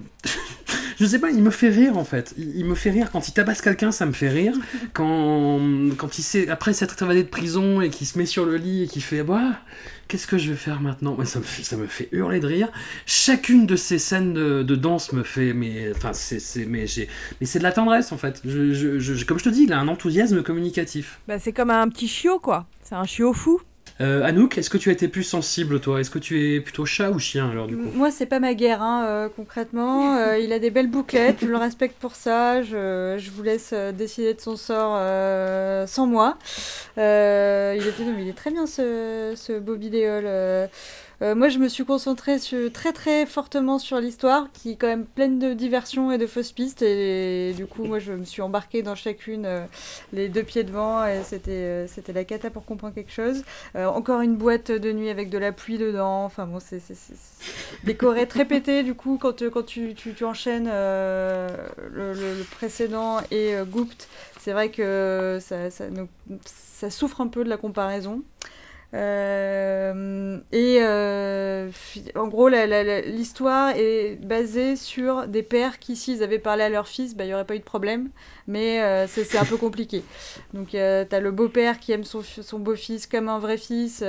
Je 0.98 1.06
sais 1.06 1.18
pas, 1.18 1.30
il 1.30 1.42
me 1.42 1.48
fait 1.50 1.70
rire 1.70 1.96
en 1.96 2.04
fait. 2.04 2.34
Il, 2.36 2.56
il 2.58 2.64
me 2.66 2.74
fait 2.74 2.90
rire 2.90 3.10
quand 3.10 3.26
il 3.26 3.32
tabasse 3.32 3.62
quelqu'un, 3.62 3.90
ça 3.90 4.04
me 4.04 4.12
fait 4.12 4.28
rire. 4.28 4.52
Quand, 4.92 5.58
quand 5.96 6.18
il 6.18 6.22
sait, 6.22 6.50
après 6.50 6.74
s'être 6.74 7.02
évadé 7.02 7.22
de 7.22 7.28
prison 7.28 7.80
et 7.80 7.88
qu'il 7.88 8.06
se 8.06 8.18
met 8.18 8.26
sur 8.26 8.44
le 8.44 8.56
lit 8.58 8.82
et 8.82 8.86
qu'il 8.86 9.00
fait 9.02 9.22
Bah, 9.22 9.62
qu'est-ce 10.10 10.26
que 10.26 10.38
je 10.38 10.50
vais 10.50 10.56
faire 10.56 10.80
maintenant? 10.80 11.16
Ça 11.24 11.38
me, 11.76 11.86
fait, 11.86 12.08
hurler 12.12 12.40
de 12.40 12.46
rire. 12.46 12.68
Chacune 13.06 13.66
de 13.66 13.76
ces 13.76 13.98
scènes 13.98 14.34
de, 14.34 14.74
danse 14.74 15.12
me 15.12 15.22
fait. 15.22 15.52
Mais, 15.52 15.92
enfin, 15.94 16.12
c'est, 16.12 16.40
c'est- 16.40 16.66
mais, 16.66 16.86
j'ai, 16.86 17.08
mais 17.40 17.46
c'est 17.46 17.60
de 17.60 17.64
la 17.64 17.72
tendresse 17.72 18.12
en 18.12 18.18
fait. 18.18 18.42
Comme 18.42 19.38
je 19.38 19.44
te 19.44 19.48
dis, 19.48 19.62
il 19.64 19.72
a 19.72 19.78
un 19.78 19.88
enthousiasme 19.88 20.42
communicatif. 20.42 21.20
Bah, 21.28 21.38
c'est 21.38 21.52
comme 21.52 21.70
un 21.70 21.88
petit 21.88 22.08
chiot, 22.08 22.40
quoi. 22.40 22.66
C'est 22.82 22.96
un 22.96 23.04
chiot 23.04 23.32
fou. 23.32 23.60
Euh, 24.00 24.24
Anouk, 24.24 24.56
est-ce 24.56 24.70
que 24.70 24.78
tu 24.78 24.88
as 24.88 24.92
été 24.92 25.08
plus 25.08 25.24
sensible 25.24 25.78
toi? 25.80 26.00
Est-ce 26.00 26.10
que 26.10 26.18
tu 26.18 26.54
es 26.54 26.60
plutôt 26.60 26.86
chat 26.86 27.10
ou 27.10 27.18
chien 27.18 27.50
alors 27.50 27.66
du 27.66 27.76
coup? 27.76 27.90
Moi, 27.94 28.10
c'est 28.10 28.26
pas 28.26 28.40
ma 28.40 28.54
guerre, 28.54 28.82
hein, 28.82 29.04
euh, 29.06 29.28
concrètement. 29.34 30.00
Euh, 30.20 30.38
il 30.38 30.52
a 30.52 30.58
des 30.58 30.70
belles 30.70 30.90
bouclettes, 30.90 31.38
je 31.40 31.46
le 31.46 31.56
respecte 31.56 31.96
pour 31.98 32.14
ça. 32.14 32.62
Je, 32.62 33.16
je 33.18 33.30
vous 33.30 33.42
laisse 33.42 33.72
décider 33.72 34.34
de 34.34 34.40
son 34.40 34.56
sort 34.56 34.94
euh, 34.96 35.86
sans 35.86 36.06
moi. 36.06 36.36
Euh, 36.98 37.74
il, 37.78 37.86
était, 37.86 38.04
non, 38.04 38.12
mais 38.14 38.22
il 38.22 38.28
est 38.28 38.36
très 38.36 38.50
bien 38.50 38.66
ce, 38.66 39.32
ce 39.36 39.58
Bobby 39.58 39.88
Deol. 39.88 40.68
Euh. 41.22 41.34
Moi, 41.34 41.48
je 41.48 41.58
me 41.58 41.68
suis 41.68 41.84
concentrée 41.84 42.38
très 42.72 42.92
très 42.92 43.26
fortement 43.26 43.78
sur 43.78 44.00
l'histoire, 44.00 44.48
qui 44.52 44.72
est 44.72 44.76
quand 44.76 44.86
même 44.86 45.04
pleine 45.04 45.38
de 45.38 45.52
diversions 45.52 46.10
et 46.12 46.18
de 46.18 46.26
fausses 46.26 46.52
pistes. 46.52 46.82
Et, 46.82 47.52
du 47.56 47.66
coup, 47.66 47.84
moi, 47.84 47.98
je 47.98 48.12
me 48.12 48.24
suis 48.24 48.42
embarquée 48.42 48.82
dans 48.82 48.94
chacune, 48.94 49.44
euh, 49.44 49.64
les 50.12 50.28
deux 50.28 50.42
pieds 50.42 50.64
devant, 50.64 51.04
et 51.04 51.22
c'était 51.24 51.50
euh, 51.50 51.86
c'était 51.86 52.12
la 52.12 52.24
cata 52.24 52.50
pour 52.50 52.64
comprendre 52.64 52.94
quelque 52.94 53.12
chose. 53.12 53.44
Encore 53.74 54.20
une 54.20 54.36
boîte 54.36 54.70
de 54.70 54.92
nuit 54.92 55.10
avec 55.10 55.30
de 55.30 55.38
la 55.38 55.52
pluie 55.52 55.78
dedans. 55.78 56.24
Enfin 56.24 56.46
bon, 56.46 56.58
c'est 56.60 56.80
décoré 57.84 58.26
très 58.26 58.44
pété 58.44 58.82
du 58.82 58.94
coup 58.94 59.18
quand, 59.20 59.42
quand 59.50 59.64
tu, 59.64 59.94
tu, 59.94 60.24
enchaînes 60.24 60.68
le, 60.68 62.42
précédent 62.50 63.18
et 63.30 63.54
Goopt. 63.66 64.08
C'est 64.40 64.52
vrai 64.52 64.70
que 64.70 65.38
ça, 65.40 65.70
ça 66.44 66.90
souffre 66.90 67.20
un 67.20 67.28
peu 67.28 67.44
de 67.44 67.48
la 67.48 67.56
comparaison. 67.56 68.22
Euh, 68.92 70.38
et 70.50 70.78
euh, 70.80 71.70
en 72.16 72.26
gros, 72.26 72.48
l'histoire 72.48 73.72
est 73.76 74.18
basée 74.20 74.74
sur 74.74 75.28
des 75.28 75.44
pères 75.44 75.78
qui, 75.78 75.94
s'ils 75.94 76.24
avaient 76.24 76.40
parlé 76.40 76.64
à 76.64 76.68
leur 76.68 76.88
fils, 76.88 77.14
bah, 77.14 77.24
il 77.24 77.28
n'y 77.28 77.34
aurait 77.34 77.44
pas 77.44 77.54
eu 77.54 77.60
de 77.60 77.64
problème. 77.64 78.08
Mais 78.48 78.82
euh, 78.82 79.06
c'est 79.06 79.38
un 79.38 79.44
peu 79.44 79.56
compliqué. 79.56 80.02
Donc, 80.54 80.70
tu 80.70 80.76
as 80.78 81.20
le 81.20 81.30
beau-père 81.30 81.78
qui 81.78 81.92
aime 81.92 82.02
son, 82.04 82.20
fi- 82.20 82.42
son 82.42 82.58
beau-fils 82.58 83.06
comme 83.06 83.28
un 83.28 83.38
vrai 83.38 83.58
fils, 83.58 84.02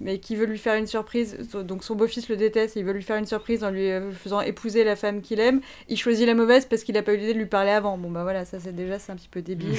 mais 0.00 0.18
qui 0.18 0.36
veut 0.36 0.46
lui 0.46 0.58
faire 0.58 0.76
une 0.76 0.86
surprise. 0.86 1.36
Donc, 1.64 1.82
son 1.82 1.96
beau-fils 1.96 2.28
le 2.28 2.36
déteste 2.36 2.76
et 2.76 2.80
il 2.80 2.86
veut 2.86 2.92
lui 2.92 3.02
faire 3.02 3.16
une 3.16 3.26
surprise 3.26 3.64
en 3.64 3.70
lui 3.70 3.90
faisant 4.12 4.40
épouser 4.40 4.84
la 4.84 4.94
femme 4.94 5.20
qu'il 5.20 5.40
aime. 5.40 5.60
Il 5.88 5.96
choisit 5.96 6.26
la 6.26 6.34
mauvaise 6.34 6.64
parce 6.66 6.84
qu'il 6.84 6.94
n'a 6.94 7.02
pas 7.02 7.12
eu 7.14 7.16
l'idée 7.16 7.34
de 7.34 7.38
lui 7.38 7.46
parler 7.46 7.72
avant. 7.72 7.98
Bon, 7.98 8.10
bah 8.10 8.22
voilà, 8.22 8.44
ça 8.44 8.58
c'est 8.60 8.74
déjà 8.74 9.00
c'est 9.00 9.10
un 9.10 9.16
petit 9.16 9.28
peu 9.28 9.42
débile. 9.42 9.74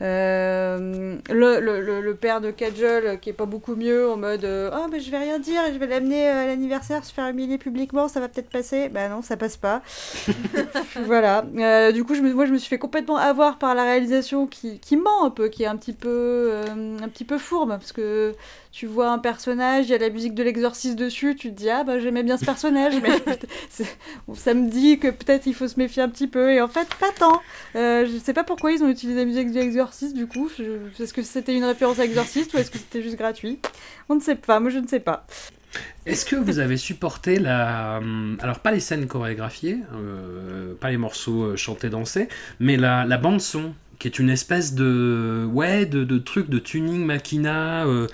Euh, 0.00 1.16
le, 1.28 1.58
le, 1.58 2.00
le, 2.00 2.14
père 2.14 2.40
de 2.40 2.52
Kajol 2.52 3.04
euh, 3.04 3.16
qui 3.16 3.30
est 3.30 3.32
pas 3.32 3.46
beaucoup 3.46 3.74
mieux 3.74 4.08
en 4.08 4.16
mode 4.16 4.44
euh, 4.44 4.70
oh 4.72 4.86
mais 4.88 5.00
je 5.00 5.10
vais 5.10 5.18
rien 5.18 5.40
dire 5.40 5.64
et 5.64 5.74
je 5.74 5.78
vais 5.78 5.88
l'amener 5.88 6.28
euh, 6.28 6.44
à 6.44 6.46
l'anniversaire 6.46 7.04
se 7.04 7.12
faire 7.12 7.26
humilier 7.26 7.58
publiquement 7.58 8.06
ça 8.06 8.20
va 8.20 8.28
peut-être 8.28 8.48
passer. 8.48 8.88
Bah 8.90 9.08
non 9.08 9.22
ça 9.22 9.36
passe 9.36 9.56
pas. 9.56 9.82
Voilà. 11.04 11.44
Euh, 11.56 11.90
du 11.90 12.04
coup 12.04 12.14
je 12.14 12.20
me, 12.20 12.32
moi 12.32 12.46
je 12.46 12.52
me 12.52 12.58
suis 12.58 12.68
fait 12.68 12.78
complètement 12.78 13.16
avoir 13.16 13.58
par 13.58 13.74
la 13.74 13.82
réalisation 13.82 14.46
qui, 14.46 14.78
qui 14.78 14.96
ment 14.96 15.24
un 15.24 15.30
peu 15.30 15.48
qui 15.48 15.64
est 15.64 15.66
un 15.66 15.76
petit 15.76 15.92
peu 15.92 16.60
un 17.02 17.08
petit 17.08 17.24
peu 17.24 17.36
fourbe 17.38 17.70
parce 17.70 17.92
que 17.92 18.34
tu 18.78 18.86
vois 18.86 19.10
un 19.10 19.18
personnage 19.18 19.86
il 19.86 19.90
y 19.90 19.94
a 19.94 19.98
la 19.98 20.08
musique 20.08 20.34
de 20.34 20.42
l'exorciste 20.44 20.94
dessus 20.96 21.34
tu 21.34 21.50
te 21.50 21.56
dis 21.56 21.68
ah 21.68 21.82
bah 21.82 21.98
j'aimais 21.98 22.22
bien 22.22 22.36
ce 22.36 22.44
personnage 22.44 22.94
mais 23.02 23.10
ça 24.36 24.54
me 24.54 24.70
dit 24.70 25.00
que 25.00 25.08
peut-être 25.08 25.46
il 25.46 25.54
faut 25.54 25.66
se 25.66 25.80
méfier 25.80 26.00
un 26.00 26.08
petit 26.08 26.28
peu 26.28 26.52
et 26.52 26.60
en 26.60 26.68
fait 26.68 26.86
pas 27.00 27.10
tant 27.18 27.42
euh, 27.74 28.06
je 28.06 28.16
sais 28.18 28.32
pas 28.34 28.44
pourquoi 28.44 28.70
ils 28.70 28.84
ont 28.84 28.88
utilisé 28.88 29.18
la 29.18 29.24
musique 29.24 29.50
de 29.50 29.58
l'exorciste 29.58 30.14
du 30.14 30.28
coup. 30.28 30.48
Je- 30.56 31.02
Est-ce 31.02 31.12
que 31.12 31.22
c'était 31.22 31.56
une 31.56 31.64
référence 31.64 31.98
à 31.98 32.04
Exorciste 32.04 32.54
ou 32.54 32.58
est-ce 32.58 32.70
que 32.70 32.78
c'était 32.78 33.02
juste 33.02 33.16
gratuit? 33.16 33.58
On 34.08 34.14
ne 34.14 34.20
sait 34.20 34.36
pas, 34.36 34.60
moi 34.60 34.70
je 34.70 34.78
ne 34.78 34.86
sais 34.86 35.00
pas. 35.00 35.26
Est-ce 36.06 36.24
que 36.24 36.36
vous 36.36 36.60
avez 36.60 36.76
supporté 36.76 37.38
la. 37.38 37.98
hum, 37.98 38.38
Alors, 38.40 38.60
pas 38.60 38.70
les 38.70 38.80
scènes 38.80 39.06
chorégraphiées, 39.06 39.78
euh, 39.94 40.74
pas 40.80 40.90
les 40.90 40.96
morceaux 40.96 41.42
euh, 41.42 41.56
chantés, 41.56 41.90
dansés, 41.90 42.28
mais 42.60 42.76
la, 42.76 43.04
la 43.04 43.18
bande-son, 43.18 43.74
qui 43.98 44.06
est 44.08 44.18
une 44.18 44.30
espèce 44.30 44.74
de. 44.74 45.48
Ouais, 45.52 45.86
de, 45.86 46.04
de 46.04 46.18
truc 46.18 46.48
de 46.50 46.58
tuning 46.58 47.04
machina, 47.04 47.84
euh, 47.86 48.06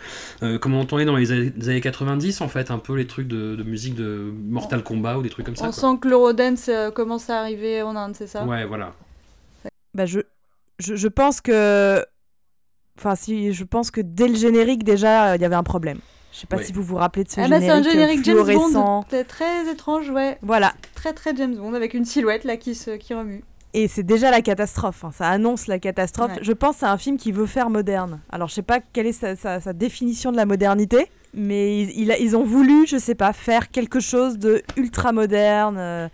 euh, 0.43 0.59
comme 0.59 0.74
on 0.74 0.80
entendait 0.80 1.05
dans 1.05 1.16
les 1.16 1.30
années, 1.32 1.53
les 1.57 1.68
années 1.68 1.80
90, 1.80 2.41
en 2.41 2.49
fait, 2.49 2.70
un 2.70 2.78
peu 2.78 2.95
les 2.95 3.07
trucs 3.07 3.28
de, 3.28 3.55
de 3.55 3.62
musique 3.62 3.95
de 3.95 4.32
Mortal 4.49 4.82
Kombat 4.82 5.18
ou 5.18 5.22
des 5.22 5.30
trucs 5.30 5.45
comme 5.47 5.57
ça. 5.57 5.64
On 5.66 5.70
quoi. 5.70 5.93
sent 5.93 5.99
que 6.01 6.09
l'Eurodance 6.09 6.68
euh, 6.68 6.91
commence 6.91 7.28
à 7.30 7.41
arriver 7.41 7.82
en 7.82 7.97
Inde, 7.97 8.14
c'est 8.16 8.26
ça? 8.26 8.45
Ouais, 8.45 8.64
voilà. 8.64 8.93
bah 9.95 10.07
je, 10.07 10.20
je, 10.78 10.97
je 10.97 11.09
pense 11.09 11.41
que. 11.41 12.05
Enfin, 12.99 13.16
si, 13.16 13.53
je 13.53 13.64
pense 13.64 13.91
que 13.91 14.01
dès 14.01 14.28
le 14.28 14.37
générique, 14.37 14.85
déjà, 14.85 15.32
euh, 15.32 15.37
il 15.37 15.43
y 15.43 15.45
avait 15.45 15.57
un 15.57 15.62
problème. 15.64 15.99
Je 16.32 16.39
sais 16.41 16.47
pas 16.47 16.57
Ouais. 16.57 16.64
si 16.64 16.72
vous 16.72 16.82
vous 16.82 16.97
rappelez 16.97 17.24
de 17.24 17.28
ce 17.28 17.41
Ah 17.41 17.49
bah, 17.49 17.61
c'est 17.61 17.70
un 17.70 17.82
générique, 17.82 18.24
générique 18.24 18.47
James 18.49 18.72
Bond. 18.72 19.05
très 19.28 19.70
étrange, 19.70 20.11
ouais. 20.11 20.39
Voilà. 20.43 20.74
Très 20.95 21.12
très 21.12 21.35
James 21.37 21.55
Bond 21.57 21.74
avec 21.74 21.95
une 21.95 22.05
silhouette 22.05 22.43
là 22.45 22.57
qui, 22.57 22.74
se, 22.74 22.93
qui 22.93 23.14
remue. 23.14 23.45
Et 23.76 23.88
c'est 23.88 24.04
déjà 24.04 24.30
la 24.30 24.40
catastrophe. 24.40 25.04
hein. 25.04 25.10
Ça 25.12 25.28
annonce 25.28 25.66
la 25.66 25.78
catastrophe. 25.80 26.30
Ouais. 26.32 26.38
Je 26.42 26.52
pense 26.52 26.76
c'est 26.78 26.86
un 26.86 26.96
film 26.96 27.16
qui 27.16 27.32
veut 27.32 27.46
faire 27.46 27.70
moderne. 27.70 28.20
Alors, 28.30 28.48
je 28.48 28.54
sais 28.54 28.62
pas 28.62 28.78
quelle 28.80 29.06
est 29.08 29.12
sa, 29.12 29.34
sa- 29.36 29.60
sa 29.60 29.72
définition 29.72 30.30
de 30.30 30.36
la 30.36 30.46
modernité, 30.46 31.08
mais 31.34 31.82
ils 31.82 32.36
ont 32.36 32.44
voulu, 32.44 32.86
je 32.86 32.96
sais 32.96 33.16
pas, 33.16 33.32
faire 33.32 33.70
quelque 33.72 33.98
chose 33.98 34.38
de 34.38 34.62
ultra 34.76 35.10
moderne, 35.12 35.76
euh, 35.78 36.08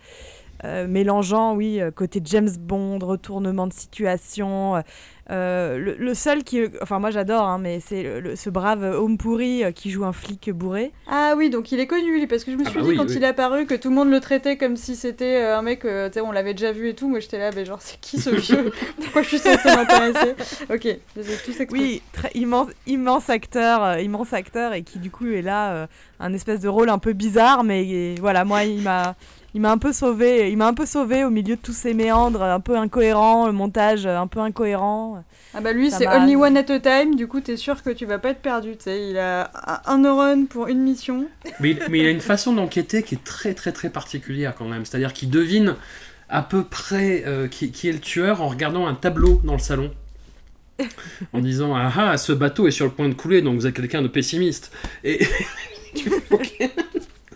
euh, 0.63 0.87
mélangeant, 0.87 1.55
oui, 1.55 1.81
euh, 1.81 1.91
côté 1.91 2.21
James 2.23 2.49
Bond, 2.59 2.99
retournement 2.99 3.67
de 3.67 3.73
situation. 3.73 4.81
euh, 5.29 5.77
le, 5.77 5.95
le 5.95 6.13
seul 6.13 6.43
qui, 6.43 6.61
enfin 6.81 6.99
moi 6.99 7.09
j'adore, 7.09 7.43
hein, 7.47 7.57
mais 7.57 7.79
c'est 7.79 8.03
le- 8.03 8.19
le- 8.19 8.35
ce 8.35 8.49
brave 8.49 8.83
homme 8.83 9.17
pourri 9.17 9.63
euh, 9.63 9.71
qui 9.71 9.89
joue 9.89 10.03
un 10.03 10.11
flic 10.11 10.49
bourré. 10.51 10.91
Ah 11.09 11.35
oui, 11.37 11.49
donc 11.49 11.71
il 11.71 11.79
est 11.79 11.87
connu 11.87 12.19
lui, 12.19 12.27
parce 12.27 12.43
que 12.43 12.51
je 12.51 12.57
me 12.57 12.63
Ah 12.65 12.69
suis 12.69 12.79
bah 12.79 12.83
dit 12.83 12.89
oui, 12.89 12.97
quand 12.97 13.05
oui. 13.05 13.13
il 13.15 13.23
est 13.23 13.27
apparu 13.27 13.65
que 13.65 13.73
tout 13.75 13.89
le 13.89 13.95
monde 13.95 14.09
le 14.09 14.19
traitait 14.19 14.57
comme 14.57 14.75
si 14.75 14.95
c'était 14.95 15.37
euh, 15.43 15.57
un 15.57 15.61
mec, 15.61 15.85
euh, 15.85 16.09
tu 16.09 16.15
sais, 16.15 16.21
on 16.21 16.31
l'avait 16.31 16.53
déjà 16.53 16.71
vu 16.73 16.89
et 16.89 16.95
tout. 16.95 17.07
Moi 17.07 17.19
j'étais 17.19 17.37
là, 17.39 17.51
mais 17.55 17.63
genre 17.65 17.81
c'est 17.81 17.99
qui 18.01 18.19
ce 18.19 18.29
vieux? 18.35 18.71
Pourquoi 19.01 19.21
je 19.21 19.27
suis 19.29 19.39
censée 19.39 19.69
m'intéresser? 19.73 20.33
Ok, 20.69 20.83
je 21.15 21.21
les 21.21 21.31
ai 21.31 21.37
tous 21.37 21.59
exposés. 21.61 21.69
Oui, 21.83 22.01
très, 22.11 22.31
immense, 22.35 22.67
immense 22.87 23.29
acteur, 23.29 23.83
euh, 23.83 23.99
immense 24.01 24.33
acteur, 24.33 24.73
et 24.73 24.83
qui 24.83 24.99
du 24.99 25.11
coup 25.11 25.27
est 25.27 25.41
là, 25.41 25.71
euh, 25.73 25.87
un 26.19 26.33
espèce 26.33 26.59
de 26.59 26.67
rôle 26.67 26.89
un 26.89 26.99
peu 26.99 27.13
bizarre, 27.13 27.63
mais 27.63 27.87
et 27.87 28.15
voilà, 28.19 28.43
moi 28.43 28.63
il 28.65 28.81
m'a, 28.81 29.15
il 29.53 29.61
m'a 29.61 29.71
un 29.71 29.77
peu 29.77 29.91
sauvé, 29.93 30.49
il 30.51 30.57
m'a 30.57 30.67
un 30.67 30.73
peu 30.73 30.85
sauvé 30.85 31.23
au 31.23 31.29
milieu 31.29 31.55
de 31.55 31.61
tous 31.61 31.73
ces 31.73 31.93
méandres, 31.93 32.41
un 32.43 32.59
peu 32.59 32.77
incohérents, 32.77 33.47
le 33.47 33.51
montage 33.53 34.05
un 34.05 34.27
peu 34.27 34.39
incohérent. 34.39 35.23
Ah 35.53 35.59
bah 35.59 35.73
lui 35.73 35.91
c'est 35.91 36.07
only 36.07 36.35
one 36.37 36.55
at 36.55 36.71
a 36.71 36.79
time, 36.79 37.15
du 37.15 37.27
coup 37.27 37.41
t'es 37.41 37.57
sûr 37.57 37.83
que 37.83 37.89
tu 37.89 38.05
vas 38.05 38.19
pas 38.19 38.29
être 38.29 38.41
perdu, 38.41 38.77
tu 38.77 38.83
sais. 38.85 39.09
Il 39.09 39.17
a 39.17 39.51
un- 39.85 39.97
neurone 39.97 40.47
pour 40.47 40.67
une 40.67 40.79
mission. 40.79 41.27
Mais, 41.59 41.71
il- 41.71 41.79
mais 41.89 41.99
il 41.99 42.05
a 42.05 42.09
une 42.09 42.21
façon 42.21 42.53
d'enquêter 42.53 43.03
qui 43.03 43.15
est 43.15 43.23
très 43.23 43.53
très 43.53 43.71
très 43.73 43.89
particulière 43.89 44.55
quand 44.57 44.65
même. 44.67 44.85
C'est-à-dire 44.85 45.11
qu'il 45.13 45.29
devine 45.29 45.75
à 46.29 46.41
peu 46.41 46.63
près 46.63 47.23
euh, 47.27 47.49
qui, 47.49 47.71
qui 47.71 47.89
est 47.89 47.91
le 47.91 47.99
tueur 47.99 48.41
en 48.41 48.47
regardant 48.47 48.87
un 48.87 48.93
tableau 48.95 49.41
dans 49.43 49.53
le 49.53 49.59
salon. 49.59 49.91
en 51.33 51.39
disant 51.41 51.75
ah 51.75 51.91
ah 51.95 52.17
ce 52.17 52.31
bateau 52.31 52.67
est 52.67 52.71
sur 52.71 52.85
le 52.85 52.91
point 52.91 53.07
de 53.09 53.13
couler 53.13 53.41
donc 53.43 53.55
vous 53.55 53.67
êtes 53.67 53.75
quelqu'un 53.75 54.01
de 54.01 54.07
pessimiste 54.07 54.71
et 55.03 55.19
tu 55.93 56.09
fais, 56.09 56.33
ok 56.33 56.71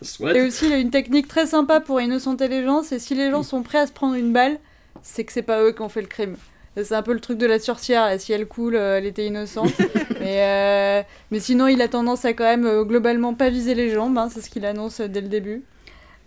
soit 0.01 0.35
Et 0.35 0.41
aussi 0.41 0.67
il 0.67 0.73
a 0.73 0.77
une 0.77 0.91
technique 0.91 1.27
très 1.27 1.45
sympa 1.45 1.79
pour 1.79 2.01
innocenter 2.01 2.47
les 2.47 2.63
gens, 2.63 2.83
c'est 2.83 2.99
si 2.99 3.15
les 3.15 3.31
gens 3.31 3.43
sont 3.43 3.63
prêts 3.63 3.79
à 3.79 3.87
se 3.87 3.91
prendre 3.91 4.15
une 4.15 4.33
balle, 4.33 4.57
c'est 5.01 5.23
que 5.23 5.31
c'est 5.31 5.41
pas 5.41 5.61
eux 5.63 5.71
qui 5.71 5.81
ont 5.81 5.89
fait 5.89 6.01
le 6.01 6.07
crime. 6.07 6.35
C'est 6.77 6.93
un 6.93 7.03
peu 7.03 7.13
le 7.13 7.21
truc 7.21 7.37
de 7.37 7.45
la 7.45 7.57
sorcière, 7.57 8.05
là. 8.05 8.19
si 8.19 8.33
elle 8.33 8.47
coule, 8.47 8.75
euh, 8.75 8.97
elle 8.97 9.05
était 9.05 9.25
innocente. 9.25 9.71
mais, 10.19 10.41
euh, 10.43 11.03
mais 11.31 11.39
sinon, 11.39 11.67
il 11.67 11.81
a 11.81 11.87
tendance 11.87 12.25
à 12.25 12.33
quand 12.33 12.43
même 12.43 12.65
euh, 12.65 12.83
globalement 12.83 13.33
pas 13.33 13.49
viser 13.49 13.75
les 13.75 13.91
jambes, 13.91 14.17
hein, 14.17 14.27
c'est 14.29 14.41
ce 14.41 14.49
qu'il 14.49 14.65
annonce 14.65 14.99
dès 14.99 15.21
le 15.21 15.29
début. 15.29 15.63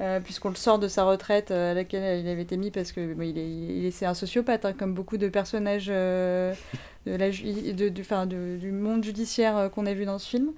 Euh, 0.00 0.20
Puisqu'on 0.20 0.48
le 0.50 0.54
sort 0.54 0.78
de 0.78 0.86
sa 0.88 1.02
retraite 1.04 1.50
à 1.50 1.74
laquelle 1.74 2.20
il 2.24 2.28
avait 2.28 2.42
été 2.42 2.56
mis 2.56 2.70
parce 2.70 2.92
que 2.92 3.12
bon, 3.14 3.22
il 3.22 3.36
est, 3.36 3.46
il 3.50 3.84
est- 3.84 3.90
c'est 3.90 4.06
un 4.06 4.14
sociopathe, 4.14 4.64
hein, 4.64 4.72
comme 4.72 4.94
beaucoup 4.94 5.18
de 5.18 5.28
personnages 5.28 5.88
euh, 5.90 6.54
de 7.12 7.16
la 7.16 7.30
de- 7.30 7.88
du, 7.88 8.02
de- 8.02 8.56
du 8.58 8.72
monde 8.72 9.04
judiciaire 9.04 9.56
euh, 9.56 9.68
qu'on 9.68 9.86
a 9.86 9.94
vu 9.94 10.04
dans 10.04 10.18
ce 10.18 10.28
film. 10.28 10.50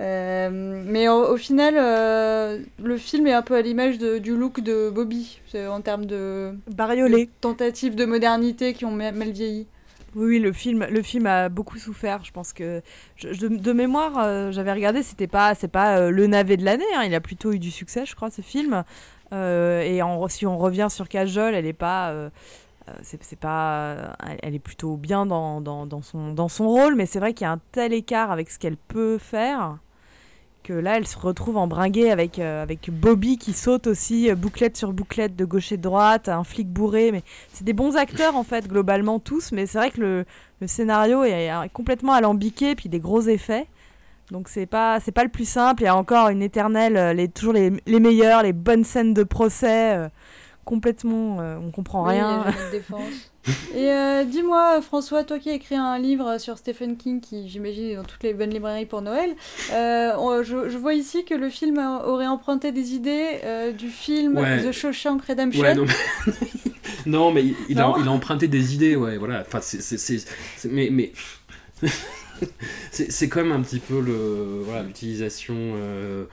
Euh, 0.00 0.82
mais 0.86 1.08
au, 1.08 1.32
au 1.32 1.36
final, 1.36 1.74
euh, 1.76 2.58
le 2.82 2.96
film 2.96 3.26
est 3.26 3.32
un 3.32 3.42
peu 3.42 3.54
à 3.56 3.62
l'image 3.62 3.98
du 3.98 4.36
look 4.36 4.60
de 4.60 4.90
Bobby, 4.90 5.40
en 5.54 5.80
termes 5.80 6.06
de, 6.06 6.54
Bariolé. 6.70 7.26
de 7.26 7.30
tentatives 7.40 7.94
de 7.94 8.04
modernité 8.04 8.72
qui 8.72 8.84
ont 8.84 8.90
ma- 8.90 9.12
mal 9.12 9.30
vieilli. 9.30 9.66
Oui, 10.14 10.38
le 10.40 10.52
film, 10.52 10.86
le 10.90 11.02
film 11.02 11.26
a 11.26 11.48
beaucoup 11.48 11.78
souffert. 11.78 12.22
Je 12.24 12.32
pense 12.32 12.52
que 12.52 12.82
je- 13.16 13.32
je- 13.32 13.46
de, 13.46 13.72
mémoire, 13.72 14.12
euh, 14.18 14.52
j'avais 14.52 14.72
regardé, 14.72 15.02
c'était 15.02 15.26
pas, 15.26 15.54
c'est 15.54 15.68
pas 15.68 15.96
euh, 15.98 16.10
le 16.10 16.26
navet 16.26 16.56
de 16.58 16.64
l'année. 16.64 16.84
hein, 16.96 17.02
il 17.04 17.14
a 17.14 17.20
plutôt 17.20 17.52
eu 17.52 17.58
du 17.58 17.70
succès, 17.70 18.04
je 18.06 18.14
crois, 18.14 18.30
ce 18.30 18.42
film. 18.42 18.84
Euh, 19.32 19.80
et 19.80 20.02
en- 20.02 20.28
si 20.28 20.46
on 20.46 20.58
revient 20.58 20.88
sur 20.90 21.08
Cajol, 21.08 21.54
elle 21.54 21.64
est 21.64 21.72
pas, 21.72 22.10
c'est 23.02 23.22
c'est 23.22 23.38
pas, 23.38 24.16
elle, 24.42 24.54
est 24.54 24.58
plutôt 24.58 24.96
bien 24.96 25.26
dans, 25.26 25.60
dans, 25.60 25.86
dans 25.86 26.02
son 26.02 26.32
dans 26.32 26.48
son 26.48 26.68
rôle, 26.68 26.94
mais 26.94 27.06
c'est 27.06 27.20
vrai 27.20 27.34
qu'il 27.34 27.44
y 27.44 27.48
a 27.48 27.52
un 27.52 27.60
tel 27.72 27.92
écart 27.92 28.30
avec 28.30 28.50
ce 28.50 28.58
qu'elle 28.58 28.76
peut 28.76 29.18
faire 29.18 29.78
que 30.62 30.72
là, 30.72 30.96
elle 30.96 31.06
se 31.06 31.18
retrouve 31.18 31.56
embringuée 31.56 32.10
avec, 32.10 32.38
euh, 32.38 32.62
avec 32.62 32.90
Bobby 32.90 33.36
qui 33.38 33.52
saute 33.52 33.86
aussi 33.86 34.30
euh, 34.30 34.34
bouclette 34.34 34.76
sur 34.76 34.92
bouclette 34.92 35.36
de 35.36 35.44
gauche 35.44 35.72
et 35.72 35.76
de 35.76 35.82
droite, 35.82 36.28
un 36.28 36.44
flic 36.44 36.68
bourré. 36.68 37.12
Mais 37.12 37.22
c'est 37.52 37.64
des 37.64 37.72
bons 37.72 37.96
acteurs 37.96 38.36
en 38.36 38.44
fait, 38.44 38.68
globalement 38.68 39.18
tous. 39.18 39.52
Mais 39.52 39.66
c'est 39.66 39.78
vrai 39.78 39.90
que 39.90 40.00
le, 40.00 40.24
le 40.60 40.66
scénario 40.66 41.24
est 41.24 41.50
euh, 41.50 41.66
complètement 41.72 42.12
alambiqué, 42.12 42.74
puis 42.74 42.88
des 42.88 43.00
gros 43.00 43.22
effets. 43.22 43.66
Donc 44.30 44.48
c'est 44.48 44.66
pas 44.66 45.00
c'est 45.00 45.12
pas 45.12 45.24
le 45.24 45.30
plus 45.30 45.48
simple. 45.48 45.82
Il 45.82 45.86
y 45.86 45.88
a 45.88 45.96
encore 45.96 46.28
une 46.28 46.42
éternelle, 46.42 46.96
euh, 46.96 47.12
les, 47.12 47.28
toujours 47.28 47.52
les, 47.52 47.72
les 47.86 48.00
meilleures, 48.00 48.42
les 48.42 48.52
bonnes 48.52 48.84
scènes 48.84 49.14
de 49.14 49.24
procès. 49.24 49.96
euh, 49.96 50.08
complètement, 50.64 51.40
euh, 51.40 51.56
on 51.60 51.70
comprend 51.70 52.06
Oui, 52.06 52.14
il 52.14 52.18
y 52.18 52.20
a 52.20 52.42
rien. 52.42 52.54
Et 53.74 53.90
euh, 53.90 54.24
dis-moi, 54.24 54.80
François, 54.82 55.24
toi 55.24 55.38
qui 55.40 55.50
as 55.50 55.54
écrit 55.54 55.74
un 55.74 55.98
livre 55.98 56.38
sur 56.38 56.58
Stephen 56.58 56.96
King, 56.96 57.20
qui 57.20 57.48
j'imagine 57.48 57.84
est 57.90 57.96
dans 57.96 58.04
toutes 58.04 58.22
les 58.22 58.34
bonnes 58.34 58.50
librairies 58.50 58.86
pour 58.86 59.02
Noël, 59.02 59.34
euh, 59.72 60.12
on- 60.16 60.44
je, 60.44 60.68
je 60.68 60.78
vois 60.78 60.94
ici 60.94 61.24
que 61.24 61.34
le 61.34 61.50
film 61.50 61.78
a- 61.80 62.06
aurait 62.06 62.28
emprunté 62.28 62.70
des 62.70 62.94
idées 62.94 63.40
euh, 63.44 63.72
du 63.72 63.88
film 63.88 64.36
Ouais. 64.38 64.62
The 64.62 64.70
Shawshank 64.70 65.24
Redemption. 65.24 65.60
Ouais, 65.62 65.74
non, 65.74 65.86
mais, 65.86 66.32
non, 67.06 67.32
mais 67.32 67.44
il, 67.46 67.56
il 67.70 67.80
a, 67.80 67.88
Non. 67.88 67.94
il 67.98 68.06
a 68.06 68.12
emprunté 68.12 68.46
des 68.46 68.74
idées, 68.76 68.94
ouais, 68.94 69.16
voilà. 69.18 69.40
Enfin, 69.40 69.58
c'est, 69.60 69.82
c'est, 69.82 69.98
c'est- 69.98 70.24
c'est- 70.56 70.68
mais, 70.70 70.88
mais 70.92 71.12
c'est, 72.92 73.10
c'est 73.10 73.28
quand 73.28 73.42
même 73.42 73.52
un 73.52 73.62
petit 73.62 73.80
peu 73.80 74.00
le, 74.00 74.62
voilà, 74.64 74.82
l'utilisation 74.82 75.54
euh, 75.58 76.24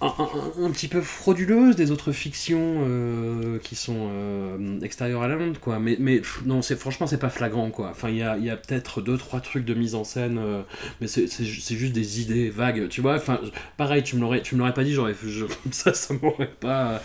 un, 0.00 0.70
petit 0.70 0.88
peu 0.88 1.00
frauduleuse 1.00 1.76
des 1.76 1.90
autres 1.90 2.12
fictions 2.12 2.78
euh, 2.86 3.58
qui 3.58 3.76
sont 3.76 4.08
euh, 4.10 4.80
extérieures 4.80 5.22
à 5.22 5.28
la 5.28 5.36
quoi. 5.60 5.78
Mais, 5.78 5.96
mais 6.00 6.22
non, 6.44 6.62
c'est 6.62 6.76
franchement, 6.76 7.06
c'est 7.06 7.18
pas 7.18 7.30
flagrant, 7.30 7.70
quoi. 7.70 7.90
Enfin, 7.90 8.08
il 8.08 8.16
y 8.16 8.22
a, 8.22 8.36
y 8.38 8.50
a 8.50 8.56
peut-être 8.56 9.00
deux, 9.00 9.16
trois 9.16 9.40
trucs 9.40 9.64
de 9.64 9.74
mise 9.74 9.94
en 9.94 10.04
scène, 10.04 10.38
euh, 10.38 10.62
mais 11.00 11.06
c'est, 11.06 11.26
c'est, 11.26 11.44
ju- 11.44 11.60
c'est 11.60 11.76
juste 11.76 11.92
des 11.92 12.20
idées 12.20 12.50
vagues, 12.50 12.88
tu 12.88 13.00
vois. 13.00 13.16
Enfin, 13.16 13.40
pareil, 13.76 14.02
tu 14.02 14.16
me 14.16 14.20
l'aurais, 14.22 14.74
pas 14.74 14.84
dit, 14.84 14.92
j'aurais, 14.92 15.14
ça, 15.70 15.92
ça 15.94 16.14
m'aurait 16.20 16.50
pas 16.60 17.02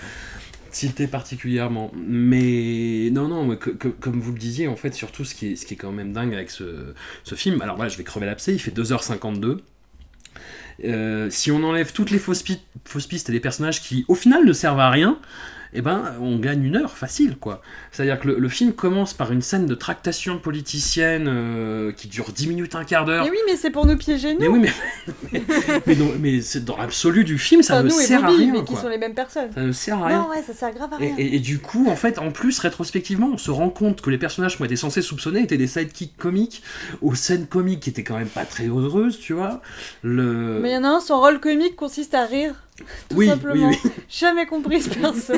tilté 0.72 1.08
particulièrement. 1.08 1.92
Mais 1.96 3.10
non, 3.12 3.28
non, 3.28 3.46
mais 3.46 3.58
que- 3.58 3.70
comme 3.90 4.20
vous 4.22 4.32
le 4.32 4.40
disiez, 4.40 4.68
en 4.68 4.76
fait, 4.76 4.94
surtout 4.94 5.26
ce 5.26 5.36
qui 5.36 5.54
est, 5.54 5.56
ce 5.56 5.66
qui 5.66 5.74
est 5.74 5.78
quand 5.78 5.92
même 5.92 6.14
dingue 6.14 6.34
avec 6.34 6.50
ce, 6.50 6.94
ce 7.24 7.36
film, 7.36 7.62
alors 7.62 7.76
voilà, 7.76 7.90
je 7.90 7.98
vais 7.98 8.04
crever 8.04 8.26
l'abcès, 8.26 8.54
il 8.54 8.60
fait 8.60 8.72
2h52. 8.72 9.60
Euh, 10.86 11.30
si 11.30 11.52
on 11.52 11.64
enlève 11.64 11.92
toutes 11.94 12.12
les 12.12 12.20
fausses, 12.20 12.44
pi- 12.44 12.60
fausses 12.86 13.08
pistes 13.08 13.30
et 13.30 13.32
les 13.32 13.40
personnages 13.40 13.82
qui, 13.82 14.06
au 14.08 14.16
final, 14.16 14.46
ne 14.46 14.54
servent 14.54 14.80
à 14.80 14.90
rien, 14.90 15.18
eh 15.74 15.82
ben, 15.82 16.14
on 16.22 16.38
gagne 16.38 16.64
une 16.64 16.76
heure 16.76 16.98
facile, 16.98 17.38
quoi. 17.38 17.62
C'est-à-dire 17.92 18.20
que 18.20 18.28
le, 18.28 18.40
le 18.40 18.50
film 18.50 18.74
commence 18.74 19.14
par 19.14 19.32
une 19.32 19.42
scène 19.42 19.66
de 19.66 19.76
tractation 19.76 20.38
politicienne 20.38 21.26
euh, 21.28 21.92
qui 21.92 22.08
dure 22.08 22.32
10 22.32 22.48
minutes, 22.48 22.76
un 22.76 22.84
quart 22.84 23.06
d'heure. 23.06 23.24
Mais 23.26 23.32
oui, 23.32 23.38
mais 23.46 23.56
c'est 23.56 23.70
pour 23.72 23.86
nous 23.86 23.98
piéger, 23.98 24.34
nous. 24.34 24.40
Mais 24.40 24.48
oui, 24.48 24.60
mais, 24.60 24.72
mais, 25.32 25.82
mais 25.88 25.96
dans, 25.96 26.06
mais 26.20 26.42
c'est 26.42 26.66
dans 26.66 26.78
l'absolu 26.78 27.24
du 27.24 27.38
film, 27.38 27.62
ça 27.64 27.76
Enfin, 27.76 27.84
ne 27.84 27.90
nous 27.90 28.00
et 28.00 28.04
sert 28.04 28.24
à 28.26 28.28
Bobby, 28.28 28.44
rien, 28.44 28.54
mais 28.54 28.64
qui 28.66 28.76
sont 28.76 28.90
les 28.90 28.98
mêmes 28.98 29.14
personnes. 29.16 29.52
Ça 29.54 29.62
ne 29.62 29.72
sert 29.72 29.98
à 30.02 30.08
rien. 30.08 30.22
Non, 30.24 30.30
ouais, 30.30 30.44
ça 30.46 30.54
sert 30.54 30.74
grave 30.74 30.90
à 30.94 31.02
Et, 31.04 31.08
rien. 31.08 31.16
et- 31.18 31.36
et 31.36 31.40
du 31.40 31.60
coup, 31.60 31.88
en 31.90 31.96
fait, 31.96 32.20
en 32.20 32.32
plus, 32.32 32.60
rétrospectivement, 32.60 33.30
on 33.34 33.38
se 33.38 33.52
rend 33.52 33.70
compte 33.70 34.02
que 34.02 34.10
les 34.10 34.18
personnages 34.18 34.58
qu'on 34.58 34.66
était 34.66 34.76
censés 34.76 35.02
soupçonner 35.02 35.42
étaient 35.42 35.58
des 35.58 35.68
sidekicks 35.68 36.18
comiques, 36.18 36.64
aux 37.02 37.16
scènes 37.16 37.48
comiques 37.48 37.80
qui 37.82 37.90
étaient 37.90 38.04
quand 38.04 38.18
même 38.18 38.28
pas 38.28 38.46
très 38.46 38.68
heureuses, 38.68 39.20
tu 39.20 39.34
vois. 39.34 39.62
Le... 40.04 40.60
Mais 40.62 40.72
il 40.72 40.74
y 40.74 40.78
en 40.78 40.84
a 40.84 40.90
un, 40.90 41.00
son 41.00 41.20
rôle 41.20 41.40
comique 41.40 41.76
consiste 41.76 42.14
à 42.14 42.26
rire. 42.26 42.56
Tout 43.10 43.16
oui, 43.18 43.28
simplement. 43.28 43.70
oui, 43.70 43.78
oui. 43.84 43.92
Jamais 44.10 44.46
compris 44.46 44.82
ce 44.82 44.90
perso. 44.90 45.34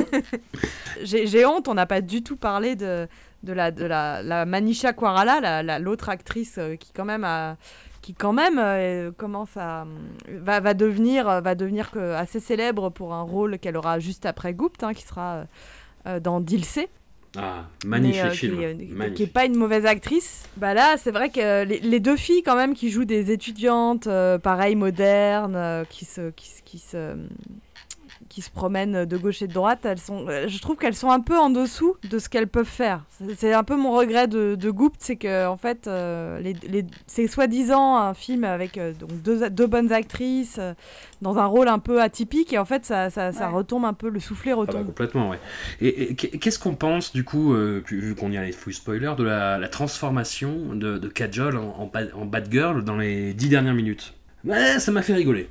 J'ai 1.02 1.26
j'ai 1.26 1.44
honte, 1.46 1.68
on 1.68 1.74
n'a 1.74 1.86
pas 1.86 2.00
du 2.00 2.22
tout 2.22 2.36
parlé 2.36 2.76
de, 2.76 3.08
de, 3.42 3.52
la, 3.52 3.70
de 3.70 3.84
la, 3.84 4.22
la 4.22 4.44
Manisha 4.46 4.92
Koirala, 4.92 5.40
la- 5.40 5.62
la- 5.62 5.78
l'autre 5.78 6.08
actrice 6.08 6.56
euh, 6.58 6.76
qui 6.76 6.92
quand 6.92 7.04
même 7.04 7.24
a 7.24 7.56
qui 8.02 8.12
quand 8.14 8.32
même 8.34 8.58
euh, 8.58 9.10
commence 9.16 9.56
à 9.56 9.86
va, 10.30 10.60
va 10.60 10.74
devenir 10.74 11.40
va 11.40 11.54
devenir 11.54 11.90
que- 11.90 12.12
assez 12.14 12.38
célèbre 12.38 12.90
pour 12.90 13.14
un 13.14 13.22
rôle 13.22 13.58
qu'elle 13.58 13.76
aura 13.78 13.98
juste 13.98 14.26
après 14.26 14.52
Goupt 14.52 14.82
hein, 14.82 14.92
qui 14.92 15.04
sera 15.04 15.34
euh, 15.36 15.44
euh, 16.06 16.20
dans 16.20 16.40
Dilsey 16.40 16.88
Ah, 17.36 17.64
magnifique 17.84 18.22
mais, 18.22 18.28
euh, 18.28 18.32
film. 18.32 18.78
qui, 18.78 18.86
magnifique. 18.92 19.20
est 19.28 19.32
pas 19.32 19.44
une 19.44 19.56
mauvaise 19.56 19.86
actrice. 19.86 20.44
Bah 20.56 20.72
là, 20.74 20.96
c'est 20.96 21.10
vrai 21.10 21.30
que 21.30 21.64
les, 21.64 21.80
les 21.80 22.00
deux 22.00 22.16
filles 22.16 22.42
quand 22.42 22.56
même 22.56 22.74
qui 22.74 22.90
jouent 22.90 23.04
des 23.04 23.30
étudiantes, 23.32 24.06
euh, 24.06 24.38
pareil 24.38 24.76
modernes, 24.76 25.56
euh, 25.56 25.84
qui 25.88 26.04
se, 26.04 26.30
qui, 26.30 26.48
se- 26.48 26.62
qui 26.64 26.78
se, 26.78 27.16
qui 28.28 28.42
se 28.42 28.50
promènent 28.50 29.04
de 29.04 29.16
gauche 29.16 29.42
et 29.42 29.46
de 29.46 29.52
droite, 29.52 29.80
elles 29.84 29.98
sont, 29.98 30.26
euh, 30.28 30.48
je 30.48 30.58
trouve 30.60 30.76
qu'elles 30.76 30.94
sont 30.94 31.10
un 31.10 31.20
peu 31.20 31.38
en 31.38 31.50
dessous 31.50 31.96
de 32.10 32.18
ce 32.18 32.28
qu'elles 32.28 32.48
peuvent 32.48 32.64
faire. 32.66 33.04
C'est- 33.36 33.52
un 33.52 33.64
peu 33.64 33.76
mon 33.76 33.92
regret 33.92 34.26
de, 34.28 34.54
de 34.54 34.70
Goop, 34.70 34.94
c'est 34.98 35.16
que 35.16 35.46
en 35.46 35.56
fait, 35.56 35.86
euh, 35.86 36.40
les, 36.40 36.54
les- 36.68 36.84
c'est 37.06 37.26
soi-disant 37.26 37.96
un 37.96 38.14
film 38.14 38.44
avec 38.44 38.78
euh, 38.78 38.92
donc 38.92 39.10
deux, 39.22 39.48
deux 39.50 39.66
bonnes 39.66 39.92
actrices 39.92 40.56
euh, 40.58 40.72
dans 41.22 41.38
un 41.38 41.46
rôle 41.46 41.68
un 41.68 41.78
peu 41.78 42.02
atypique, 42.02 42.52
et 42.52 42.58
en 42.58 42.64
fait, 42.64 42.84
ça, 42.84 43.10
ça, 43.10 43.30
retombe 43.48 43.84
un 43.84 43.92
peu, 43.94 44.08
le 44.08 44.20
soufflet 44.20 44.52
Ah 44.52 44.56
bah, 44.56 44.60
retombe. 44.62 44.86
complètement, 44.86 45.30
ouais. 45.30 45.38
Et, 45.80 46.10
et 46.10 46.14
qu'est- 46.14 46.38
qu'est-ce 46.38 46.58
qu'on 46.58 46.74
pense, 46.74 47.12
du 47.12 47.24
coup, 47.24 47.54
euh, 47.54 47.82
vu 47.90 48.14
qu'on 48.14 48.30
y 48.30 48.36
a 48.36 48.42
les 48.44 48.52
full 48.52 48.74
spoilers, 48.74 49.14
de 49.16 49.24
la, 49.24 49.58
la 49.58 49.68
transformation 49.68 50.74
de, 50.74 50.98
de 50.98 51.08
Kajol 51.08 51.56
en, 51.56 51.74
en, 51.78 51.86
bad, 51.86 52.10
en 52.14 52.24
bad 52.26 52.50
girl 52.50 52.84
dans 52.84 52.96
les 52.96 53.32
dix 53.34 53.48
dernières 53.48 53.74
minutes? 53.74 54.14
Ouais, 54.44 54.78
ça 54.78 54.92
m'a 54.92 55.02
fait 55.02 55.14
rigoler. 55.14 55.48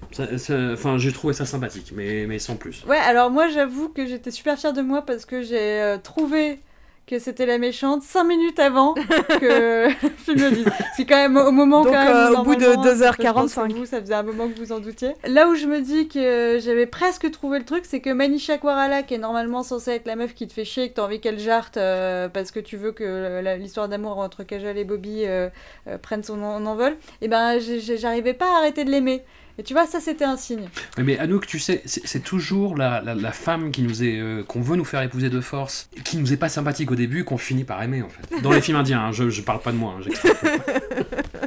Enfin, 0.73 0.97
j'ai 0.97 1.11
trouvé 1.11 1.33
ça 1.33 1.45
sympathique, 1.45 1.93
mais, 1.95 2.25
mais 2.27 2.39
sans 2.39 2.55
plus. 2.55 2.83
Ouais, 2.85 2.97
alors 2.97 3.31
moi 3.31 3.47
j'avoue 3.49 3.89
que 3.89 4.05
j'étais 4.05 4.31
super 4.31 4.57
fière 4.57 4.73
de 4.73 4.81
moi 4.81 5.03
parce 5.03 5.25
que 5.25 5.41
j'ai 5.41 5.81
euh, 5.81 5.97
trouvé 5.97 6.59
que 7.05 7.19
c'était 7.19 7.45
la 7.45 7.57
méchante 7.57 8.01
5 8.01 8.23
minutes 8.23 8.59
avant 8.59 8.93
que 8.93 9.87
le 10.03 10.09
film 10.17 10.39
le 10.39 10.51
dise. 10.51 10.65
C'est 10.95 11.05
quand 11.05 11.17
même 11.17 11.35
au 11.37 11.51
moment 11.51 11.83
Donc, 11.83 11.91
quand 11.93 12.03
même, 12.03 12.15
euh, 12.15 12.39
au 12.39 12.43
bout 12.43 12.55
de 12.55 12.61
normalement, 12.65 12.83
2h45. 12.93 13.15
je 13.27 13.31
pense 13.33 13.53
que 13.55 13.73
Vous, 13.73 13.85
ça 13.85 13.99
faisait 13.99 14.13
un 14.13 14.23
moment 14.23 14.47
que 14.47 14.57
vous 14.57 14.71
en 14.71 14.79
doutiez. 14.79 15.13
Là 15.27 15.47
où 15.49 15.55
je 15.55 15.65
me 15.67 15.81
dis 15.81 16.07
que 16.07 16.59
j'avais 16.63 16.85
presque 16.85 17.29
trouvé 17.31 17.59
le 17.59 17.65
truc, 17.65 17.83
c'est 17.85 17.99
que 17.99 18.09
Manisha 18.09 18.57
Koirala, 18.57 19.03
qui 19.03 19.15
est 19.15 19.17
normalement 19.19 19.63
censée 19.63 19.91
être 19.91 20.07
la 20.07 20.15
meuf 20.15 20.33
qui 20.33 20.47
te 20.47 20.53
fait 20.53 20.63
chier 20.65 20.83
et 20.85 20.89
que 20.89 20.95
t'as 20.95 21.03
envie 21.03 21.19
qu'elle 21.19 21.39
jarte 21.39 21.75
euh, 21.77 22.29
parce 22.29 22.51
que 22.51 22.59
tu 22.61 22.77
veux 22.77 22.93
que 22.93 23.41
la- 23.43 23.57
l'histoire 23.57 23.89
d'amour 23.89 24.19
entre 24.19 24.43
Kajol 24.43 24.77
et 24.77 24.85
Bobby 24.85 25.23
euh, 25.25 25.49
euh, 25.87 25.97
prenne 25.97 26.23
son 26.23 26.41
en- 26.41 26.65
envol, 26.65 26.95
et 27.21 27.27
ben 27.27 27.59
j'ai- 27.59 27.79
j'ai- 27.81 27.97
j'arrivais 27.97 28.33
pas 28.33 28.45
à 28.55 28.57
arrêter 28.59 28.85
de 28.85 28.89
l'aimer. 28.91 29.23
Et 29.59 29.63
tu 29.63 29.73
vois, 29.73 29.85
ça 29.85 29.99
c'était 29.99 30.25
un 30.25 30.35
signe. 30.37 30.67
Mais 30.97 31.17
Anouk, 31.19 31.45
tu 31.45 31.59
sais, 31.59 31.83
c'est 31.85 32.23
toujours 32.23 32.75
la, 32.75 33.01
la, 33.01 33.13
la 33.13 33.31
femme 33.31 33.71
qui 33.71 33.83
nous 33.83 34.03
est, 34.03 34.19
euh, 34.19 34.43
qu'on 34.43 34.61
veut 34.61 34.75
nous 34.75 34.85
faire 34.85 35.01
épouser 35.03 35.29
de 35.29 35.41
force, 35.41 35.89
qui 36.03 36.17
nous 36.17 36.33
est 36.33 36.37
pas 36.37 36.49
sympathique 36.49 36.89
au 36.89 36.95
début, 36.95 37.23
qu'on 37.23 37.37
finit 37.37 37.63
par 37.63 37.81
aimer 37.83 38.01
en 38.01 38.09
fait. 38.09 38.41
Dans 38.41 38.51
les 38.51 38.61
films 38.61 38.77
indiens, 38.77 39.01
hein, 39.01 39.11
je, 39.11 39.29
je 39.29 39.41
parle 39.43 39.59
pas 39.61 39.71
de 39.71 39.77
moi, 39.77 39.95
hein. 39.99 40.09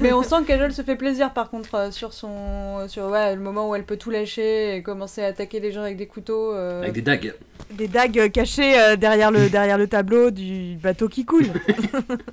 Mais 0.00 0.12
on 0.12 0.22
sent 0.22 0.36
que 0.42 0.48
Kajol 0.48 0.72
se 0.72 0.82
fait 0.82 0.96
plaisir 0.96 1.32
par 1.32 1.48
contre 1.48 1.74
euh, 1.76 1.90
sur 1.92 2.12
son 2.12 2.86
sur 2.88 3.04
ouais, 3.06 3.34
le 3.36 3.40
moment 3.40 3.70
où 3.70 3.74
elle 3.74 3.84
peut 3.84 3.96
tout 3.96 4.10
lâcher 4.10 4.74
et 4.76 4.82
commencer 4.82 5.22
à 5.22 5.28
attaquer 5.28 5.60
les 5.60 5.70
gens 5.72 5.82
avec 5.82 5.96
des 5.96 6.06
couteaux. 6.06 6.52
euh. 6.54 6.80
avec 6.82 6.92
des 6.92 7.02
dagues. 7.02 7.34
Des 7.70 7.88
dagues 7.88 8.30
cachées 8.32 8.78
euh, 8.78 8.96
derrière, 8.96 9.30
le, 9.30 9.48
derrière 9.50 9.78
le 9.78 9.86
tableau 9.86 10.30
du 10.30 10.76
bateau 10.82 11.08
qui 11.08 11.24
coule. 11.24 11.46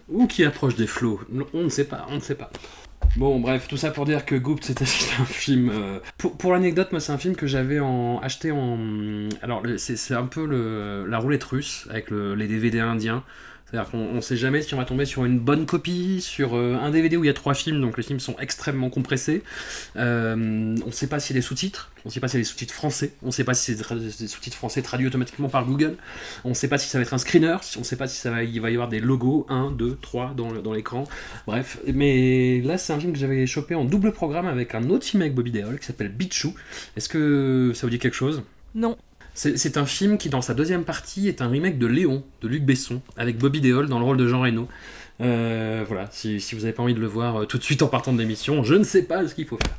Ou 0.10 0.26
qui 0.28 0.44
approche 0.44 0.76
des 0.76 0.88
flots. 0.88 1.22
On 1.54 1.62
ne 1.64 1.70
sait 1.70 1.86
pas, 1.86 2.06
on 2.10 2.16
ne 2.16 2.20
sait 2.20 2.36
pas. 2.36 2.50
Bon, 3.16 3.40
bref, 3.40 3.68
tout 3.68 3.76
ça 3.78 3.92
pour 3.92 4.06
dire 4.06 4.26
que 4.26 4.36
Goop, 4.36 4.64
c'était 4.64 4.84
un 5.20 5.26
film. 5.26 5.70
euh, 5.70 6.00
Pour, 6.18 6.38
pour 6.38 6.54
l'anecdote, 6.54 6.92
moi, 6.92 7.00
c'est 7.02 7.12
un 7.12 7.18
film 7.18 7.36
que 7.36 7.48
j'avais 7.48 7.80
en... 7.80 8.20
acheté 8.20 8.52
en. 8.52 8.78
Alors, 9.42 9.64
c'est 9.78 10.14
un 10.14 10.26
peu 10.26 10.46
le... 10.46 11.06
la 11.08 11.18
roulette 11.18 11.44
russe 11.44 11.88
avec 11.90 12.10
le- 12.12 12.36
les 12.36 12.48
DVD 12.48 12.80
indiens. 12.80 13.24
C'est-à-dire 13.72 13.92
qu'on 13.92 14.00
on 14.00 14.22
sait 14.22 14.38
jamais 14.38 14.62
si 14.62 14.74
on 14.74 14.78
va 14.78 14.86
tomber 14.86 15.06
sur 15.06 15.26
une 15.26 15.40
bonne 15.40 15.66
copie, 15.66 16.22
sur 16.22 16.56
euh, 16.56 16.76
un 16.82 16.90
DVD 16.90 17.18
où 17.18 17.24
il 17.24 17.28
y 17.28 17.30
a 17.30 17.34
trois 17.34 17.54
films, 17.54 17.82
donc 17.82 17.98
les 17.98 18.04
films 18.04 18.20
sont 18.20 18.36
extrêmement 18.40 18.90
compressés. 18.90 19.44
Euh, 19.96 20.76
on 20.84 20.88
ne 20.88 20.92
sait 20.92 21.08
pas 21.08 21.20
s'il 21.20 21.36
y 21.36 21.40
a 21.40 21.42
des 21.42 21.46
sous-titres, 21.46 21.92
on 22.06 22.10
ne 22.10 22.14
sait 22.14 22.20
pas 22.20 22.28
s'il 22.28 22.40
y 22.40 22.42
a 22.42 22.44
des 22.44 22.50
sous-titres 22.50 22.74
français, 22.74 23.14
on 23.24 23.28
ne 23.28 23.32
sait 23.32 23.44
pas 23.44 23.54
si 23.54 23.76
c'est 23.76 23.94
des, 23.96 24.28
sous-titres 24.28 24.58
français 24.58 24.82
traduits 24.82 25.08
automatiquement 25.08 25.50
par 25.50 25.66
Google, 25.66 25.96
on 26.44 26.50
ne 26.50 26.54
sait 26.54 26.68
pas 26.68 26.78
si 26.78 26.88
ça 26.88 26.98
va 26.98 27.04
être 27.04 27.14
un 27.14 27.18
screener, 27.20 27.58
on 27.76 27.80
ne 27.80 27.86
sait 27.86 27.96
pas 27.96 28.08
si 28.08 28.18
ça 28.18 28.32
va, 28.32 28.44
y 28.44 28.58
avoir 28.60 28.88
des 28.90 29.00
logos 29.00 29.46
1, 29.50 29.72
2, 29.72 29.98
3 30.02 30.34
dans 30.36 30.52
le- 30.52 30.62
dans 30.62 30.74
l'écran. 30.74 31.04
Bref, 31.46 31.80
mais 31.94 32.62
là 32.62 32.78
c'est 32.78 32.94
un 32.94 33.00
film 33.00 33.14
que 33.14 33.20
j'avais 33.20 33.46
chopé 33.46 33.76
en 33.76 33.86
double 33.86 34.12
programme 34.14 34.48
avec 34.48 34.74
un 34.76 34.90
autre 34.90 35.06
film 35.06 35.22
avec 35.22 35.36
Bobby 35.36 35.52
Deol 35.52 35.80
qui 35.80 35.86
s'appelle 35.86 36.10
Bichou. 36.10 36.54
Est-ce 36.98 37.10
que 37.10 37.72
ça 37.76 37.86
vous 37.86 37.92
dit 37.92 38.00
quelque 38.00 38.16
chose? 38.16 38.44
Non. 38.76 38.98
C'est 39.34 39.78
un 39.78 39.86
film 39.86 40.18
qui, 40.18 40.30
dans 40.30 40.42
sa 40.42 40.54
deuxième 40.54 40.84
partie, 40.84 41.28
est 41.28 41.42
un 41.42 41.48
remake 41.48 41.78
de 41.78 41.88
Léon, 41.88 42.24
de 42.42 42.48
Luc 42.48 42.64
Besson, 42.64 43.02
avec 43.16 43.38
Bobby 43.38 43.62
Deol 43.62 43.88
dans 43.88 44.00
le 44.00 44.06
rôle 44.06 44.18
de 44.18 44.28
Jean 44.28 44.42
Reno. 44.42 44.68
Euh, 45.22 45.84
voilà, 45.88 46.08
si, 46.12 46.40
si 46.40 46.56
vous 46.56 46.62
n'avez 46.62 46.74
pas 46.74 46.84
envie 46.84 46.94
de 46.94 47.00
le 47.00 47.08
voir 47.08 47.42
euh, 47.42 47.46
tout 47.46 47.58
de 47.58 47.64
suite 47.64 47.82
en 47.82 47.88
partant 47.88 48.14
de 48.14 48.20
l'émission, 48.20 48.64
je 48.64 48.76
ne 48.76 48.84
sais 48.84 49.04
pas 49.04 49.28
ce 49.28 49.36
qu'il 49.36 49.46
faut 49.48 49.58
faire. 49.58 49.78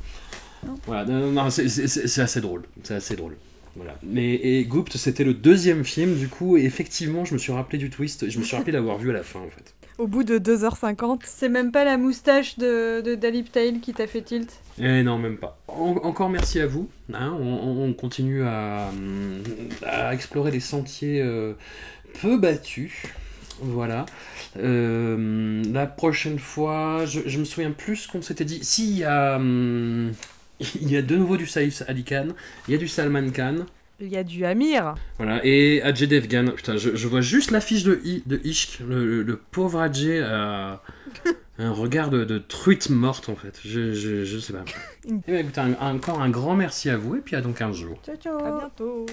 Voilà, 0.85 1.05
non, 1.05 1.31
non, 1.31 1.49
c'est- 1.49 2.19
assez 2.19 2.41
drôle, 2.41 2.63
c'est 2.83 2.93
assez 2.95 3.15
drôle. 3.15 3.35
Voilà. 3.75 3.97
Mais 4.03 4.33
et 4.33 4.67
c'était 4.95 5.23
le 5.23 5.33
deuxième 5.33 5.83
film, 5.83 6.15
du 6.15 6.27
coup, 6.27 6.57
et 6.57 6.65
effectivement, 6.65 7.25
je 7.25 7.33
me 7.33 7.39
suis 7.39 7.51
rappelé 7.53 7.77
du 7.77 7.89
twist, 7.89 8.29
je 8.29 8.37
me 8.37 8.43
suis 8.43 8.55
rappelé 8.55 8.73
l'avoir 8.73 8.97
vu 8.97 9.09
à 9.09 9.13
la 9.13 9.23
fin, 9.23 9.39
en 9.39 9.49
fait. 9.49 9.73
Au 10.01 10.07
bout 10.07 10.23
de 10.23 10.39
2h50. 10.39 11.19
C'est 11.25 11.47
même 11.47 11.71
pas 11.71 11.83
la 11.85 11.95
moustache 11.97 12.57
de, 12.57 13.01
de 13.01 13.13
Dalip 13.13 13.51
Tail 13.51 13.81
qui 13.81 13.93
t'a 13.93 14.07
fait 14.07 14.23
tilt. 14.23 14.49
Eh 14.79 15.03
non, 15.03 15.19
même 15.19 15.37
pas. 15.37 15.59
En- 15.67 15.95
encore 16.03 16.29
merci 16.31 16.59
à 16.59 16.65
vous. 16.65 16.89
hein, 17.13 17.37
on, 17.39 17.43
on- 17.45 17.83
on 17.85 17.93
continue 17.93 18.41
à, 18.43 18.89
à 19.85 20.13
explorer 20.15 20.49
des 20.49 20.59
sentiers 20.59 21.21
euh, 21.21 21.53
peu 22.19 22.37
battus. 22.37 23.03
Voilà. 23.61 24.07
Euh, 24.57 25.61
la 25.71 25.85
prochaine 25.85 26.39
fois, 26.39 27.05
je, 27.05 27.19
je 27.27 27.37
me 27.37 27.45
souviens 27.45 27.69
plus 27.71 27.97
ce 27.97 28.07
qu'on 28.11 28.23
s'était 28.23 28.45
dit. 28.45 28.59
Si, 28.63 28.89
il 28.89 28.97
y 28.97 29.03
a, 29.03 29.35
hum, 29.35 30.13
il 30.81 30.91
y 30.91 30.97
a 30.97 31.03
de 31.03 31.15
nouveau 31.15 31.37
du 31.37 31.45
Saïf 31.45 31.83
Ali 31.87 32.03
Khan, 32.03 32.29
il 32.67 32.71
y 32.71 32.75
a 32.75 32.79
du 32.79 32.87
Salman 32.87 33.29
Khan. 33.29 33.65
Il 34.01 34.09
y 34.09 34.17
a 34.17 34.23
du 34.23 34.45
Amir. 34.45 34.95
Voilà, 35.17 35.39
et 35.43 35.81
Ajay 35.83 36.07
Devgan, 36.07 36.51
putain, 36.55 36.75
je, 36.77 36.95
je 36.95 37.07
vois 37.07 37.21
juste 37.21 37.51
l'affiche 37.51 37.83
de, 37.83 38.01
I- 38.03 38.23
de 38.25 38.41
Ishq, 38.43 38.79
le, 38.87 39.05
le- 39.05 39.21
le 39.23 39.37
pauvre 39.37 39.79
Ajay 39.79 40.19
a 40.21 40.81
un 41.59 41.71
regard 41.71 42.09
de, 42.09 42.23
de 42.23 42.37
truite 42.39 42.89
morte 42.89 43.29
en 43.29 43.35
fait, 43.35 43.59
je, 43.63 43.93
je, 43.93 44.25
je 44.25 44.39
sais 44.39 44.53
pas. 44.53 44.65
Eh 45.07 45.31
ben, 45.31 45.39
écoutez, 45.45 45.61
un- 45.61 45.75
encore 45.95 46.21
un 46.21 46.29
grand 46.29 46.55
merci 46.55 46.89
à 46.89 46.97
vous, 46.97 47.15
et 47.15 47.21
puis 47.21 47.35
à 47.35 47.41
dans 47.41 47.53
15 47.53 47.75
jours. 47.75 47.99
Ciao 48.05 48.15
ciao 48.15 48.37
À 48.43 48.59
bientôt. 48.59 49.05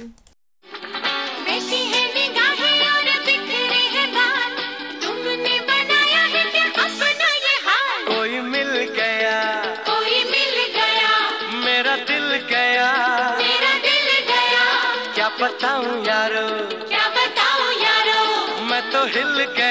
हिल 19.08 19.44
गया 19.44 19.44
मैं 19.44 19.52
तो 19.52 19.67